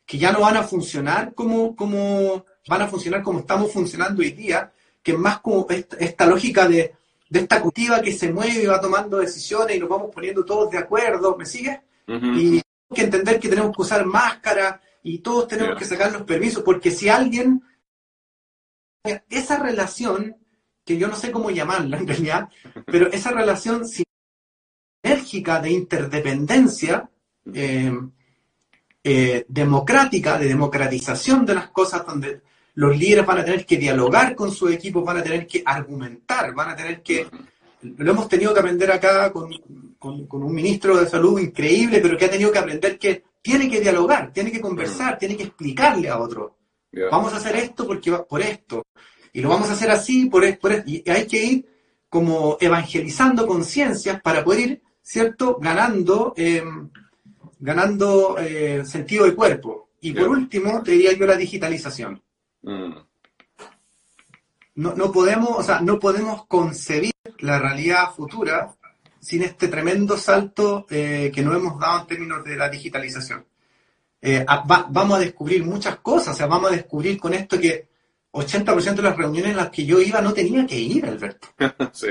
que 0.07 0.17
ya 0.17 0.33
no 0.33 0.41
van 0.41 0.57
a 0.57 0.63
funcionar 0.63 1.35
como, 1.35 1.77
como 1.77 2.47
van 2.67 2.81
a 2.81 2.89
funcionar 2.89 3.23
como 3.23 3.41
estamos 3.41 3.71
funcionando 3.71 4.23
hoy 4.23 4.31
día, 4.31 4.73
que 5.03 5.13
es 5.13 5.19
más 5.19 5.41
como 5.41 5.67
esta, 5.69 5.99
esta 5.99 6.25
lógica 6.25 6.67
de 6.67 6.95
de 7.29 7.41
esta 7.41 7.61
cultiva 7.61 8.01
que 8.01 8.13
se 8.13 8.33
mueve 8.33 8.63
y 8.63 8.67
va 8.67 8.81
tomando 8.81 9.19
decisiones 9.19 9.77
y 9.77 9.81
nos 9.81 9.89
vamos 9.89 10.11
poniendo 10.13 10.45
todos 10.45 10.71
de 10.71 10.79
acuerdo, 10.79 11.37
¿me 11.37 11.45
sigues? 11.45 11.79
Uh 12.07 12.13
-huh. 12.13 12.39
Y 12.39 12.45
tenemos 12.63 12.95
que 12.95 13.03
entender 13.03 13.41
que 13.41 13.49
tenemos 13.49 13.77
que 13.77 13.83
usar 13.83 14.07
máscara 14.07 14.81
y 15.03 15.19
todos 15.19 15.49
tenemos 15.49 15.73
yeah. 15.73 15.79
que 15.79 15.85
sacar 15.85 16.13
los 16.13 16.23
permisos, 16.23 16.63
porque 16.63 16.91
si 16.91 17.09
alguien, 17.09 17.63
esa 19.29 19.59
relación, 19.59 20.37
que 20.85 20.97
yo 20.97 21.09
no 21.09 21.17
sé 21.17 21.31
cómo 21.31 21.51
llamarla 21.51 21.99
en 21.99 22.09
realidad, 22.09 22.49
pero 22.87 23.11
esa 23.13 23.31
relación 23.31 23.85
sinérgica 25.05 25.61
de 25.61 25.71
interdependencia, 25.71 27.11
eh, 27.53 27.93
eh, 29.05 29.45
democrática, 29.49 30.39
de 30.39 30.49
democratización 30.49 31.47
de 31.47 31.55
las 31.55 31.69
cosas, 31.69 32.05
donde 32.07 32.43
los 32.79 32.97
líderes 32.97 33.27
van 33.27 33.39
a 33.39 33.45
tener 33.45 33.67
que 33.67 33.77
dialogar 33.77 34.37
con 34.37 34.53
su 34.53 34.69
equipo, 34.69 35.03
van 35.03 35.17
a 35.17 35.23
tener 35.25 35.49
que 35.49 35.65
argumentar, 35.67 36.55
van 36.55 36.71
a 36.71 36.77
tener 36.77 37.03
que... 37.03 37.27
Lo 37.83 38.13
hemos 38.13 38.29
tenido 38.29 38.55
que 38.55 38.61
aprender 38.61 38.93
acá 38.93 39.33
con, 39.33 39.51
con, 39.99 40.29
con 40.29 40.45
un 40.45 40.55
ministro 40.55 40.97
de 40.97 41.09
salud 41.09 41.41
increíble, 41.41 41.99
pero 42.01 42.17
que 42.17 42.27
ha 42.27 42.31
tenido 42.31 42.53
que 42.53 42.59
aprender 42.61 42.97
que 42.97 43.25
tiene 43.43 43.69
que 43.69 43.81
dialogar, 43.81 44.33
tiene 44.33 44.53
que 44.53 44.61
conversar, 44.61 45.19
tiene 45.19 45.37
que 45.37 45.43
explicarle 45.43 46.09
a 46.09 46.19
otro. 46.19 46.57
Yeah. 46.93 47.09
Vamos 47.11 47.33
a 47.33 47.39
hacer 47.39 47.57
esto 47.57 47.85
porque 47.85 48.13
por 48.13 48.43
esto. 48.43 48.87
Y 49.33 49.41
lo 49.41 49.49
vamos 49.49 49.69
a 49.71 49.73
hacer 49.73 49.91
así, 49.91 50.27
por, 50.27 50.57
por. 50.61 50.85
Y 50.87 51.03
hay 51.11 51.27
que 51.27 51.43
ir 51.43 51.67
como 52.09 52.59
evangelizando 52.61 53.45
conciencias 53.45 54.21
para 54.21 54.45
poder 54.45 54.61
ir, 54.61 54.83
¿cierto?, 55.03 55.59
ganando, 55.61 56.33
eh, 56.37 56.63
ganando 57.59 58.37
eh, 58.39 58.85
sentido 58.85 59.25
de 59.25 59.35
cuerpo. 59.35 59.91
Y 60.01 60.13
por 60.13 60.29
último, 60.29 60.81
te 60.85 60.93
diría 60.93 61.13
yo 61.15 61.27
la 61.27 61.35
digitalización. 61.35 62.23
Mm. 62.63 62.95
No, 64.77 64.95
no, 64.95 65.11
podemos, 65.11 65.51
o 65.51 65.63
sea, 65.63 65.81
no 65.81 65.99
podemos 65.99 66.47
concebir 66.47 67.13
la 67.41 67.59
realidad 67.59 68.13
futura 68.15 68.75
sin 69.21 69.43
este 69.43 69.69
tremendo 69.69 70.17
salto 70.17 70.87
eh, 70.89 71.33
que 71.35 71.43
nos 71.43 71.57
hemos 71.57 71.79
dado 71.81 72.01
en 72.01 72.07
términos 72.07 72.45
de 72.45 72.57
la 72.57 72.69
digitalización. 72.69 73.45
Eh, 74.21 74.45
va, 74.49 74.87
vamos 74.89 75.17
a 75.17 75.21
descubrir 75.21 75.65
muchas 75.65 75.99
cosas, 75.99 76.35
o 76.35 76.37
sea, 76.37 76.47
vamos 76.47 76.71
a 76.71 76.77
descubrir 76.77 77.19
con 77.19 77.35
esto 77.35 77.59
que 77.59 77.89
80% 78.33 78.95
de 78.95 79.03
las 79.03 79.17
reuniones 79.17 79.51
en 79.51 79.57
las 79.57 79.71
que 79.71 79.85
yo 79.85 80.01
iba 80.01 80.21
no 80.21 80.33
tenía 80.33 80.67
que 80.67 80.79
ir, 80.79 81.07
Alberto. 81.07 81.49
sí. 81.93 82.09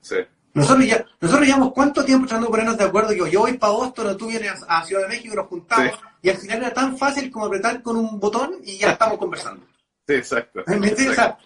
Sí. 0.00 0.16
Nosotros 0.54 0.86
ya, 0.86 1.04
nosotros 1.20 1.46
llevamos 1.46 1.72
cuánto 1.72 2.04
tiempo 2.04 2.26
tratando 2.26 2.48
de 2.48 2.50
ponernos 2.50 2.78
de 2.78 2.84
acuerdo, 2.84 3.10
que 3.10 3.30
yo 3.30 3.40
voy 3.40 3.54
para 3.54 3.72
Boston, 3.72 4.18
tú 4.18 4.26
vienes 4.26 4.52
a 4.68 4.84
Ciudad 4.84 5.02
de 5.02 5.08
México 5.08 5.32
y 5.32 5.36
nos 5.36 5.46
juntamos, 5.46 5.92
sí. 5.92 5.98
y 6.22 6.28
al 6.28 6.36
final 6.36 6.58
era 6.58 6.74
tan 6.74 6.98
fácil 6.98 7.30
como 7.30 7.46
apretar 7.46 7.82
con 7.82 7.96
un 7.96 8.20
botón 8.20 8.56
y 8.62 8.76
ya 8.76 8.90
estamos 8.92 9.18
conversando. 9.18 9.64
Sí, 10.06 10.14
exacto. 10.14 10.60
exacto. 10.66 11.10
O 11.10 11.14
sea, 11.14 11.38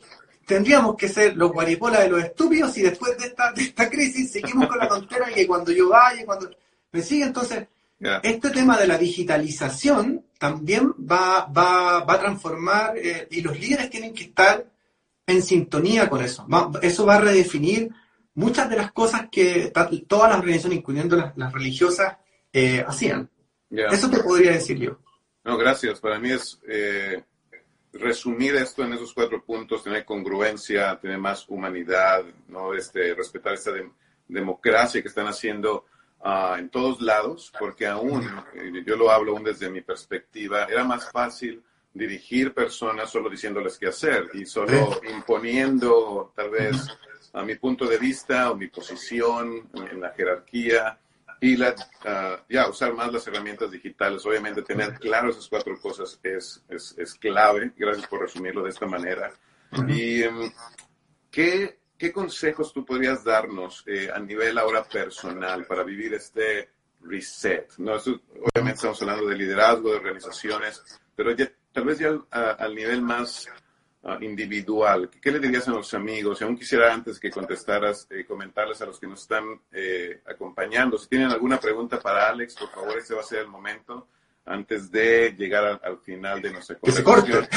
tendríamos 0.47 0.97
que 0.97 1.09
ser 1.09 1.37
los 1.37 1.53
guaripolas 1.53 2.01
de 2.01 2.09
los 2.09 2.25
estúpidos 2.25 2.77
y 2.79 2.83
después 2.83 3.17
de 3.19 3.27
esta, 3.27 3.53
de 3.53 3.63
esta 3.63 3.89
crisis 3.91 4.31
seguimos 4.31 4.69
con 4.69 4.79
la 4.79 4.89
tontera 4.89 5.27
que 5.27 5.47
cuando 5.47 5.73
yo 5.73 5.89
vaya, 5.89 6.25
cuando 6.25 6.51
me 6.93 7.03
sigue, 7.03 7.25
entonces 7.25 7.67
yeah. 7.99 8.21
este 8.23 8.51
tema 8.51 8.79
de 8.79 8.87
la 8.87 8.97
digitalización 8.99 10.25
también 10.39 10.95
va, 10.99 11.47
va, 11.47 12.05
va 12.05 12.15
a 12.15 12.21
transformar 12.21 12.97
eh, 12.97 13.27
y 13.31 13.41
los 13.41 13.59
líderes 13.59 13.91
tienen 13.91 14.15
que 14.15 14.25
estar 14.25 14.65
en 15.27 15.43
sintonía 15.43 16.09
con 16.09 16.23
eso. 16.23 16.47
Va, 16.49 16.71
eso 16.81 17.05
va 17.05 17.17
a 17.17 17.21
redefinir 17.21 17.93
muchas 18.37 18.71
de 18.71 18.77
las 18.77 18.93
cosas 18.93 19.29
que 19.31 19.73
todas 20.07 20.31
las 20.31 20.39
organizaciones, 20.39 20.79
incluyendo 20.79 21.33
las, 21.35 21.53
religiosas, 21.53 22.17
eh, 22.53 22.85
hacían. 22.87 23.29
Eso 23.71 24.09
te 24.09 24.23
podría 24.23 24.53
decir 24.53 24.79
yo. 24.79 24.99
No, 25.43 25.57
gracias. 25.57 26.01
Para 26.01 26.19
mí 26.19 26.31
es 26.31 26.61
eh, 26.69 27.25
resumir 27.93 28.55
esto 28.57 28.85
en 28.85 28.93
esos 28.93 29.13
cuatro 29.13 29.43
puntos, 29.45 29.83
tener 29.83 30.05
congruencia, 30.05 30.99
tener 31.01 31.19
más 31.19 31.49
humanidad, 31.49 32.25
no 32.49 32.75
este, 32.75 33.15
respetar 33.15 33.55
esta 33.55 33.73
democracia 34.29 35.01
que 35.01 35.09
están 35.09 35.27
haciendo 35.27 35.87
ah, 36.21 36.57
en 36.59 36.69
todos 36.69 37.01
lados, 37.01 37.53
porque 37.59 37.87
aún, 37.87 38.29
yo 38.85 38.97
lo 38.97 39.11
hablo 39.11 39.33
aún 39.33 39.45
desde 39.45 39.71
mi 39.71 39.81
perspectiva, 39.81 40.65
era 40.65 40.85
más 40.85 41.11
fácil 41.11 41.63
dirigir 41.95 42.53
personas 42.53 43.11
solo 43.11 43.31
diciéndoles 43.31 43.79
qué 43.79 43.87
hacer 43.87 44.29
y 44.35 44.45
solo 44.45 45.01
imponiendo 45.11 46.33
tal 46.37 46.51
vez 46.51 46.87
a 47.37 47.43
mi 47.43 47.55
punto 47.57 47.87
de 47.87 47.99
vista 47.99 48.51
o 48.51 48.57
mi 48.57 48.69
posición 48.69 49.69
en 49.75 50.01
la 50.01 50.11
jerarquía 50.13 50.99
y 51.39 51.57
la, 51.57 51.75
ah, 52.07 52.43
ya 52.49 52.69
usar 52.69 52.95
más 52.95 53.13
las 53.13 53.27
herramientas 53.27 53.71
digitales. 53.71 54.25
Obviamente 54.25 54.63
tener 54.63 54.95
claro 54.99 55.31
esas 55.31 55.47
cuatro 55.47 55.79
cosas 55.79 56.19
es, 56.23 56.65
es, 56.69 56.95
es 56.97 57.15
clave. 57.15 57.73
Gracias 57.77 58.07
por 58.07 58.21
resumirlo 58.21 58.63
de 58.63 58.71
esta 58.71 58.87
manera. 58.87 59.31
¿Y 59.87 60.23
em, 60.23 60.51
¿qué, 61.31 61.79
qué, 61.99 62.11
consejos 62.11 62.73
tú 62.73 62.87
podrías 62.87 63.23
darnos 63.23 63.85
eh, 63.87 64.09
a 64.13 64.19
nivel 64.19 64.57
ahora 64.57 64.83
personal 64.85 65.67
para 65.67 65.83
vivir 65.83 66.15
este 66.15 66.71
reset? 67.03 67.71
¿no? 67.77 67.97
obviamente 67.97 68.77
estamos 68.77 69.03
hablando 69.03 69.27
de 69.27 69.37
liderazgo, 69.37 69.91
de 69.91 69.97
organizaciones, 69.97 70.83
pero 71.15 71.33
ya, 71.33 71.53
tal 71.71 71.85
vez 71.85 71.99
ya 71.99 72.19
al 72.31 72.75
nivel 72.75 73.03
más 73.03 73.47
Ah, 74.09 74.19
individual, 74.21 75.11
¿qué 75.21 75.33
le 75.33 75.41
dirías 75.41 75.67
a 75.67 75.73
los 75.73 75.93
amigos? 75.93 76.41
Y 76.41 76.45
aún 76.45 76.57
quisiera 76.57 76.95
antes 76.95 77.19
que 77.19 77.29
contestaras, 77.29 78.07
eh, 78.09 78.25
comentarles 78.25 78.81
a 78.81 78.87
los 78.87 79.01
que 79.01 79.09
nos 79.09 79.23
están 79.23 79.61
eh, 79.73 80.21
acompañando. 80.27 80.97
Si 80.97 81.09
tienen 81.09 81.33
alguna 81.33 81.59
pregunta 81.59 81.99
para 81.99 82.29
Alex, 82.29 82.55
por 82.55 82.71
favor, 82.71 82.97
este 82.97 83.15
va 83.15 83.23
a 83.23 83.25
ser 83.25 83.41
el 83.41 83.49
momento 83.49 84.07
antes 84.45 84.93
de 84.93 85.35
llegar 85.37 85.81
al, 85.83 85.99
final 85.99 86.41
de 86.41 86.53
nuestra 86.53 86.77
conversación. 86.77 87.49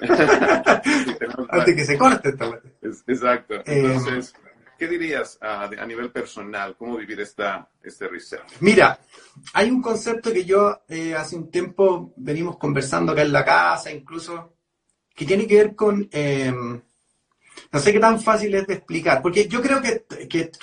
Que 0.00 0.06
se 0.06 1.28
corte. 1.28 1.48
antes 1.50 1.76
que 1.76 1.84
se 1.84 1.98
corte. 1.98 2.34
exacto. 3.06 3.56
Eh, 3.56 3.62
Entonces, 3.66 4.32
¿qué 4.78 4.88
dirías 4.88 5.36
a, 5.42 5.68
nivel 5.86 6.10
personal? 6.10 6.76
¿Cómo 6.78 6.96
vivir 6.96 7.20
esta, 7.20 7.68
este? 7.82 8.08
Mira, 8.60 8.98
hay 9.52 9.70
un 9.70 9.82
concepto 9.82 10.32
que 10.32 10.46
yo 10.46 10.80
hace 11.14 11.36
un 11.36 11.50
tiempo 11.50 12.14
venimos 12.16 12.56
conversando 12.56 13.12
acá 13.12 13.20
en 13.20 13.32
la 13.32 13.44
casa, 13.44 13.92
incluso 13.92 14.54
que 15.20 15.26
tiene 15.26 15.46
que 15.46 15.56
ver 15.56 15.74
con, 15.74 16.08
em, 16.12 16.80
no 17.70 17.78
sé 17.78 17.92
qué 17.92 18.00
tan 18.00 18.22
fácil 18.22 18.54
es 18.54 18.66
de 18.66 18.72
explicar, 18.72 19.20
porque 19.20 19.46
yo 19.46 19.60
creo 19.60 19.78
que, 19.82 20.06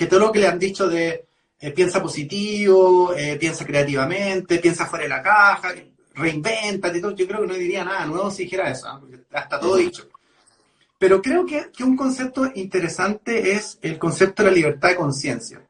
todo 0.08 0.20
lo 0.20 0.32
que 0.32 0.39
le 0.39 0.48
han 0.48 0.58
dicho 0.58 0.89
de 0.89 1.28
eh, 1.60 1.72
piensa 1.74 2.02
positivo, 2.02 3.13
eh, 3.15 3.38
piensa 3.39 3.63
creativamente, 3.67 4.58
piensa 4.58 4.88
fuera 4.88 5.04
de 5.04 5.10
la 5.10 5.22
caja, 5.22 5.76
reinventa, 6.15 6.91
yo 6.91 7.28
creo 7.28 7.41
que 7.41 7.48
no 7.48 7.54
diría 7.54 7.86
nada 7.86 8.08
nuevo 8.08 8.32
si 8.32 8.46
dijera 8.46 8.72
eso, 8.72 8.88
¿eh? 8.88 8.98
porque 9.00 9.15
está 9.32 9.60
todo 9.60 9.76
dicho. 9.76 10.10
Pero 10.98 11.22
creo 11.22 11.46
que, 11.46 11.70
un 11.84 11.96
concepto 11.96 12.52
interesante 12.56 13.52
es 13.52 13.78
el 13.84 14.00
concepto 14.00 14.41
de 14.41 14.50
la 14.50 14.56
libertad 14.56 14.89
de 14.89 14.96
conciencia. 14.96 15.62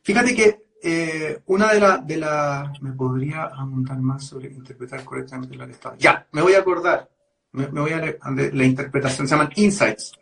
Fíjate 0.00 0.34
que 0.34 1.42
una 1.44 1.74
de 1.74 1.80
las... 1.80 2.06
De 2.06 2.16
la, 2.16 2.72
me 2.80 2.92
podría 2.92 3.50
amontar 3.54 3.98
más 3.98 4.24
sobre 4.24 4.48
interpretar 4.48 5.04
correctamente 5.04 5.54
la 5.54 5.66
que 5.66 5.76
Ya, 5.98 6.26
me 6.32 6.40
voy 6.40 6.54
a 6.54 6.60
acordar 6.60 7.06
me, 7.52 7.66
voy 7.66 7.92
a 7.92 7.98
leer 7.98 8.18
la 8.54 8.64
interpretación, 8.64 9.26
se 9.26 9.34
llaman 9.34 9.52
insights. 9.56 10.12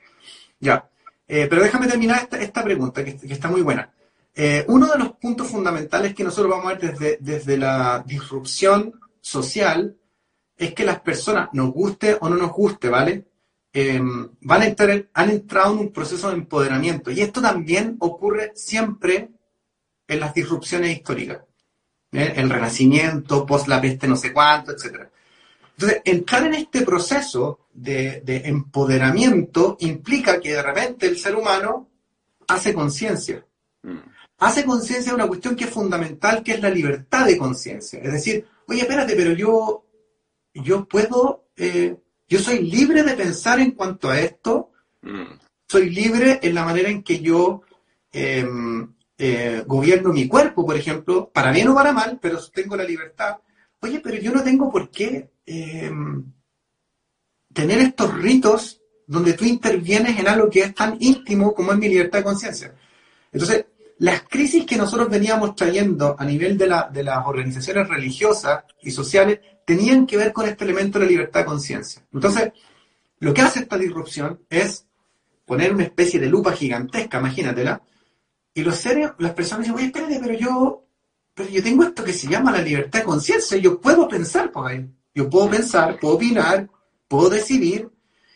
Ya. 0.61 0.89
Eh, 1.29 1.47
pero 1.49 1.63
déjame 1.63 1.89
terminar 1.89 2.29
esta, 2.39 2.63
pregunta, 2.63 3.05
que, 3.05 3.19
está 3.23 3.49
muy 3.49 3.63
buena. 3.63 3.93
Eh, 4.35 4.65
uno 4.69 4.87
de 4.87 4.99
los 4.99 5.13
puntos 5.13 5.49
fundamentales 5.49 6.15
que 6.15 6.25
nosotros 6.25 6.51
vamos 6.51 6.67
a 6.67 6.77
ver 6.77 6.93
desde, 6.93 7.19
desde 7.21 7.57
la 7.57 8.05
disrupción 8.07 9.01
social 9.21 9.97
es 10.57 10.75
que 10.75 10.85
las 10.85 11.01
personas, 11.01 11.49
nos 11.53 11.73
guste 11.73 12.17
o 12.21 12.29
no 12.29 12.37
nos 12.37 12.53
guste, 12.53 12.89
¿vale? 12.89 13.27
Eh, 13.73 14.01
van 14.41 14.63
a 14.63 14.67
entrar, 14.67 15.07
han 15.13 15.31
entrado 15.31 15.75
en 15.75 15.81
un 15.81 15.93
proceso 15.93 16.29
de 16.29 16.35
empoderamiento. 16.35 17.11
Y 17.11 17.21
esto 17.21 17.43
también 17.43 17.97
ocurre 18.01 18.53
siempre 18.55 19.31
en 20.09 20.21
las 20.21 20.33
disrupciones 20.33 20.97
históricas. 20.97 21.41
El 22.13 22.49
renacimiento, 22.49 23.45
post 23.45 23.69
la 23.69 23.81
peste 23.81 24.09
no 24.09 24.17
sé 24.17 24.33
cuánto, 24.33 24.73
etcétera. 24.73 25.11
Entonces, 25.79 26.03
entrar 26.07 26.47
en 26.47 26.55
este 26.55 26.83
proceso 26.83 27.67
de, 27.73 28.23
empoderamiento 28.47 29.77
implica 29.81 30.41
que 30.41 30.55
de 30.55 30.63
repente 30.63 31.07
el 31.07 31.19
ser 31.19 31.37
humano 31.37 31.91
hace 32.49 32.73
conciencia. 32.73 33.45
Mm. 33.83 33.99
Hace 34.39 34.65
conciencia 34.65 35.13
de 35.13 35.17
una 35.17 35.27
cuestión 35.27 35.55
que 35.55 35.65
es 35.65 35.71
fundamental, 35.71 36.43
que 36.43 36.53
es 36.53 36.63
la 36.63 36.71
libertad 36.71 37.27
de 37.27 37.37
conciencia. 37.37 38.01
Es 38.01 38.13
decir, 38.13 38.47
oye, 38.67 38.81
espérate, 38.81 39.15
pero 39.15 39.33
yo, 39.33 39.85
yo 40.55 40.87
puedo, 40.87 41.49
eh, 41.57 41.97
yo 42.27 42.39
soy 42.39 42.61
libre 42.61 43.03
de 43.03 43.15
pensar 43.15 43.61
en 43.61 43.73
cuanto 43.73 44.09
a 44.09 44.19
esto, 44.19 44.71
mm. 45.03 45.39
soy 45.69 45.91
libre 45.91 46.41
en 46.43 46.55
la 46.55 46.65
manera 46.65 46.89
en 46.89 47.03
que 47.03 47.21
yo 47.21 47.63
em, 48.13 48.95
eh, 49.19 49.63
gobierno 49.67 50.11
mi 50.11 50.27
cuerpo, 50.27 50.65
por 50.65 50.77
ejemplo, 50.77 51.31
para 51.31 51.53
bien 51.53 51.69
o 51.69 51.75
para 51.75 51.93
mal, 51.93 52.19
pero 52.21 52.39
tengo 52.49 52.77
la 52.77 52.85
libertad. 52.85 53.37
Oye, 53.87 54.01
pero 54.01 54.17
yo 54.19 54.33
no 54.33 54.43
tengo 54.43 54.71
por 54.71 54.91
qué 54.91 55.31
Em, 55.47 56.25
tener 57.55 57.79
estos 57.79 58.13
ritos 58.15 58.83
donde 59.07 59.35
tú 59.35 59.45
intervienes 59.45 60.19
en 60.19 60.27
algo 60.27 60.51
que 60.51 60.61
es 60.61 60.75
tan 60.75 60.97
íntimo 60.99 61.55
como 61.55 61.73
es 61.73 61.79
mi 61.79 61.89
libertad 61.89 62.19
de 62.19 62.25
conciencia. 62.25 62.75
Entonces, 63.33 63.67
las 63.99 64.23
crisis 64.25 64.67
que 64.67 64.77
nosotros 64.77 65.09
veníamos 65.09 65.55
trayendo 65.55 66.17
a 66.19 66.25
nivel 66.25 66.59
de, 66.59 66.69
de 66.93 67.05
las 67.05 67.27
organizaciones 67.27 67.89
religiosas 67.89 68.65
y 68.83 68.91
sociales 68.91 69.39
tenían 69.65 70.05
que 70.07 70.17
ver 70.17 70.33
con 70.33 70.47
este 70.47 70.65
elemento 70.65 70.99
de 70.99 71.05
la 71.05 71.11
libertad 71.13 71.41
de 71.41 71.47
conciencia. 71.47 72.05
Entonces, 72.13 72.53
lo 73.21 73.33
que 73.33 73.43
hace 73.43 73.61
esta 73.61 73.79
disrupción 73.79 74.41
es 74.51 74.85
poner 75.47 75.73
una 75.73 75.85
especie 75.85 76.19
de 76.19 76.27
lupa 76.27 76.53
gigantesca, 76.53 77.21
imagínatela, 77.21 77.81
y 78.53 78.63
los 78.63 78.77
seres, 78.77 79.13
las 79.19 79.33
personas 79.33 79.65
dicen, 79.65 79.77
oye, 79.77 79.87
espérate, 79.87 80.19
pero 80.21 80.35
yo, 80.35 80.86
pero 81.37 81.51
yo 81.51 81.63
tengo 81.63 81.85
esto 81.85 82.03
que 82.03 82.15
se 82.15 82.29
llama 82.29 82.51
la 82.51 82.63
libertad 82.63 83.01
de 83.01 83.05
conciencia, 83.05 83.59
yo 83.59 83.79
puedo 83.79 84.09
pensar 84.09 84.51
ahí. 84.55 84.89
Yo 85.15 85.29
puedo 85.29 85.51
pensar, 85.51 86.01
puedo 86.01 86.15
opinar, 86.15 86.67
puedo 87.07 87.29
decidir, 87.29 87.91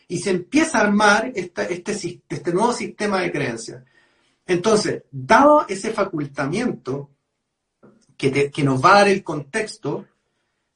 y 0.07 0.19
se 0.19 0.29
empieza 0.29 0.77
a 0.77 0.81
armar 0.81 1.31
este, 1.33 1.83
este 2.29 2.53
nuevo 2.53 2.71
sistema 2.73 3.21
de 3.21 3.31
creencias. 3.31 3.83
Entonces, 4.45 5.01
dado 5.09 5.65
ese 5.67 5.91
facultamiento 5.91 7.09
que, 8.17 8.51
nos 8.63 8.83
va 8.85 8.91
a 8.91 8.95
dar 8.99 9.07
el 9.07 9.23
contexto, 9.23 10.05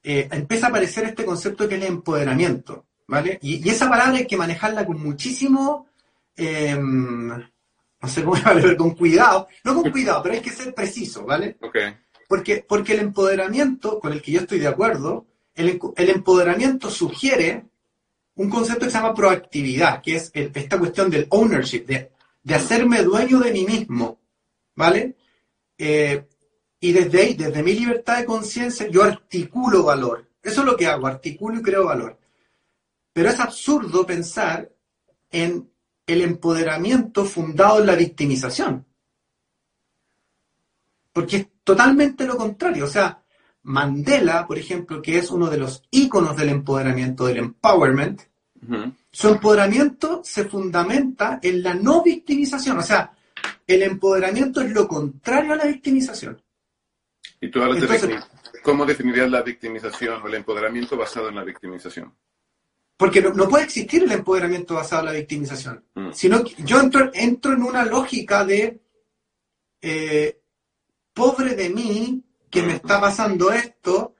eh, 0.01 0.27
empieza 0.31 0.65
a 0.65 0.69
aparecer 0.69 1.05
este 1.05 1.25
concepto 1.25 1.67
que 1.67 1.75
es 1.75 1.81
el 1.83 1.87
empoderamiento, 1.89 2.87
¿vale? 3.07 3.37
Y, 3.43 3.69
esa 3.69 3.87
palabra 3.87 4.17
hay 4.17 4.25
que 4.25 4.37
manejarla 4.37 4.83
con 4.83 4.99
muchísimo, 4.99 5.89
em, 6.35 7.27
no 7.27 8.07
sé 8.07 8.23
cómo 8.23 8.35
llamarlo, 8.35 8.75
con 8.77 8.95
cuidado, 8.95 9.47
no 9.63 9.75
con 9.75 9.91
cuidado, 9.91 10.23
pero 10.23 10.33
hay 10.33 10.41
que 10.41 10.49
ser 10.49 10.73
preciso, 10.73 11.23
¿vale? 11.23 11.57
Porque, 12.27 12.65
porque 12.67 12.93
el 12.93 12.99
empoderamiento, 12.99 13.99
con 13.99 14.13
el 14.13 14.21
que 14.21 14.31
yo 14.31 14.41
estoy 14.41 14.59
de 14.59 14.67
acuerdo, 14.67 15.25
el, 15.55 15.79
empoderamiento 16.09 16.89
sugiere 16.89 17.65
un 18.35 18.49
concepto 18.49 18.85
que 18.85 18.91
se 18.91 18.97
llama 18.97 19.13
proactividad, 19.13 20.01
que 20.01 20.15
es 20.15 20.31
esta 20.33 20.77
cuestión 20.77 21.09
del 21.09 21.27
ownership, 21.29 21.85
de, 21.85 22.11
hacerme 22.53 23.01
dueño 23.03 23.39
de 23.39 23.51
mí 23.51 23.65
mismo, 23.65 24.19
¿vale? 24.75 25.15
Eh, 25.77 26.25
y 26.79 26.91
desde 26.91 27.21
ahí, 27.21 27.33
desde 27.33 27.63
mi 27.63 27.73
libertad 27.73 28.17
de 28.17 28.25
conciencia, 28.25 28.87
yo 28.87 29.03
articulo 29.03 29.83
valor. 29.83 30.29
Eso 30.43 30.61
es 30.61 30.67
lo 30.67 30.77
que 30.77 30.87
hago, 30.87 31.07
articulo 31.07 31.59
y 31.59 31.63
creo 31.63 31.85
valor. 31.85 32.19
Pero 33.13 33.29
es 33.29 33.39
absurdo 33.39 34.05
pensar 34.05 34.69
en 35.31 35.71
el 36.05 36.21
empoderamiento 36.21 37.25
fundado 37.25 37.79
en 37.79 37.87
la 37.87 37.95
victimización. 37.95 38.85
Porque 41.15 41.37
es 41.37 41.47
totalmente 41.63 42.25
lo 42.25 42.35
contrario. 42.35 42.83
O 42.83 42.89
sea, 42.89 43.23
Mandela, 43.63 44.45
por 44.45 44.57
ejemplo, 44.57 45.01
que 45.01 45.17
es 45.17 45.31
uno 45.31 45.49
de 45.49 45.57
los 45.57 45.81
íconos 45.89 46.35
del 46.35 46.49
empoderamiento, 46.49 47.25
del 47.25 47.37
empowerment, 47.37 48.21
su 49.11 49.29
empoderamiento 49.29 50.19
se 50.25 50.43
fundamenta 50.43 51.39
en 51.41 51.63
la 51.63 51.73
no 51.73 52.03
victimización. 52.03 52.79
O 52.79 52.81
sea, 52.81 53.13
el 53.65 53.83
empoderamiento 53.83 54.59
es 54.59 54.71
lo 54.71 54.89
contrario 54.89 55.53
a 55.53 55.55
la 55.55 55.65
victimización. 55.67 56.43
¿Y 57.39 57.49
tú 57.49 57.61
cómo 58.61 58.85
definirías 58.85 59.31
la 59.31 59.41
victimización 59.41 60.21
o 60.21 60.27
el 60.27 60.33
empoderamiento 60.33 60.97
basado 60.97 61.29
en 61.29 61.35
la 61.35 61.45
victimización? 61.45 62.13
Porque 62.97 63.21
no, 63.21 63.47
puede 63.47 63.63
existir 63.63 64.03
el 64.03 64.11
empoderamiento 64.11 64.75
basado 64.75 65.03
en 65.03 65.05
la 65.05 65.11
victimización. 65.13 65.81
Mm. 65.93 66.11
Sino 66.11 66.43
que 66.43 66.61
yo 66.61 66.81
entro, 66.81 67.09
entro, 67.13 67.53
en 67.53 67.63
una 67.63 67.85
lógica 67.85 68.43
de 68.43 68.81
eh, 69.81 70.41
pobre 71.15 71.55
de 71.55 71.69
mí, 71.69 72.21
que 72.51 72.61
me 72.61 72.73
está 72.73 73.01
pasando 73.01 73.51
esto, 73.51 74.13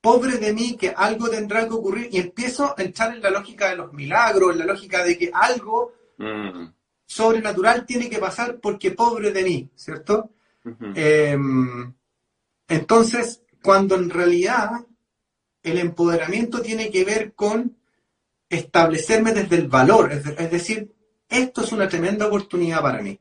pobre 0.00 0.38
de 0.38 0.52
mí, 0.52 0.76
que 0.76 0.88
algo 0.88 1.28
tendrá 1.28 1.68
que 1.68 1.74
ocurrir, 1.74 2.08
y 2.10 2.18
empiezo 2.18 2.74
a 2.76 2.82
entrar 2.82 3.14
en 3.14 3.22
la 3.22 3.30
lógica 3.30 3.68
de 3.68 3.76
los 3.76 3.92
milagros, 3.92 4.52
en 4.52 4.58
la 4.58 4.64
lógica 4.64 5.04
de 5.04 5.16
que 5.18 5.30
algo, 5.32 5.92
mm. 6.16 6.64
sobrenatural 7.06 7.84
tiene 7.86 8.08
que 8.08 8.18
pasar 8.18 8.58
porque 8.58 8.92
pobre 8.92 9.30
de 9.30 9.44
mí, 9.44 9.70
¿cierto? 9.74 10.30
Em, 10.94 11.92
entonces, 12.68 13.42
cuando 13.62 13.96
en 13.96 14.10
realidad 14.10 14.70
el 15.62 15.78
empoderamiento 15.78 16.62
tiene 16.62 16.90
que 16.90 17.04
ver 17.04 17.34
con 17.34 17.76
establecerme 18.48 19.32
desde 19.32 19.56
el 19.56 19.68
valor, 19.68 20.12
es, 20.12 20.50
decir, 20.50 20.92
esto 21.28 21.62
es 21.62 21.72
una 21.72 21.88
tremenda 21.88 22.26
oportunidad 22.26 22.82
para 22.82 23.02
mí. 23.02 23.18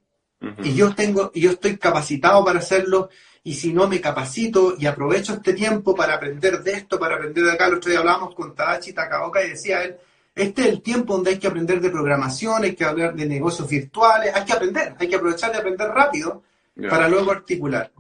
Y 0.64 0.74
yo 0.74 0.96
tengo, 0.96 1.32
yo 1.34 1.52
estoy 1.52 1.78
capacitado 1.78 2.46
para 2.46 2.60
hacerlo, 2.60 3.10
y 3.44 3.54
si 3.54 3.74
no 3.74 3.88
me 3.88 4.00
capacito 4.00 4.76
y 4.78 4.86
aprovecho 4.86 5.34
este 5.34 5.54
tiempo 5.54 5.96
para 5.96 6.16
aprender 6.16 6.62
de 6.62 6.72
esto, 6.74 7.00
para 7.00 7.16
aprender 7.16 7.44
de 7.44 7.52
acá, 7.52 7.68
el 7.68 7.76
otro 7.76 7.90
día 7.90 8.00
hablábamos 8.00 8.36
con 8.36 8.56
Tadachi 8.56 8.94
Takaoka 8.94 9.44
y 9.44 9.50
decía 9.50 9.84
él, 9.84 9.98
este 10.36 10.62
es 10.62 10.68
el 10.70 10.82
tiempo 10.82 11.16
donde 11.16 11.32
hay 11.32 11.40
que 11.40 11.48
aprender 11.48 11.82
de 11.82 11.90
programación, 11.90 12.64
hay 12.64 12.76
que 12.76 12.86
hablar 12.86 13.14
de 13.14 13.26
negocios 13.26 13.68
virtuales, 13.68 14.34
hay 14.34 14.46
que 14.46 14.54
aprender, 14.54 14.96
hay 14.98 15.08
que 15.10 15.16
aprovechar 15.16 15.52
de 15.52 15.58
aprender 15.58 15.90
rápido 15.90 16.44
para 16.90 17.10
luego 17.10 17.32
articular. 17.32 17.92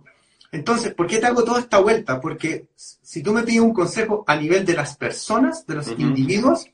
Entonces, 0.51 0.93
¿por 0.93 1.05
qué 1.05 1.19
te 1.19 1.27
hago 1.27 1.43
toda 1.43 1.59
esta 1.59 1.79
vuelta? 1.79 2.19
Porque 2.19 2.67
si 2.75 3.21
tú 3.21 3.33
me 3.33 3.43
pides 3.43 3.61
un 3.61 3.73
consejo 3.73 4.23
a 4.25 4.35
nivel 4.35 4.65
de 4.65 4.73
las 4.73 4.95
personas, 4.95 5.65
de 5.67 5.75
los 5.75 5.87
individuos, 5.89 6.65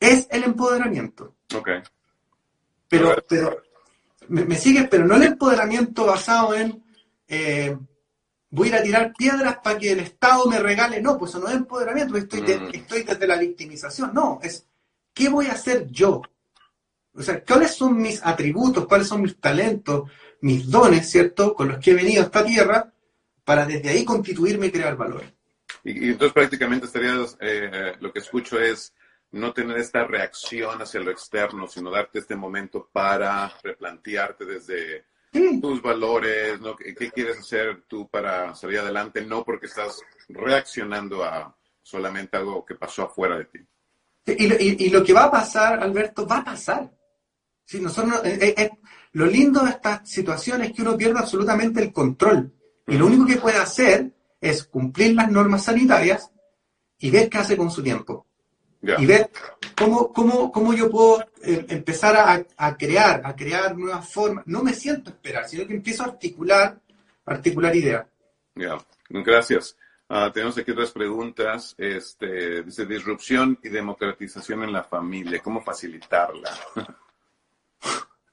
es 0.00 0.26
el 0.30 0.44
empoderamiento. 0.44 1.34
Ok. 1.54 1.68
Pero, 2.88 3.16
pero 3.28 3.62
me, 4.28 4.56
sigues, 4.56 4.88
pero 4.88 5.06
no 5.06 5.16
el 5.16 5.24
empoderamiento 5.24 6.06
basado 6.06 6.54
en 6.54 6.82
eh, 7.28 7.76
voy 8.50 8.68
a 8.68 8.70
ir 8.70 8.76
a 8.76 8.82
tirar 8.82 9.12
piedras 9.16 9.58
para 9.62 9.78
que 9.78 9.92
el 9.92 10.00
Estado 10.00 10.46
me 10.46 10.58
regale. 10.58 11.00
No, 11.00 11.18
pues 11.18 11.30
eso 11.30 11.40
no 11.40 11.48
es 11.48 11.54
empoderamiento, 11.54 12.16
estoy, 12.16 12.42
mm. 12.42 12.70
estoy 12.74 13.02
desde 13.02 13.26
la 13.26 13.38
victimización. 13.38 14.12
No, 14.12 14.38
es 14.42 14.66
¿qué 15.14 15.28
voy 15.28 15.46
a 15.46 15.52
hacer 15.52 15.88
yo? 15.90 16.22
O 17.14 17.22
sea, 17.22 17.44
¿cuáles 17.44 17.74
son 17.74 18.00
mis 18.00 18.24
atributos, 18.24 18.86
cuáles 18.86 19.08
son 19.08 19.22
mis 19.22 19.38
talentos, 19.38 20.10
mis 20.40 20.70
dones, 20.70 21.10
¿cierto? 21.10 21.54
Con 21.54 21.68
los 21.68 21.78
que 21.78 21.90
he 21.90 21.94
venido 21.94 22.22
a 22.22 22.26
esta 22.26 22.44
tierra 22.44 22.92
para 23.44 23.66
desde 23.66 23.90
ahí 23.90 24.04
constituirme 24.04 24.66
y 24.66 24.70
crear 24.70 24.96
valor. 24.96 25.24
Y, 25.84 26.10
entonces 26.10 26.32
prácticamente 26.32 26.86
estarías, 26.86 27.36
eh, 27.40 27.94
lo 28.00 28.12
que 28.12 28.20
escucho 28.20 28.58
es 28.58 28.94
no 29.32 29.52
tener 29.52 29.78
esta 29.78 30.04
reacción 30.04 30.80
hacia 30.80 31.00
lo 31.00 31.10
externo, 31.10 31.66
sino 31.66 31.90
darte 31.90 32.20
este 32.20 32.36
momento 32.36 32.88
para 32.92 33.52
replantearte 33.62 34.44
desde 34.44 35.04
tus 35.60 35.80
valores, 35.80 36.60
¿no? 36.60 36.76
¿Qué, 36.76 37.10
quieres 37.10 37.38
hacer 37.38 37.84
tú 37.88 38.08
para 38.08 38.54
salir 38.54 38.80
adelante? 38.80 39.24
No 39.24 39.42
porque 39.44 39.66
estás 39.66 40.00
reaccionando 40.28 41.24
a 41.24 41.56
solamente 41.82 42.36
algo 42.36 42.64
que 42.64 42.74
pasó 42.74 43.04
afuera 43.04 43.38
de 43.38 43.44
ti. 43.46 43.58
Y, 44.26 44.84
y, 44.84 44.90
lo 44.90 45.02
que 45.02 45.14
va 45.14 45.24
a 45.24 45.30
pasar, 45.30 45.82
Alberto, 45.82 46.26
va 46.26 46.38
a 46.38 46.44
pasar. 46.44 46.92
Si 47.64 47.80
nosotros, 47.80 48.24
eh, 48.24 48.38
eh, 48.40 48.54
eh, 48.56 48.70
lo 49.12 49.26
lindo 49.26 49.64
de 49.64 49.70
esta 49.70 50.04
situación 50.04 50.62
es 50.62 50.72
que 50.72 50.82
uno 50.82 50.96
pierde 50.96 51.18
absolutamente 51.18 51.82
el 51.82 51.92
control. 51.92 52.52
Y 52.86 52.98
lo 52.98 53.06
único 53.06 53.26
que 53.26 53.36
puede 53.36 53.56
hacer 53.56 54.12
es 54.40 54.64
cumplir 54.64 55.14
las 55.14 55.30
normas 55.30 55.64
sanitarias 55.64 56.30
y 56.98 57.10
ver 57.10 57.28
qué 57.30 57.38
hace 57.38 57.56
con 57.56 57.70
su 57.70 57.82
tiempo. 57.82 58.26
Y 58.82 59.06
ver 59.06 59.30
cómo, 59.78 60.12
cómo, 60.12 60.50
cómo 60.50 60.74
yo 60.74 60.90
puedo 60.90 61.24
empezar 61.42 62.16
a, 62.16 62.44
a, 62.56 62.76
crear, 62.76 63.22
a 63.24 63.36
crear 63.36 63.76
nuevas 63.76 64.12
formas. 64.12 64.44
No 64.46 64.62
me 64.62 64.74
siento 64.74 65.10
esperar, 65.10 65.48
sino 65.48 65.66
que 65.66 65.74
empiezo 65.74 66.02
a 66.02 66.06
articular, 66.06 66.80
articular 67.24 67.74
ideas. 67.76 68.06
Ya, 68.56 68.76
gracias. 69.08 69.76
Ah, 70.08 70.30
tenemos 70.30 70.58
aquí 70.58 70.72
otras 70.72 70.90
preguntas. 70.90 71.74
Este, 71.78 72.62
dice, 72.62 72.84
disrupción 72.84 73.58
y 73.62 73.70
democratización 73.70 74.64
en 74.64 74.72
la 74.72 74.82
familia, 74.82 75.40
¿cómo 75.40 75.62
facilitarla? 75.62 76.50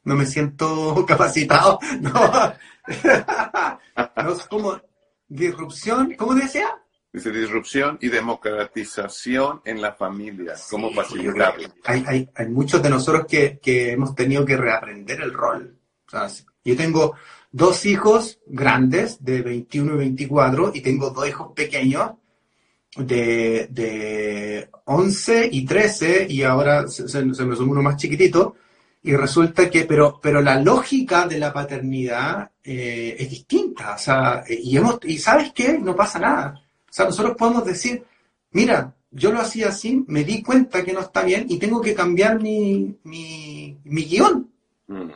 No 0.02 0.16
me 0.16 0.26
siento 0.26 1.06
capacitado. 1.06 1.78
No, 2.02 2.12
no 4.24 4.32
es 4.32 4.47
como 4.47 4.82
disrupción, 5.28 6.16
¿cómo 6.16 6.34
decía? 6.34 6.82
Dice 7.12 7.32
disrupción 7.32 7.97
y 8.01 8.10
democratización 8.10 9.62
en 9.66 9.82
la 9.82 9.93
familia, 9.93 10.53
¿cómo 10.70 10.93
facilitarla? 10.93 11.74
Hay, 11.86 12.03
hay, 12.05 12.30
hay, 12.36 12.47
muchos 12.49 12.84
de 12.84 12.89
nosotros 12.91 13.26
que, 13.28 13.57
que, 13.57 13.93
hemos 13.93 14.14
tenido 14.14 14.45
que 14.45 14.55
reaprender 14.55 15.20
el 15.22 15.34
rol. 15.34 15.76
O 16.05 16.10
sea, 16.12 16.28
yo 16.64 16.78
tengo 16.78 17.16
dos 17.51 17.86
hijos 17.88 18.39
grandes 18.45 19.24
de 19.24 19.41
21 19.41 19.95
y 19.95 19.97
24 19.97 20.72
y 20.76 20.82
tengo 20.82 21.10
dos 21.10 21.28
hijos 21.28 21.51
pequeños 21.55 22.12
de, 22.95 23.68
de 23.72 24.70
11 24.86 25.49
y 25.51 25.66
13 25.66 26.28
y 26.30 26.43
ahora 26.43 26.88
se, 26.88 27.07
se, 27.07 27.24
me 27.24 27.34
suma 27.34 27.72
uno 27.72 27.82
más 27.82 27.97
chiquitito 27.97 28.55
y 29.01 29.16
resulta 29.16 29.70
que, 29.70 29.86
pero, 29.86 30.20
pero 30.22 30.41
la 30.41 30.60
lógica 30.60 31.28
de 31.28 31.39
la 31.39 31.53
paternidad 31.53 32.51
eh, 32.64 33.16
es 33.18 33.30
distinta, 33.30 33.95
o 33.95 33.97
sea, 33.97 34.43
y, 34.47 34.76
hemos, 34.76 34.99
y 35.03 35.18
¿sabes 35.18 35.53
qué? 35.53 35.80
No 35.80 35.95
pasa 35.95 36.20
nada. 36.20 36.62
Sea, 37.00 37.06
nosotros 37.06 37.38
podemos 37.38 37.64
decir, 37.64 38.04
mira, 38.52 38.93
yo 39.10 39.32
lo 39.32 39.39
hacía 39.39 39.70
así, 39.70 40.04
me 40.08 40.24
di 40.24 40.43
cuenta 40.43 40.84
que 40.84 40.91
no 40.91 41.00
está 41.00 41.24
bien 41.24 41.45
y 41.47 41.58
tengo 41.58 41.82
que 41.82 41.95
cambiar 41.95 42.41
mi, 42.41 42.97
mi, 43.04 43.78
mi 43.86 44.04
guion. 44.04 44.52
Mm. 44.88 45.12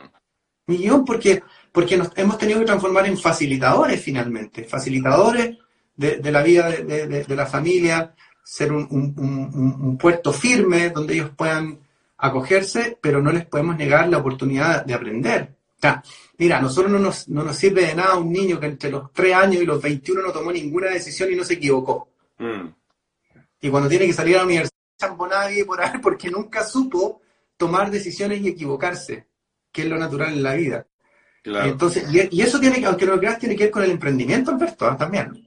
Mi 0.66 0.78
guion 0.78 1.04
porque 1.04 1.42
porque 1.74 1.96
nos 1.96 2.10
hemos 2.16 2.38
tenido 2.38 2.60
que 2.60 2.66
transformar 2.66 3.04
en 3.06 3.18
facilitadores 3.18 4.00
finalmente, 4.00 4.62
facilitadores 4.62 5.58
de, 5.96 6.32
la 6.32 6.40
vida 6.40 6.70
de, 6.70 7.36
la 7.36 7.46
familia, 7.46 8.14
ser 8.44 8.72
un, 8.72 9.98
puerto 10.00 10.32
firme 10.32 10.90
donde 10.90 11.14
ellos 11.14 11.32
puedan 11.36 11.80
acogerse, 12.16 12.96
pero 13.02 13.20
no 13.20 13.32
les 13.32 13.44
podemos 13.44 13.76
negar 13.76 14.08
la 14.08 14.18
oportunidad 14.18 14.86
de 14.86 14.94
aprender. 14.94 15.56
Sea, 15.84 16.02
mira, 16.38 16.58
a 16.58 16.62
nosotros 16.62 16.90
no 16.90 16.98
nos, 16.98 17.28
no 17.28 17.44
nos 17.44 17.56
sirve 17.56 17.86
de 17.86 17.94
nada 17.94 18.16
un 18.16 18.32
niño 18.32 18.58
que 18.58 18.66
entre 18.66 18.90
los 18.90 19.12
3 19.12 19.34
años 19.34 19.62
y 19.62 19.66
los 19.66 19.82
21 19.82 20.22
no 20.22 20.32
tomó 20.32 20.50
ninguna 20.50 20.88
decisión 20.88 21.30
y 21.30 21.36
no 21.36 21.44
se 21.44 21.54
equivocó. 21.54 22.08
Mm. 22.38 22.68
Y 23.60 23.68
cuando 23.68 23.88
tiene 23.88 24.06
que 24.06 24.14
salir 24.14 24.36
a 24.36 24.38
la 24.38 24.44
universidad, 24.44 24.74
nadie 25.30 25.66
por 25.66 25.82
ahí 25.82 25.98
porque 26.00 26.30
nunca 26.30 26.64
supo 26.64 27.20
tomar 27.58 27.90
decisiones 27.90 28.40
y 28.40 28.48
equivocarse, 28.48 29.26
que 29.70 29.82
es 29.82 29.88
lo 29.88 29.98
natural 29.98 30.32
en 30.32 30.42
la 30.42 30.54
vida. 30.54 30.86
Entonces, 31.44 32.06
y, 32.10 32.40
eso 32.40 32.58
tiene 32.58 32.80
que, 32.80 32.86
aunque 32.86 33.04
lo 33.04 33.18
creas, 33.18 33.38
tiene 33.38 33.54
que 33.54 33.64
ver 33.64 33.70
con 33.70 33.82
el 33.82 33.90
emprendimiento, 33.90 34.52
Alberto, 34.52 34.86
¿ah? 34.86 34.96
también. 34.96 35.46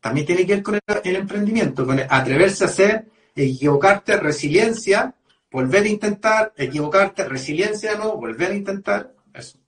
También 0.00 0.24
tiene 0.24 0.46
que 0.46 0.54
ver 0.54 0.62
con 0.62 0.78
el, 1.02 1.16
emprendimiento, 1.16 1.84
con 1.84 1.98
atreverse 1.98 2.62
a 2.62 2.68
hacer, 2.68 3.06
equivocarte, 3.34 4.16
resiliencia, 4.18 5.14
volver 5.50 5.82
a 5.82 5.88
intentar, 5.88 6.52
equivocarte, 6.56 7.24
resiliencia, 7.24 7.96
no, 7.96 8.16
volver 8.16 8.52
a 8.52 8.54
intentar, 8.54 9.12
eso. 9.32 9.63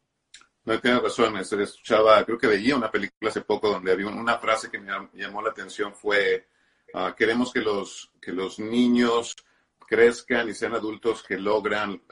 No, 0.67 0.81
tienes 0.81 1.03
razón, 1.03 1.37
escuchaba, 1.39 2.25
creo 2.25 2.37
que 2.37 2.49
veía 2.49 2.77
una 2.77 2.91
película 2.91 3.31
hace 3.31 3.43
poco 3.43 3.71
donde 3.71 3.93
había 3.93 4.09
una 4.09 4.39
frase 4.39 4.69
que 4.69 4.81
me 4.81 4.93
llamó 5.15 5.41
la 5.41 5.51
atención, 5.51 5.95
fue, 5.95 6.49
ah, 6.93 7.15
queremos 7.17 7.53
que 7.53 7.61
los, 7.61 8.11
que 8.21 8.33
los 8.33 8.59
niños 8.59 9.37
crezcan 9.87 10.49
y 10.49 10.55
sean 10.55 10.75
adultos 10.75 11.23
que 11.23 11.39
logran, 11.39 12.03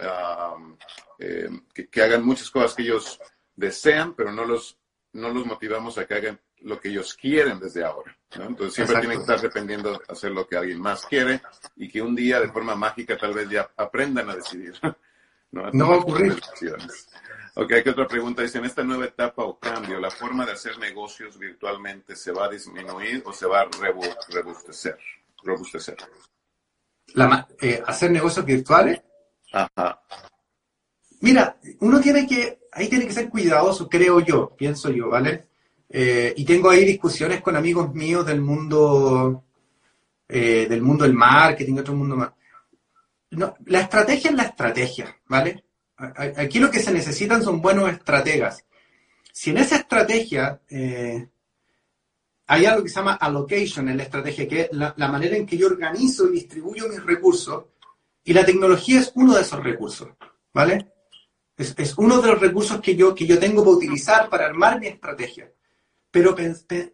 eh, 1.19 1.51
que, 1.75 1.89
que, 1.89 2.03
hagan 2.03 2.25
muchas 2.25 2.49
cosas 2.49 2.75
que 2.75 2.83
ellos 2.83 3.19
desean, 3.57 4.15
pero 4.15 4.31
no 4.31 4.45
los, 4.45 4.79
no 5.13 5.31
los 5.31 5.45
motivamos 5.45 5.99
a 5.99 6.07
que 6.07 6.15
hagan 6.15 6.41
lo 6.65 6.81
que 6.81 6.89
ellos 6.89 7.15
quieren 7.15 7.59
desde 7.59 7.85
ahora. 7.85 8.17
Entonces 8.31 8.75
siempre 8.75 9.01
tienen 9.01 9.19
que 9.19 9.23
estar 9.23 9.41
dependiendo 9.41 9.93
de 9.93 9.99
hacer 10.09 10.31
lo 10.31 10.47
que 10.47 10.57
alguien 10.57 10.81
más 10.81 11.07
quiere 11.07 11.43
y 11.77 11.89
que 11.89 12.01
un 12.01 12.15
día 12.15 12.41
de 12.41 12.49
forma 12.49 12.75
mágica 12.75 13.17
tal 13.17 13.35
vez 13.35 13.49
ya 13.49 13.71
aprendan 13.77 14.31
a 14.31 14.37
decidir. 14.37 14.75
No, 15.73 15.89
va 15.89 15.95
a 15.95 15.99
ocurrir. 15.99 16.35
Ok, 17.57 17.73
¿qué 17.85 17.91
otra 17.91 18.09
pregunta? 18.09 18.43
Dice, 18.43 18.59
en 18.59 18.65
esta 18.65 18.83
nueva 18.83 19.05
etapa 19.05 19.45
o 19.45 19.59
cambio, 19.59 20.01
¿la 20.01 20.11
forma 20.11 20.45
de 20.45 20.53
hacer 20.53 20.77
negocios 20.79 21.39
virtualmente 21.39 22.17
se 22.17 22.33
va 22.33 22.47
a 22.47 22.49
disminuir 22.49 23.23
o 23.25 23.33
se 23.33 23.47
va 23.47 23.61
a 23.61 23.69
robustecer? 24.33 24.99
robustecer? 25.45 25.97
La, 27.15 27.47
eh, 27.61 27.81
¿Hacer 27.87 28.11
negocios 28.11 28.45
virtuales? 28.45 29.01
Ajá. 29.53 30.01
Mira, 31.21 31.57
uno 31.81 32.01
tiene 32.01 32.27
que, 32.27 32.67
ahí 32.73 32.89
tiene 32.89 33.07
que 33.07 33.13
ser 33.13 33.29
cuidadoso, 33.29 33.89
creo 33.89 34.19
yo, 34.19 34.55
pienso 34.57 34.91
yo, 34.91 35.09
¿vale? 35.11 35.47
Eh, 35.89 36.35
y 36.37 36.45
tengo 36.45 36.71
ahí 36.71 36.85
discusiones 36.85 37.41
con 37.41 37.55
amigos 37.55 37.95
míos 37.95 38.27
del 38.27 38.41
mundo, 38.41 39.45
eh, 40.29 40.67
del 40.69 40.83
mundo 40.83 41.05
del 41.05 41.15
marketing, 41.15 41.79
otro 41.79 41.95
mundo 41.95 42.17
más. 42.17 42.33
No, 43.31 43.55
la 43.67 43.81
estrategia 43.81 44.31
es 44.31 44.37
la 44.37 44.43
estrategia, 44.43 45.17
¿vale? 45.29 45.65
Aquí 46.37 46.59
lo 46.59 46.71
que 46.71 46.81
se 46.81 46.93
necesitan 46.93 47.43
son 47.43 47.61
buenos 47.61 47.91
estrategas. 47.91 48.65
Si 49.33 49.51
en 49.51 49.59
esa 49.59 49.77
estrategia 49.77 50.61
eh, 50.69 51.29
hay 52.47 52.67
algo 52.67 52.83
que 52.83 52.89
se 52.89 52.97
llama 52.97 53.15
allocation 53.15 53.89
en 53.89 53.97
la 53.97 54.03
estrategia, 54.03 54.49
que 54.49 54.61
es 54.63 54.69
la, 54.73 54.95
manera 54.97 55.37
en 55.37 55.47
que 55.47 55.57
yo 55.57 55.67
organizo 55.67 56.29
y 56.29 56.33
distribuyo 56.33 56.89
mis 56.89 57.05
recursos, 57.05 57.65
y 58.23 58.33
la 58.33 58.45
tecnología 58.45 59.01
es 59.01 59.13
uno 59.15 59.35
de 59.35 59.43
esos 59.43 59.63
recursos, 59.63 60.09
¿vale? 60.53 60.93
Es, 61.57 61.95
uno 61.97 62.21
de 62.21 62.29
los 62.29 62.41
recursos 62.41 62.81
que 62.81 62.97
yo, 62.97 63.15
que 63.15 63.27
yo 63.27 63.39
tengo 63.39 63.63
para 63.63 63.77
utilizar 63.77 64.29
para 64.29 64.47
armar 64.47 64.81
mi 64.81 64.89
estrategia. 64.89 65.51
Pero, 66.11 66.37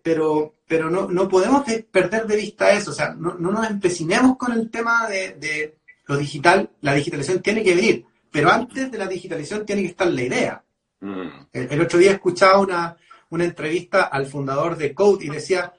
pero, 0.03 0.55
pero 0.67 0.91
no, 0.91 1.09
no 1.09 1.29
podemos 1.29 1.65
perder 1.91 2.27
de 2.27 2.37
vista 2.37 2.73
eso. 2.73 2.91
O 2.91 2.95
sea, 2.95 3.11
no, 3.15 3.35
no 3.35 3.51
nos 3.51 3.69
empecinemos 3.69 4.37
con 4.37 4.53
el 4.53 4.71
tema 4.71 5.07
de, 5.09 5.33
de, 5.35 5.79
lo 6.07 6.17
digital. 6.17 6.71
La 6.81 6.95
digitalización 6.95 7.43
tiene 7.43 7.63
que 7.63 7.75
venir, 7.75 8.07
pero 8.31 8.51
antes 8.51 8.91
de 8.91 8.99
la 8.99 9.07
digitalización 9.07 9.67
tiene 9.67 9.83
que 9.83 9.89
estar 9.89 10.09
la 10.09 10.23
idea. 10.23 10.65
Mm. 11.01 11.29
El, 11.53 11.81
otro 11.81 11.99
día 11.99 12.13
escuchaba 12.13 12.59
una, 12.59 12.97
una 13.31 13.45
entrevista 13.45 14.05
al 14.05 14.27
fundador 14.27 14.77
de 14.77 14.95
Code 14.95 15.25
y 15.25 15.31
decía, 15.31 15.73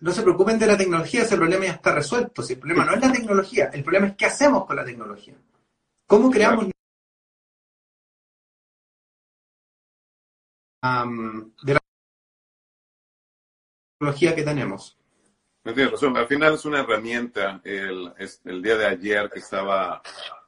no 0.00 0.12
se 0.12 0.22
preocupen 0.22 0.58
de 0.58 0.66
la 0.66 0.76
tecnología, 0.76 1.22
ese 1.22 1.36
problema 1.36 1.66
ya 1.66 1.72
está 1.72 1.94
resuelto. 1.94 2.42
Si 2.42 2.54
el 2.54 2.58
problema 2.58 2.84
no 2.84 2.94
es 2.94 3.00
la 3.00 3.12
tecnología, 3.12 3.70
el 3.72 3.82
problema 3.82 4.08
es 4.08 4.16
qué 4.16 4.26
hacemos 4.26 4.66
con 4.66 4.76
la 4.76 4.84
tecnología. 4.84 5.34
¿Cómo 6.06 6.30
creamos 6.30 6.66
de 10.82 11.74
la 11.74 11.80
tecnología 13.98 14.34
que 14.34 14.42
tenemos? 14.42 14.96
Al 15.62 16.26
final 16.26 16.54
es 16.54 16.64
una 16.64 16.80
herramienta. 16.80 17.60
El, 17.62 18.12
el 18.44 18.62
día 18.62 18.76
de 18.76 18.86
ayer 18.86 19.30
que 19.30 19.40
estaba 19.40 20.02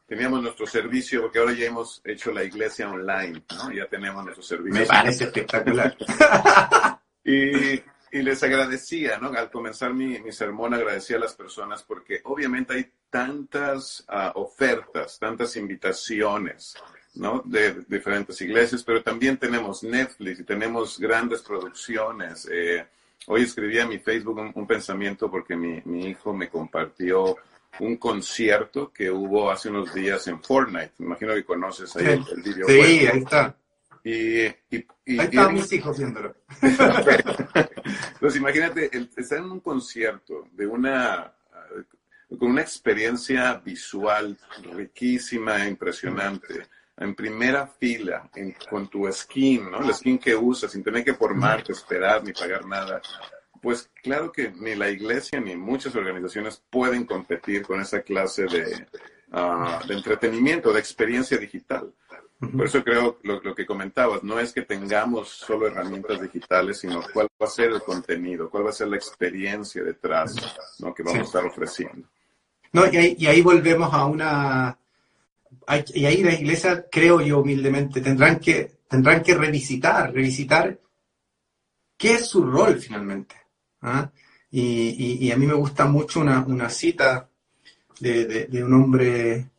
teníamos 0.07 0.43
nuestro 0.43 0.67
servicio, 0.67 1.23
porque 1.23 1.39
ahora 1.39 1.53
ya 1.53 1.67
hemos 1.67 2.01
hecho 2.05 2.33
la 2.33 2.45
iglesia 2.45 2.91
online, 2.91 3.45
¿no? 3.57 3.73
Ya 3.73 3.87
tenemos 3.87 4.25
nuestro 4.25 4.43
servicio. 4.43 4.81
Me 4.81 4.87
parece 4.87 5.25
espectacular. 5.25 5.97
y, 7.25 7.75
y, 7.75 8.23
les 8.23 8.43
agradecía, 8.43 9.19
¿no? 9.19 9.29
Al 9.29 9.51
comenzar 9.51 9.95
mi, 9.95 10.19
mi, 10.21 10.33
sermón, 10.33 10.75
agradecía 10.75 11.17
a 11.17 11.21
las 11.21 11.35
personas 11.35 11.83
porque 11.83 12.21
obviamente 12.25 12.75
hay 12.75 12.93
tantas 13.09 14.05
uh, 14.09 14.39
ofertas, 14.39 15.19
tantas 15.19 15.57
invitaciones, 15.57 16.77
¿no? 17.15 17.43
De, 17.45 17.83
diferentes 17.89 18.41
iglesias, 18.41 18.83
pero 18.85 19.03
también 19.03 19.37
tenemos 19.39 19.83
Netflix 19.83 20.41
y 20.41 20.45
tenemos 20.45 20.99
grandes 20.99 21.43
producciones. 21.43 22.49
Eh, 22.51 22.85
hoy 23.29 23.43
escribí 23.43 23.79
a 23.79 23.87
mi 23.87 23.99
Facebook 23.99 24.39
un, 24.39 24.53
un 24.55 24.67
pensamiento 24.67 25.31
porque 25.31 25.57
mi, 25.57 25.81
mi 25.85 26.09
hijo 26.09 26.35
me 26.35 26.49
compartió 26.49 27.37
un 27.81 27.97
concierto 27.97 28.93
que 28.93 29.11
hubo 29.11 29.51
hace 29.51 29.71
unos 29.71 29.93
días 29.95 30.27
en 30.29 30.43
Fortnite. 30.43 30.93
Me 30.99 31.07
imagino 31.07 31.35
que 31.35 31.45
conoces 31.45 31.95
ahí 31.97 32.07
el, 32.07 32.25
el 32.37 32.43
video. 32.43 32.67
Sí, 32.69 33.07
ahí 33.07 33.19
está. 33.19 33.57
Y, 34.05 34.47
y, 34.47 34.87
y, 35.07 35.19
ahí 35.19 35.27
están 35.27 35.55
mis 35.55 35.73
hijos 35.73 35.97
viéndolo. 35.97 36.35
Entonces, 36.63 38.37
imagínate, 38.37 38.91
el, 38.97 39.11
estar 39.17 39.39
en 39.39 39.51
un 39.51 39.61
concierto 39.61 40.49
de 40.53 40.67
una 40.67 41.33
con 42.39 42.51
una 42.51 42.63
experiencia 42.63 43.55
visual 43.55 44.39
riquísima 44.75 45.65
e 45.65 45.69
impresionante, 45.69 46.67
en 46.97 47.15
primera 47.15 47.67
fila, 47.67 48.31
con 48.69 48.89
tu 48.89 49.11
skin, 49.13 49.71
¿no? 49.71 49.83
El 49.83 49.95
skin 49.95 50.19
que 50.19 50.35
usas, 50.35 50.73
sin 50.73 50.83
tener 50.83 51.05
que 51.05 51.15
formarte, 51.15 51.73
esperar, 51.73 52.23
ni 52.23 52.33
pagar 52.33 52.65
nada 52.67 53.01
pues 53.63 53.89
claro 54.03 54.33
que 54.33 54.51
ni 54.51 54.75
la 54.75 54.91
iglesia 54.91 55.41
ni 55.41 55.57
muchas 55.57 55.95
organizaciones 55.95 56.63
pueden 56.69 57.05
competir 57.05 57.63
con 57.63 57.81
esa 57.81 58.03
clase 58.03 58.47
de, 58.47 58.87
ah, 59.31 59.81
entretenimiento, 59.89 60.73
de 60.73 60.81
experiencia 60.81 61.39
digital. 61.39 61.93
Por 62.41 62.67
eso 62.67 62.83
creo 62.83 63.21
lo, 63.23 63.55
que 63.55 63.65
comentabas, 63.65 64.25
no 64.25 64.41
es 64.41 64.53
que 64.53 64.63
tengamos 64.63 65.29
solo 65.29 65.69
herramientas 65.69 66.21
digitales, 66.21 66.81
sino 66.81 67.01
cuál 67.15 67.29
va 67.41 67.47
a 67.47 67.51
ser 67.51 67.71
el 67.71 67.81
contenido, 67.83 68.51
cuál 68.51 68.67
va 68.67 68.71
a 68.71 68.73
ser 68.73 68.89
la 68.89 68.97
experiencia 68.97 69.85
detrás 69.85 70.35
¿no? 70.81 70.93
que 70.93 71.05
vamos 71.05 71.21
a 71.21 71.25
estar 71.25 71.45
ofreciendo. 71.45 72.09
No, 72.73 72.85
y 72.93 72.97
ahí, 72.97 73.17
y 73.17 73.27
ahí 73.29 73.43
volvemos 73.43 73.95
a 73.95 74.07
una... 74.07 74.77
Y 75.95 76.05
ahí 76.05 76.25
la 76.25 76.35
iglesia, 76.35 76.87
creo 76.91 77.21
yo 77.21 77.39
humildemente, 77.39 78.01
tendrán 78.01 78.41
que, 78.41 78.79
tendrán 78.89 79.23
que 79.23 79.35
revisitar, 79.37 80.13
revisitar 80.13 80.81
qué 81.97 82.15
es 82.15 82.27
su 82.27 82.43
rol 82.43 82.81
finalmente. 82.81 83.42
¿Ah? 83.83 84.11
Y, 84.51 85.31
a 85.31 85.37
mí 85.37 85.47
me 85.47 85.55
gusta 85.55 85.87
mucho 85.87 86.21
una, 86.21 86.69
cita 86.69 87.29
de, 88.01 88.63
un 88.63 88.75
hombre 88.75 89.51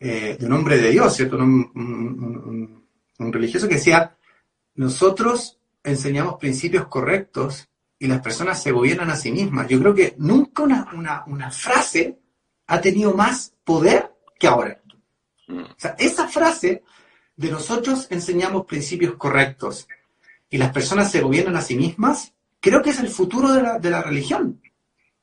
eh, 0.00 0.36
de 0.38 0.46
un 0.46 0.52
hombre 0.52 0.78
de 0.78 0.90
Dios, 0.90 1.16
¿cierto? 1.16 1.36
Un, 1.38 2.82
religioso 3.18 3.68
que 3.68 3.76
decía, 3.76 4.16
nosotros 4.74 5.58
enseñamos 5.82 6.34
principios 6.34 6.86
correctos 6.88 7.68
y 7.98 8.06
las 8.06 8.20
personas 8.20 8.62
se 8.62 8.72
gobiernan 8.72 9.10
a 9.10 9.16
sí 9.16 9.32
mismas. 9.32 9.68
Yo 9.68 9.78
creo 9.78 9.94
que 9.94 10.14
nunca 10.18 10.62
una, 10.62 11.50
frase 11.50 12.18
ha 12.66 12.80
tenido 12.80 13.14
más 13.14 13.54
poder 13.64 14.12
que 14.38 14.46
ahora. 14.46 14.82
Mm. 15.46 15.60
O 15.60 15.74
sea, 15.78 15.94
esa 15.98 16.28
frase 16.28 16.82
de 17.36 17.50
nosotros 17.50 18.08
enseñamos 18.10 18.66
principios 18.66 19.14
correctos 19.14 19.88
y 20.50 20.58
las 20.58 20.72
personas 20.72 21.10
se 21.10 21.20
gobiernan 21.20 21.56
a 21.56 21.62
sí 21.62 21.76
mismas, 21.76 22.34
creo 22.64 22.80
que 22.80 22.90
es 22.90 23.00
el 23.00 23.08
futuro 23.08 23.52
de 23.52 23.60
la, 23.60 23.78
de 23.78 23.90
la 23.90 24.00
religión. 24.00 24.58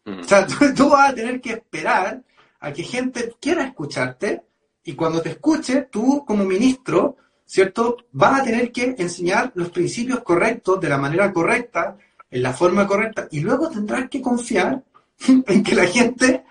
Mm. 0.05 0.19
O 0.19 0.23
sea, 0.23 0.45
tú, 0.75 0.89
vas 0.89 1.09
a 1.09 1.15
tener 1.15 1.41
que 1.41 1.53
esperar 1.53 2.21
a 2.59 2.71
que 2.71 2.83
gente 2.83 3.33
quiera 3.41 3.63
escucharte 3.63 4.43
y 4.83 4.93
cuando 4.93 5.23
te 5.23 5.29
escuche, 5.29 5.87
tú 5.91 6.23
como 6.23 6.45
ministro, 6.45 7.17
¿cierto? 7.43 7.97
Vas 8.11 8.41
a 8.41 8.43
tener 8.43 8.71
que 8.71 8.95
enseñar 8.95 9.51
los 9.55 9.71
principios 9.71 10.19
correctos 10.19 10.79
de 10.79 10.89
la 10.89 10.99
manera 10.99 11.33
correcta, 11.33 11.97
en 12.29 12.43
la 12.43 12.53
forma 12.53 12.85
correcta, 12.85 13.27
y 13.31 13.39
luego 13.39 13.69
tendrás 13.69 14.07
que 14.07 14.21
confiar 14.21 14.83
en 15.27 15.63
que 15.63 15.75
la 15.75 15.87
gente 15.87 16.45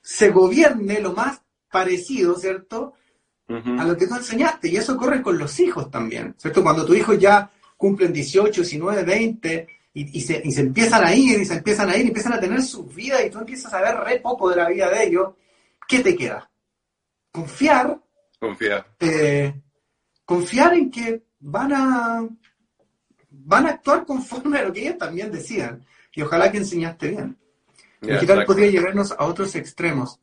se 0.00 0.30
gobierne 0.30 1.00
lo 1.00 1.14
más 1.14 1.42
parecido, 1.68 2.36
¿cierto? 2.36 2.94
A 3.48 3.84
lo 3.84 3.96
que 3.96 4.06
tú 4.06 4.14
enseñaste. 4.14 4.68
Y 4.68 4.76
eso 4.76 4.92
ocurre 4.92 5.20
con 5.20 5.36
los 5.36 5.58
hijos 5.58 5.90
también, 5.90 6.34
¿cierto? 6.38 6.62
Cuando 6.62 6.84
tus 6.84 6.96
hijos 6.96 7.18
ya 7.18 7.50
cumplen 7.76 8.12
18, 8.12 8.60
19, 8.60 9.02
20, 9.02 9.77
y, 9.94 10.20
se, 10.20 10.42
empiezan 10.60 11.04
a 11.04 11.14
ir, 11.14 11.40
y 11.40 11.44
se 11.44 11.54
empiezan 11.54 11.88
a 11.88 11.96
ir, 11.96 12.04
y 12.04 12.08
empiezan 12.08 12.34
a 12.34 12.40
tener 12.40 12.62
su 12.62 12.84
vida, 12.84 13.24
y 13.24 13.30
tú 13.30 13.38
empiezas 13.38 13.72
a 13.72 13.80
ver 13.80 13.96
re 13.96 14.20
poco 14.20 14.50
de 14.50 14.56
la 14.56 14.68
vida 14.68 14.90
de 14.90 15.04
ellos, 15.04 15.34
¿qué 15.88 16.00
te 16.00 16.16
queda? 16.16 16.48
Confiar. 17.32 17.98
Confiar. 18.38 18.86
Eh, 19.00 19.54
confiar 20.24 20.74
en 20.74 20.90
que 20.90 21.22
van 21.40 21.72
a, 21.72 22.28
van 23.30 23.66
a 23.66 23.70
actuar 23.70 24.04
conforme 24.04 24.58
a 24.58 24.62
lo 24.62 24.72
que 24.72 24.82
ellos 24.82 24.98
también 24.98 25.32
decían. 25.32 25.84
Y 26.14 26.22
ojalá 26.22 26.50
que 26.50 26.58
enseñaste 26.58 27.08
bien. 27.08 27.36
digital 28.00 28.44
podría 28.44 28.70
llevarnos 28.70 29.12
a 29.12 29.24
otros 29.24 29.54
extremos. 29.54 30.20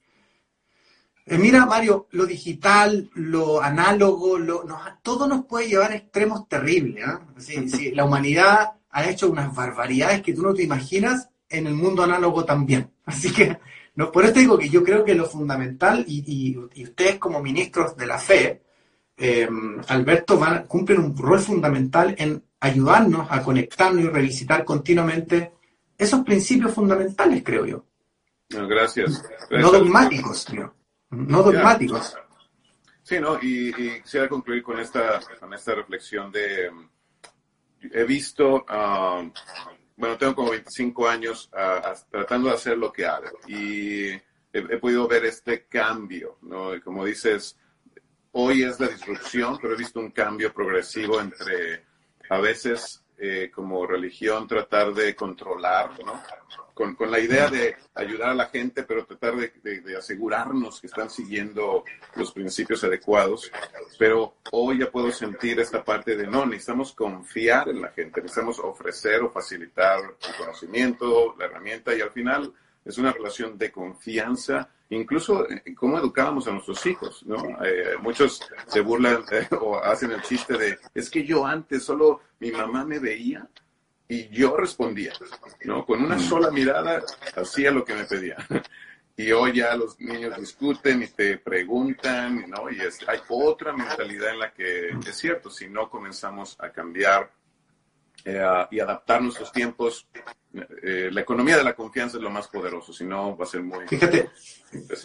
Eh, 1.26 1.38
mira, 1.40 1.66
Mario, 1.66 2.08
lo 2.12 2.26
digital, 2.26 3.10
lo 3.16 3.62
análogo, 3.62 4.38
lo, 4.38 4.64
todo 5.02 5.28
nos 5.28 5.46
puede 5.46 5.70
llevar 5.70 5.92
a 5.92 5.96
extremos 5.96 6.48
terribles. 6.48 7.04
¿eh? 7.50 7.92
la 7.96 8.06
humanidad 8.06 8.74
ha 8.96 9.10
hecho 9.10 9.30
unas 9.30 9.54
barbaridades 9.54 10.22
que 10.22 10.34
tú 10.34 10.42
no 10.42 10.54
te 10.54 10.64
imaginas 10.64 11.28
en 11.50 11.68
el 11.68 11.74
mundo 11.74 12.02
análogo 12.02 12.46
también. 12.46 12.92
Así 13.06 13.32
que, 13.32 13.60
no, 13.96 14.10
por 14.10 14.24
eso 14.24 14.34
digo 14.34 14.58
que 14.58 14.70
yo 14.70 14.84
creo 14.84 15.04
que 15.04 15.14
lo 15.14 15.26
fundamental, 15.26 16.06
y, 16.08 16.58
ustedes 16.58 17.20
como 17.20 17.42
ministros 17.42 17.98
de 17.98 18.08
la 18.08 18.18
fe, 18.18 18.62
eh, 19.18 19.50
Alberto, 19.90 20.40
van, 20.40 20.66
cumplen 20.66 21.00
un 21.00 21.18
rol 21.18 21.40
fundamental 21.40 22.16
en 22.18 22.42
ayudarnos 22.62 23.28
a 23.30 23.44
conectarnos 23.44 24.06
y 24.06 24.08
revisitar 24.08 24.64
continuamente 24.64 25.52
esos 25.98 26.22
principios 26.24 26.74
fundamentales, 26.74 27.44
creo 27.44 27.66
yo. 27.66 27.86
gracias. 28.50 29.24
No 29.52 29.72
dogmáticos, 29.72 30.46
tío. 30.46 30.74
No 31.10 31.44
dogmáticos. 31.44 32.16
Sí, 33.04 33.20
¿no? 33.20 33.38
Y, 33.42 33.70
y, 33.70 34.02
quisiera 34.02 34.30
concluir 34.30 34.64
con 34.64 34.80
esta, 34.80 35.20
con 35.38 35.54
esta 35.54 35.76
reflexión 35.76 36.32
de 36.32 36.72
he 37.94 38.04
visto, 38.04 38.66
um, 38.66 39.32
bueno, 39.98 40.18
tengo 40.18 40.36
como 40.36 40.52
25 40.52 41.08
años 41.08 41.50
uh, 41.54 41.94
tratando 42.10 42.50
de 42.50 42.56
hacer 42.56 42.78
lo 42.78 42.92
que 42.92 43.06
hago 43.06 43.40
y 43.48 44.12
he, 44.52 44.78
podido 44.80 45.08
ver 45.08 45.26
este 45.26 45.66
cambio, 45.66 46.38
¿no? 46.42 46.76
Y 46.76 46.82
como 46.82 47.06
dices, 47.06 47.58
hoy 48.32 48.64
es 48.64 48.80
la 48.80 48.88
disrupción, 48.88 49.58
pero 49.62 49.74
he 49.74 49.78
visto 49.78 50.00
un 50.00 50.12
cambio 50.12 50.54
progresivo 50.54 51.20
entre 51.20 51.86
a 52.30 52.40
veces 52.40 53.04
eh, 53.18 53.52
como 53.54 53.86
religión 53.86 54.48
tratar 54.48 54.94
de 54.94 55.16
controlar, 55.16 55.92
¿no? 56.04 56.22
Con, 56.76 56.94
con, 56.94 57.10
la 57.10 57.20
idea 57.20 57.50
de 57.50 57.76
ayudar 57.96 58.30
a 58.30 58.36
la 58.36 58.48
gente, 58.48 58.84
pero 58.84 59.06
tratar 59.06 59.36
de, 59.38 59.98
asegurarnos 59.98 60.80
que 60.80 60.88
están 60.88 61.10
siguiendo 61.10 61.84
los 62.16 62.32
principios 62.32 62.84
adecuados. 62.84 63.52
Pero 63.98 64.36
hoy 64.52 64.80
ya 64.80 64.92
puedo 64.92 65.12
sentir 65.12 65.60
esta 65.60 65.84
parte 65.84 66.16
de 66.16 66.28
no, 66.28 66.46
necesitamos 66.46 66.92
confiar 66.92 67.70
en 67.70 67.82
la 67.82 67.90
gente, 67.92 68.22
necesitamos 68.22 68.60
ofrecer 68.60 69.24
o 69.24 69.32
facilitar 69.32 70.00
el 70.02 70.36
conocimiento, 70.38 71.34
la 71.40 71.46
herramienta 71.46 71.96
y 71.96 72.02
al 72.02 72.12
final 72.12 72.54
es 72.86 73.00
una 73.00 73.12
relación 73.12 73.58
de 73.58 73.72
confianza, 73.72 74.70
incluso 74.90 75.50
eh, 75.50 75.74
cómo 75.76 75.98
educábamos 75.98 76.48
a 76.48 76.52
nuestros 76.52 76.86
hijos, 76.86 77.26
¿no? 77.26 77.58
Eh, 77.66 77.96
muchos 78.00 78.42
se 78.68 78.82
burlan 78.82 79.24
o 79.60 79.78
hacen 79.78 80.12
el 80.12 80.22
chiste 80.22 80.56
de, 80.58 80.78
es 80.94 81.10
que 81.10 81.24
yo 81.24 81.46
antes 81.46 81.84
solo 81.84 82.22
mi 82.40 82.52
mamá 82.52 82.86
me 82.86 83.00
veía 83.00 83.48
y 84.08 84.30
yo 84.30 84.56
respondía, 84.56 85.14
¿no? 85.64 85.86
Con 85.86 86.04
una 86.04 86.20
sola 86.20 86.52
mirada 86.52 87.02
hacía 87.36 87.72
lo 87.72 87.84
que 87.84 87.96
me 87.96 88.06
pedía. 88.06 88.38
Y 89.18 89.32
hoy 89.32 89.54
ya 89.54 89.74
los 89.78 89.98
niños 90.02 90.38
discuten 90.38 91.02
y 91.02 91.08
te 91.08 91.38
preguntan, 91.38 92.50
¿no? 92.50 92.70
Y 92.70 92.82
es, 92.82 93.00
hay 93.08 93.20
otra 93.30 93.72
mentalidad 93.72 94.32
en 94.32 94.40
la 94.40 94.52
que 94.52 94.90
es 94.90 95.16
cierto, 95.16 95.50
si 95.50 95.70
no 95.70 95.90
comenzamos 95.90 96.58
a 96.60 96.70
cambiar 96.70 97.32
y 98.26 98.80
adaptar 98.80 99.22
nuestros 99.22 99.54
tiempos, 99.54 100.06
eh, 100.84 101.10
la 101.14 101.22
economía 101.22 101.56
de 101.56 101.64
la 101.64 101.76
confianza 101.76 102.18
es 102.18 102.24
lo 102.24 102.30
más 102.30 102.50
poderoso, 102.50 102.92
si 102.92 103.06
no 103.06 103.38
va 103.38 103.46
a 103.46 103.48
ser 103.48 103.64
muy... 103.64 103.88
Fíjate, 103.88 104.32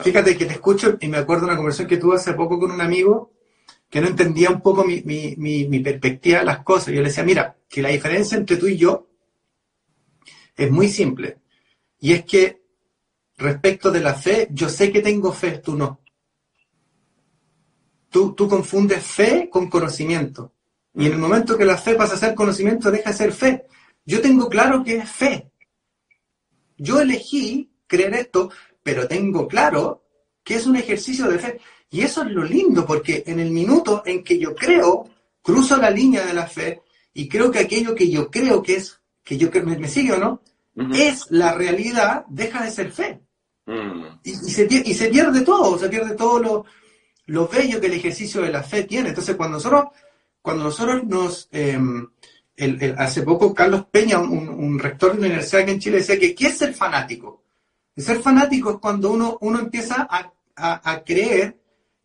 fíjate 0.03 0.37
que 0.37 0.47
te 0.47 0.55
escucho 0.55 0.97
y 0.99 1.07
me 1.07 1.19
acuerdo 1.19 1.43
de 1.43 1.53
una 1.53 1.57
conversación 1.57 1.89
que 1.89 1.99
tuve 1.99 2.17
hace 2.17 2.33
poco 2.33 2.59
con 2.59 2.73
un 2.73 2.81
amigo 2.81 3.31
que 3.91 4.01
no 4.01 4.07
entendía 4.07 4.51
un 4.51 4.63
poco 4.63 4.85
mi, 4.85 5.03
mi, 5.03 5.35
mi, 5.37 5.81
perspectiva 5.81 6.39
de 6.39 6.45
las 6.45 6.63
cosas. 6.63 6.95
Yo 6.95 7.03
le 7.03 7.09
decía, 7.09 7.25
mira, 7.25 7.59
que 7.69 7.83
la 7.83 7.89
diferencia 7.89 8.39
entre 8.39 8.57
tú 8.57 8.69
y 8.69 8.77
yo 8.77 9.09
es 10.57 10.71
muy 10.71 10.89
simple. 10.89 11.41
Y 11.99 12.13
es 12.13 12.25
que 12.25 12.63
respecto 13.37 13.91
de 13.91 14.01
la 14.01 14.15
fe, 14.15 14.47
yo 14.53 14.69
sé 14.69 14.93
que 14.93 15.03
tengo 15.03 15.33
fe, 15.33 15.59
tú 15.59 15.75
no. 15.75 16.01
Tú, 18.09 18.33
tú 18.35 18.49
confundes 18.49 19.05
fe 19.05 19.49
con 19.51 19.69
conocimiento. 19.69 20.55
Y 20.95 21.07
en 21.07 21.13
el 21.13 21.19
momento 21.19 21.59
que 21.59 21.65
la 21.65 21.77
fe 21.77 21.95
pasa 21.95 22.15
a 22.15 22.19
ser 22.19 22.35
conocimiento, 22.35 22.91
deja 22.93 23.11
de 23.11 23.17
ser 23.17 23.33
fe. 23.33 23.67
Yo 24.05 24.21
tengo 24.21 24.49
claro 24.49 24.85
que 24.85 24.99
es 24.99 25.11
fe. 25.11 25.51
Yo 26.77 27.01
elegí 27.01 27.73
creer 27.87 28.15
esto, 28.15 28.51
pero 28.83 29.09
tengo 29.09 29.49
claro 29.49 30.05
que 30.45 30.55
es 30.55 30.67
un 30.67 30.77
ejercicio 30.77 31.29
de 31.29 31.39
fe. 31.39 31.61
Y 31.91 32.03
eso 32.03 32.23
es 32.23 32.31
lo 32.31 32.45
lindo, 32.45 32.87
porque 32.87 33.25
en 33.27 33.41
el 33.41 33.51
minuto 33.51 34.03
en 34.07 34.23
que 34.23 34.39
yo 34.39 34.55
creo, 34.55 35.11
cruzo 35.43 35.77
la 35.77 35.91
línea 35.91 36.25
de 36.25 36.35
la 36.35 36.47
fe 36.47 36.83
y 37.13 37.29
creo 37.29 37.51
que 37.51 37.59
aquello 37.59 37.95
que 37.95 38.09
yo 38.09 38.31
creo 38.31 38.63
que 38.63 38.77
es, 38.77 39.01
que 39.25 39.37
yo 39.37 39.51
me, 39.65 39.77
me 39.77 39.89
sigue 39.89 40.13
o 40.13 40.19
no, 40.19 40.41
es 40.95 41.27
la 41.31 41.53
realidad, 41.53 42.25
deja 42.29 42.65
de 42.65 42.71
ser 42.71 42.93
fe. 42.93 43.21
Mm. 43.67 44.21
y, 44.25 44.35
se, 44.35 44.67
y, 44.71 44.95
se, 44.95 45.09
pierde 45.09 45.43
todo, 45.43 45.79
se 45.79 45.89
pierde 45.89 46.17
todo 46.17 46.41
lo, 46.41 46.65
lo, 47.27 47.47
bello 47.47 47.81
que 47.81 47.87
el 47.87 47.93
ejercicio 47.93 48.41
de 48.41 48.51
la 48.51 48.63
fe 48.63 48.85
tiene. 48.85 49.11
Entonces, 49.11 49.37
cuando 49.37 49.57
nosotros, 49.57 49.87
cuando 50.41 50.65
nosotros 50.65 51.05
nos... 51.05 51.49
Em, 51.51 52.09
hace 52.99 53.23
poco 53.23 53.55
Carlos 53.55 53.87
Peña, 53.91 54.19
un, 54.19 54.79
rector 54.79 55.13
de 55.13 55.19
una 55.19 55.29
universidad 55.29 55.63
aquí 55.63 55.71
en 55.71 55.79
Chile, 55.81 55.97
decía 55.99 56.19
que 56.19 56.35
¿qué 56.35 56.49
es 56.49 56.59
ser 56.59 56.75
fanático? 56.75 57.43
El 57.97 58.05
ser 58.05 58.21
fanático 58.21 58.73
es 58.73 58.77
cuando 58.77 59.13
uno, 59.13 59.39
uno 59.41 59.61
empieza 59.61 60.07
a, 60.11 60.31
a 60.57 61.03
creer 61.03 61.60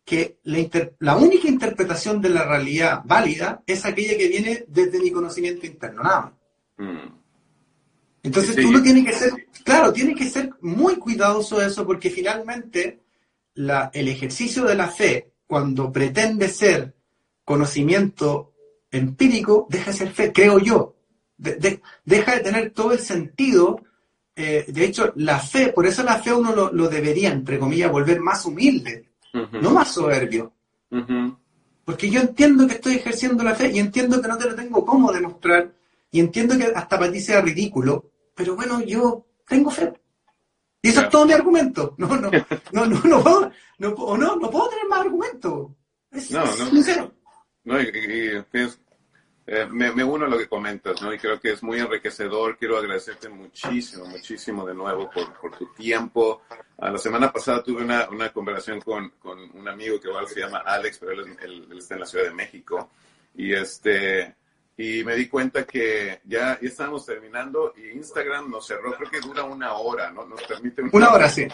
que 0.06 0.38
la, 0.44 1.16
única 1.16 1.48
interpretación 1.48 2.22
de 2.22 2.28
la 2.28 2.44
realidad 2.44 3.02
válida 3.04 3.64
es 3.66 3.84
aquella 3.84 4.16
que 4.16 4.28
viene 4.28 4.64
desde 4.68 5.00
mi 5.00 5.10
conocimiento 5.10 5.66
interno, 5.66 6.04
nada 6.04 6.20
más. 6.20 6.32
Mm. 6.78 7.12
Entonces 8.22 8.54
tú 8.54 8.70
no 8.70 8.80
tienes 8.80 9.04
que 9.04 9.12
ser, 9.12 9.32
claro, 9.64 9.92
tienes 9.92 10.16
que 10.16 10.30
ser 10.30 10.50
muy 10.60 10.94
cuidadoso 10.96 11.58
de 11.58 11.66
eso 11.66 11.84
porque 11.84 12.10
finalmente 12.10 13.00
la, 13.54 13.90
el 13.92 14.06
ejercicio 14.06 14.62
de 14.62 14.76
la 14.76 14.86
fe, 14.86 15.32
cuando 15.44 15.90
pretende 15.90 16.48
ser 16.50 16.94
conocimiento 17.44 18.54
empírico, 18.92 19.66
deja 19.68 19.90
de 19.90 19.96
ser 19.96 20.10
fe, 20.12 20.32
creo 20.32 20.60
yo. 20.60 20.94
deja 21.36 22.36
de 22.36 22.40
tener 22.44 22.70
todo 22.70 22.92
el 22.92 23.00
sentido. 23.00 23.80
Eh, 24.36 24.66
de 24.68 24.84
hecho, 24.84 25.12
la 25.16 25.40
fe, 25.40 25.72
por 25.72 25.84
eso 25.84 26.04
la 26.04 26.22
fe 26.22 26.32
uno 26.32 26.54
lo, 26.54 26.72
lo 26.72 26.88
debería, 26.88 27.32
entre 27.32 27.58
comillas, 27.58 27.90
volver 27.90 28.20
más 28.20 28.44
humilde 28.46 29.06
no 29.52 29.70
más 29.70 29.92
soberbio. 29.92 30.52
Porque 31.84 32.10
yo 32.10 32.20
entiendo 32.20 32.66
que 32.66 32.74
estoy 32.74 32.94
ejerciendo 32.96 33.44
la 33.44 33.54
fe 33.54 33.70
y 33.70 33.78
entiendo 33.78 34.20
que 34.20 34.28
no 34.28 34.36
te 34.36 34.48
lo 34.48 34.54
tengo 34.54 34.84
cómo 34.84 35.12
demostrar 35.12 35.72
y 36.10 36.20
entiendo 36.20 36.56
que 36.56 36.64
hasta 36.64 36.98
para 36.98 37.12
ti 37.12 37.20
sea 37.20 37.40
ridículo, 37.40 38.10
pero 38.34 38.56
bueno, 38.56 38.80
yo 38.80 39.26
tengo 39.46 39.70
fe. 39.70 39.92
Y 40.82 40.88
eso 40.90 41.02
es 41.02 41.10
todo 41.10 41.26
mi 41.26 41.32
argumento. 41.32 41.94
No, 41.98 42.16
no, 42.16 42.30
no, 42.30 42.86
no, 42.86 42.86
no 42.86 43.22
puedo, 43.22 43.52
no, 43.78 44.16
no, 44.16 44.36
no 44.36 44.50
puedo 44.50 44.68
tener 44.68 44.88
más 44.88 45.00
argumentos. 45.00 45.70
no, 46.30 46.44
no. 46.44 47.12
No, 47.64 47.80
y, 47.80 48.44
eh, 49.48 49.64
me, 49.70 49.92
me, 49.92 50.02
uno 50.02 50.26
a 50.26 50.28
lo 50.28 50.38
que 50.38 50.48
comentas, 50.48 51.00
¿no? 51.00 51.14
Y 51.14 51.18
creo 51.18 51.38
que 51.38 51.52
es 51.52 51.62
muy 51.62 51.78
enriquecedor. 51.78 52.58
Quiero 52.58 52.78
agradecerte 52.78 53.28
muchísimo, 53.28 54.04
muchísimo 54.06 54.66
de 54.66 54.74
nuevo 54.74 55.08
por, 55.08 55.32
por 55.34 55.56
tu 55.56 55.72
tiempo. 55.72 56.42
a 56.78 56.90
la 56.90 56.98
semana 56.98 57.32
pasada 57.32 57.62
tuve 57.62 57.84
una, 57.84 58.08
una 58.08 58.32
conversación 58.32 58.80
con, 58.80 59.10
con, 59.20 59.38
un 59.56 59.68
amigo 59.68 60.00
que 60.00 60.08
igual 60.08 60.26
se 60.26 60.40
llama 60.40 60.58
Alex, 60.66 60.98
pero 60.98 61.12
él, 61.12 61.36
él, 61.40 61.78
está 61.78 61.94
en 61.94 62.00
la 62.00 62.06
Ciudad 62.06 62.24
de 62.24 62.34
México. 62.34 62.90
Y 63.36 63.54
este, 63.54 64.34
y 64.76 65.04
me 65.04 65.14
di 65.14 65.28
cuenta 65.28 65.64
que 65.64 66.20
ya, 66.24 66.58
ya 66.60 66.68
estábamos 66.68 67.06
terminando 67.06 67.72
y 67.76 67.96
Instagram 67.96 68.50
nos 68.50 68.66
cerró, 68.66 68.94
creo 68.94 69.10
que 69.10 69.20
dura 69.20 69.44
una 69.44 69.74
hora, 69.74 70.10
¿no? 70.10 70.26
Nos 70.26 70.42
permite 70.42 70.82
una, 70.82 71.10
hora, 71.10 71.28
sí. 71.28 71.46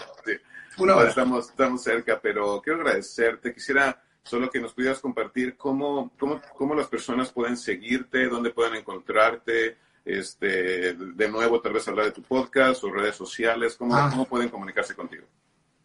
Una 0.78 0.96
hora. 0.96 1.10
Estamos, 1.10 1.50
estamos 1.50 1.82
cerca, 1.82 2.18
pero 2.18 2.62
quiero 2.62 2.80
agradecerte. 2.80 3.52
Quisiera 3.52 4.02
solo 4.22 4.50
que 4.50 4.60
nos 4.60 4.72
pudieras 4.72 5.00
compartir 5.00 5.56
cómo, 5.56 6.12
cómo, 6.18 6.40
cómo 6.56 6.74
las 6.74 6.86
personas 6.86 7.32
pueden 7.32 7.56
seguirte, 7.56 8.28
dónde 8.28 8.50
pueden 8.50 8.74
encontrarte, 8.74 9.76
este, 10.04 10.94
de 10.94 11.28
nuevo 11.28 11.60
tal 11.60 11.72
vez 11.72 11.86
hablar 11.88 12.06
de 12.06 12.12
tu 12.12 12.22
podcast 12.22 12.82
o 12.84 12.92
redes 12.92 13.16
sociales, 13.16 13.76
cómo, 13.76 13.96
ah. 13.96 14.08
cómo 14.10 14.26
pueden 14.26 14.48
comunicarse 14.48 14.94
contigo. 14.94 15.24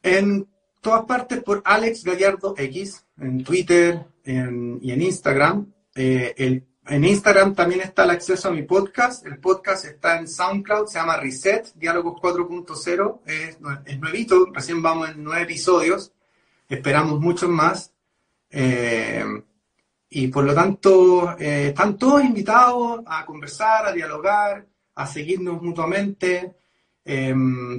En 0.01 0.47
todas 0.81 1.05
partes 1.05 1.43
por 1.43 1.61
Alex 1.65 2.03
Gallardo 2.03 2.53
X, 2.57 3.05
en 3.19 3.43
Twitter 3.43 4.05
y 4.23 4.35
en 4.91 5.01
Instagram. 5.01 5.71
Eh, 5.95 6.33
el, 6.38 6.67
en 6.89 7.03
Instagram 7.03 7.53
también 7.53 7.81
está 7.81 8.05
el 8.05 8.11
acceso 8.11 8.47
a 8.47 8.51
mi 8.51 8.63
podcast. 8.63 9.25
El 9.25 9.39
podcast 9.39 9.85
está 9.85 10.17
en 10.17 10.27
SoundCloud, 10.27 10.88
se 10.88 10.99
llama 10.99 11.17
Reset, 11.17 11.73
Diálogos 11.75 12.21
4.0. 12.21 13.21
Es, 13.25 13.57
es 13.85 13.99
nuevito, 13.99 14.45
recién 14.53 14.81
vamos 14.81 15.09
en 15.09 15.23
nueve 15.23 15.43
episodios. 15.43 16.13
Esperamos 16.69 17.19
muchos 17.19 17.49
más. 17.49 17.93
Eh, 18.49 19.23
y 20.09 20.27
por 20.27 20.45
lo 20.45 20.53
tanto, 20.53 21.37
eh, 21.37 21.67
están 21.69 21.97
todos 21.97 22.23
invitados 22.23 23.01
a 23.05 23.25
conversar, 23.25 23.87
a 23.87 23.91
dialogar, 23.91 24.65
a 24.95 25.07
seguirnos 25.07 25.61
mutuamente. 25.61 26.55
Eh, 27.03 27.33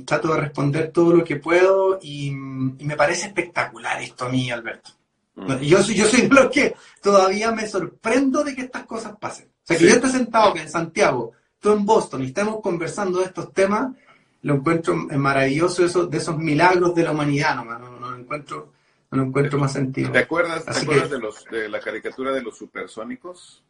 trato 0.07 0.33
de 0.33 0.41
responder 0.41 0.91
todo 0.91 1.17
lo 1.17 1.25
que 1.25 1.37
puedo 1.37 1.99
y, 2.01 2.31
me 2.31 2.97
parece 2.97 3.27
espectacular 3.27 4.01
esto 4.01 4.27
a 4.27 4.29
mí, 4.31 4.51
Alberto. 4.51 4.91
Mm. 5.35 5.59
Yo, 5.61 5.83
soy, 5.83 5.95
yo 5.95 6.07
soy 6.07 6.23
de 6.23 6.29
los 6.29 6.51
que 6.51 6.75
todavía 7.03 7.53
me 7.53 7.67
sorprendo 7.67 8.43
de 8.43 8.55
que 8.55 8.63
estas 8.63 8.85
cosas 8.85 9.17
pasen. 9.19 9.47
O 9.47 9.67
sea, 9.67 9.77
que 9.77 9.85
yo 9.85 9.95
esté 9.95 10.09
sentado 10.09 10.55
que 10.55 10.63
en 10.63 10.71
Santiago, 10.71 11.33
tú 11.59 11.73
en 11.73 11.85
Boston 11.85 12.23
y 12.23 12.27
estemos 12.27 12.61
conversando 12.63 13.19
de 13.19 13.27
estos 13.27 13.53
temas, 13.53 13.93
lo 14.43 14.55
encuentro 14.55 14.95
maravilloso 14.95 15.85
eso, 15.85 16.07
de 16.07 16.19
esos 16.19 16.39
milagros 16.39 16.95
de 16.95 17.03
la 17.03 17.13
humanidad, 17.13 17.57
no, 17.57 17.65
no, 17.65 17.99
no 17.99 18.11
lo 18.11 18.17
encuentro 18.17 18.73
no 19.11 19.23
encuentro 19.23 19.59
más 19.59 19.73
sentido. 19.73 20.13
¿Te 20.13 20.19
acuerdas, 20.19 20.65
¿te 20.65 20.79
acuerdas 20.79 21.11
de, 21.11 21.19
los, 21.19 21.45
de 21.47 21.69
la 21.69 21.81
caricatura 21.81 22.33
de 22.33 22.43
los 22.43 22.57
supersónicos? 22.57 23.65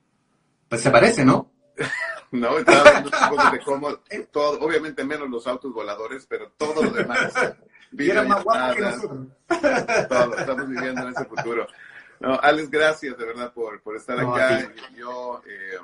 Pues 0.68 0.80
se 0.80 0.90
parece, 0.90 1.24
¿no? 1.24 1.50
no, 2.32 2.58
estaba 2.58 2.80
hablando 2.80 3.10
un 3.10 3.36
poco 3.36 3.50
de 3.50 3.58
cómo, 3.64 4.00
todo, 4.30 4.60
obviamente 4.60 5.04
menos 5.04 5.30
los 5.30 5.46
autos 5.46 5.72
voladores, 5.72 6.26
pero 6.26 6.50
todo 6.56 6.82
lo 6.82 6.90
demás. 6.90 7.32
y 7.92 8.10
eran 8.10 8.28
más 8.28 8.42
guapos 8.42 8.76
que 8.76 8.82
nosotros. 8.82 9.26
todo, 10.08 10.36
estamos 10.36 10.68
viviendo 10.68 11.02
en 11.02 11.08
ese 11.08 11.24
futuro. 11.24 11.66
No, 12.20 12.38
Alex, 12.40 12.68
gracias 12.68 13.16
de 13.16 13.24
verdad 13.24 13.52
por, 13.52 13.80
por 13.80 13.96
estar 13.96 14.18
acá. 14.18 14.72
Yo 14.96 15.40
eh, 15.46 15.78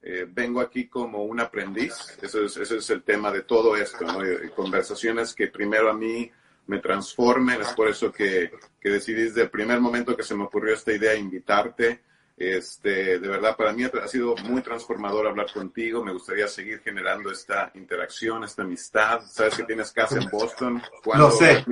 eh, 0.00 0.26
vengo 0.26 0.62
aquí 0.62 0.88
como 0.88 1.24
un 1.24 1.40
aprendiz. 1.40 2.18
Eso 2.22 2.42
es, 2.42 2.56
eso 2.56 2.76
es 2.76 2.88
el 2.88 3.02
tema 3.02 3.30
de 3.30 3.42
todo 3.42 3.76
esto, 3.76 4.06
¿no? 4.06 4.20
conversaciones 4.56 5.34
que 5.34 5.48
primero 5.48 5.90
a 5.90 5.94
mí 5.94 6.30
me 6.68 6.78
transformen. 6.78 7.60
Es 7.60 7.72
por 7.72 7.88
eso 7.88 8.12
que, 8.12 8.52
que 8.80 8.90
decidí 8.90 9.24
desde 9.24 9.42
el 9.42 9.50
primer 9.50 9.80
momento 9.80 10.16
que 10.16 10.22
se 10.22 10.34
me 10.34 10.44
ocurrió 10.44 10.74
esta 10.74 10.92
idea 10.92 11.14
invitarte. 11.16 12.02
Este, 12.36 13.18
de 13.18 13.28
verdad, 13.28 13.56
para 13.56 13.72
mí 13.72 13.82
ha 13.84 14.06
sido 14.06 14.36
muy 14.44 14.62
transformador 14.62 15.26
hablar 15.26 15.52
contigo. 15.52 16.04
Me 16.04 16.12
gustaría 16.12 16.46
seguir 16.46 16.80
generando 16.80 17.32
esta 17.32 17.72
interacción, 17.74 18.44
esta 18.44 18.62
amistad. 18.62 19.22
Sabes 19.28 19.56
que 19.56 19.64
tienes 19.64 19.90
casa 19.90 20.18
en 20.18 20.28
Boston. 20.30 20.80
Cuando 21.02 21.32
sé. 21.32 21.64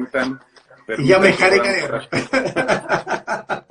y 0.98 1.06
ya 1.06 1.20
me 1.20 1.28
dejaré 1.28 1.58
caer. 1.60 2.08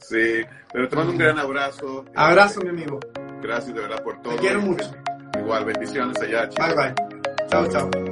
sí, 0.00 0.44
pero 0.72 0.88
te 0.88 0.96
mando 0.96 1.12
un 1.12 1.18
gran 1.18 1.38
abrazo. 1.40 2.04
Abrazo, 2.14 2.60
mi 2.60 2.68
amigo. 2.68 3.00
Gracias 3.40 3.74
de 3.74 3.80
verdad 3.80 4.04
por 4.04 4.22
todo. 4.22 4.36
Te 4.36 4.40
quiero 4.40 4.60
mucho. 4.60 4.94
Igual, 5.36 5.64
bendiciones 5.64 6.20
allá. 6.20 6.48
Chicos. 6.48 6.76
Bye, 6.76 6.76
bye. 6.76 6.94
Chao, 7.48 7.68
chao. 7.68 8.11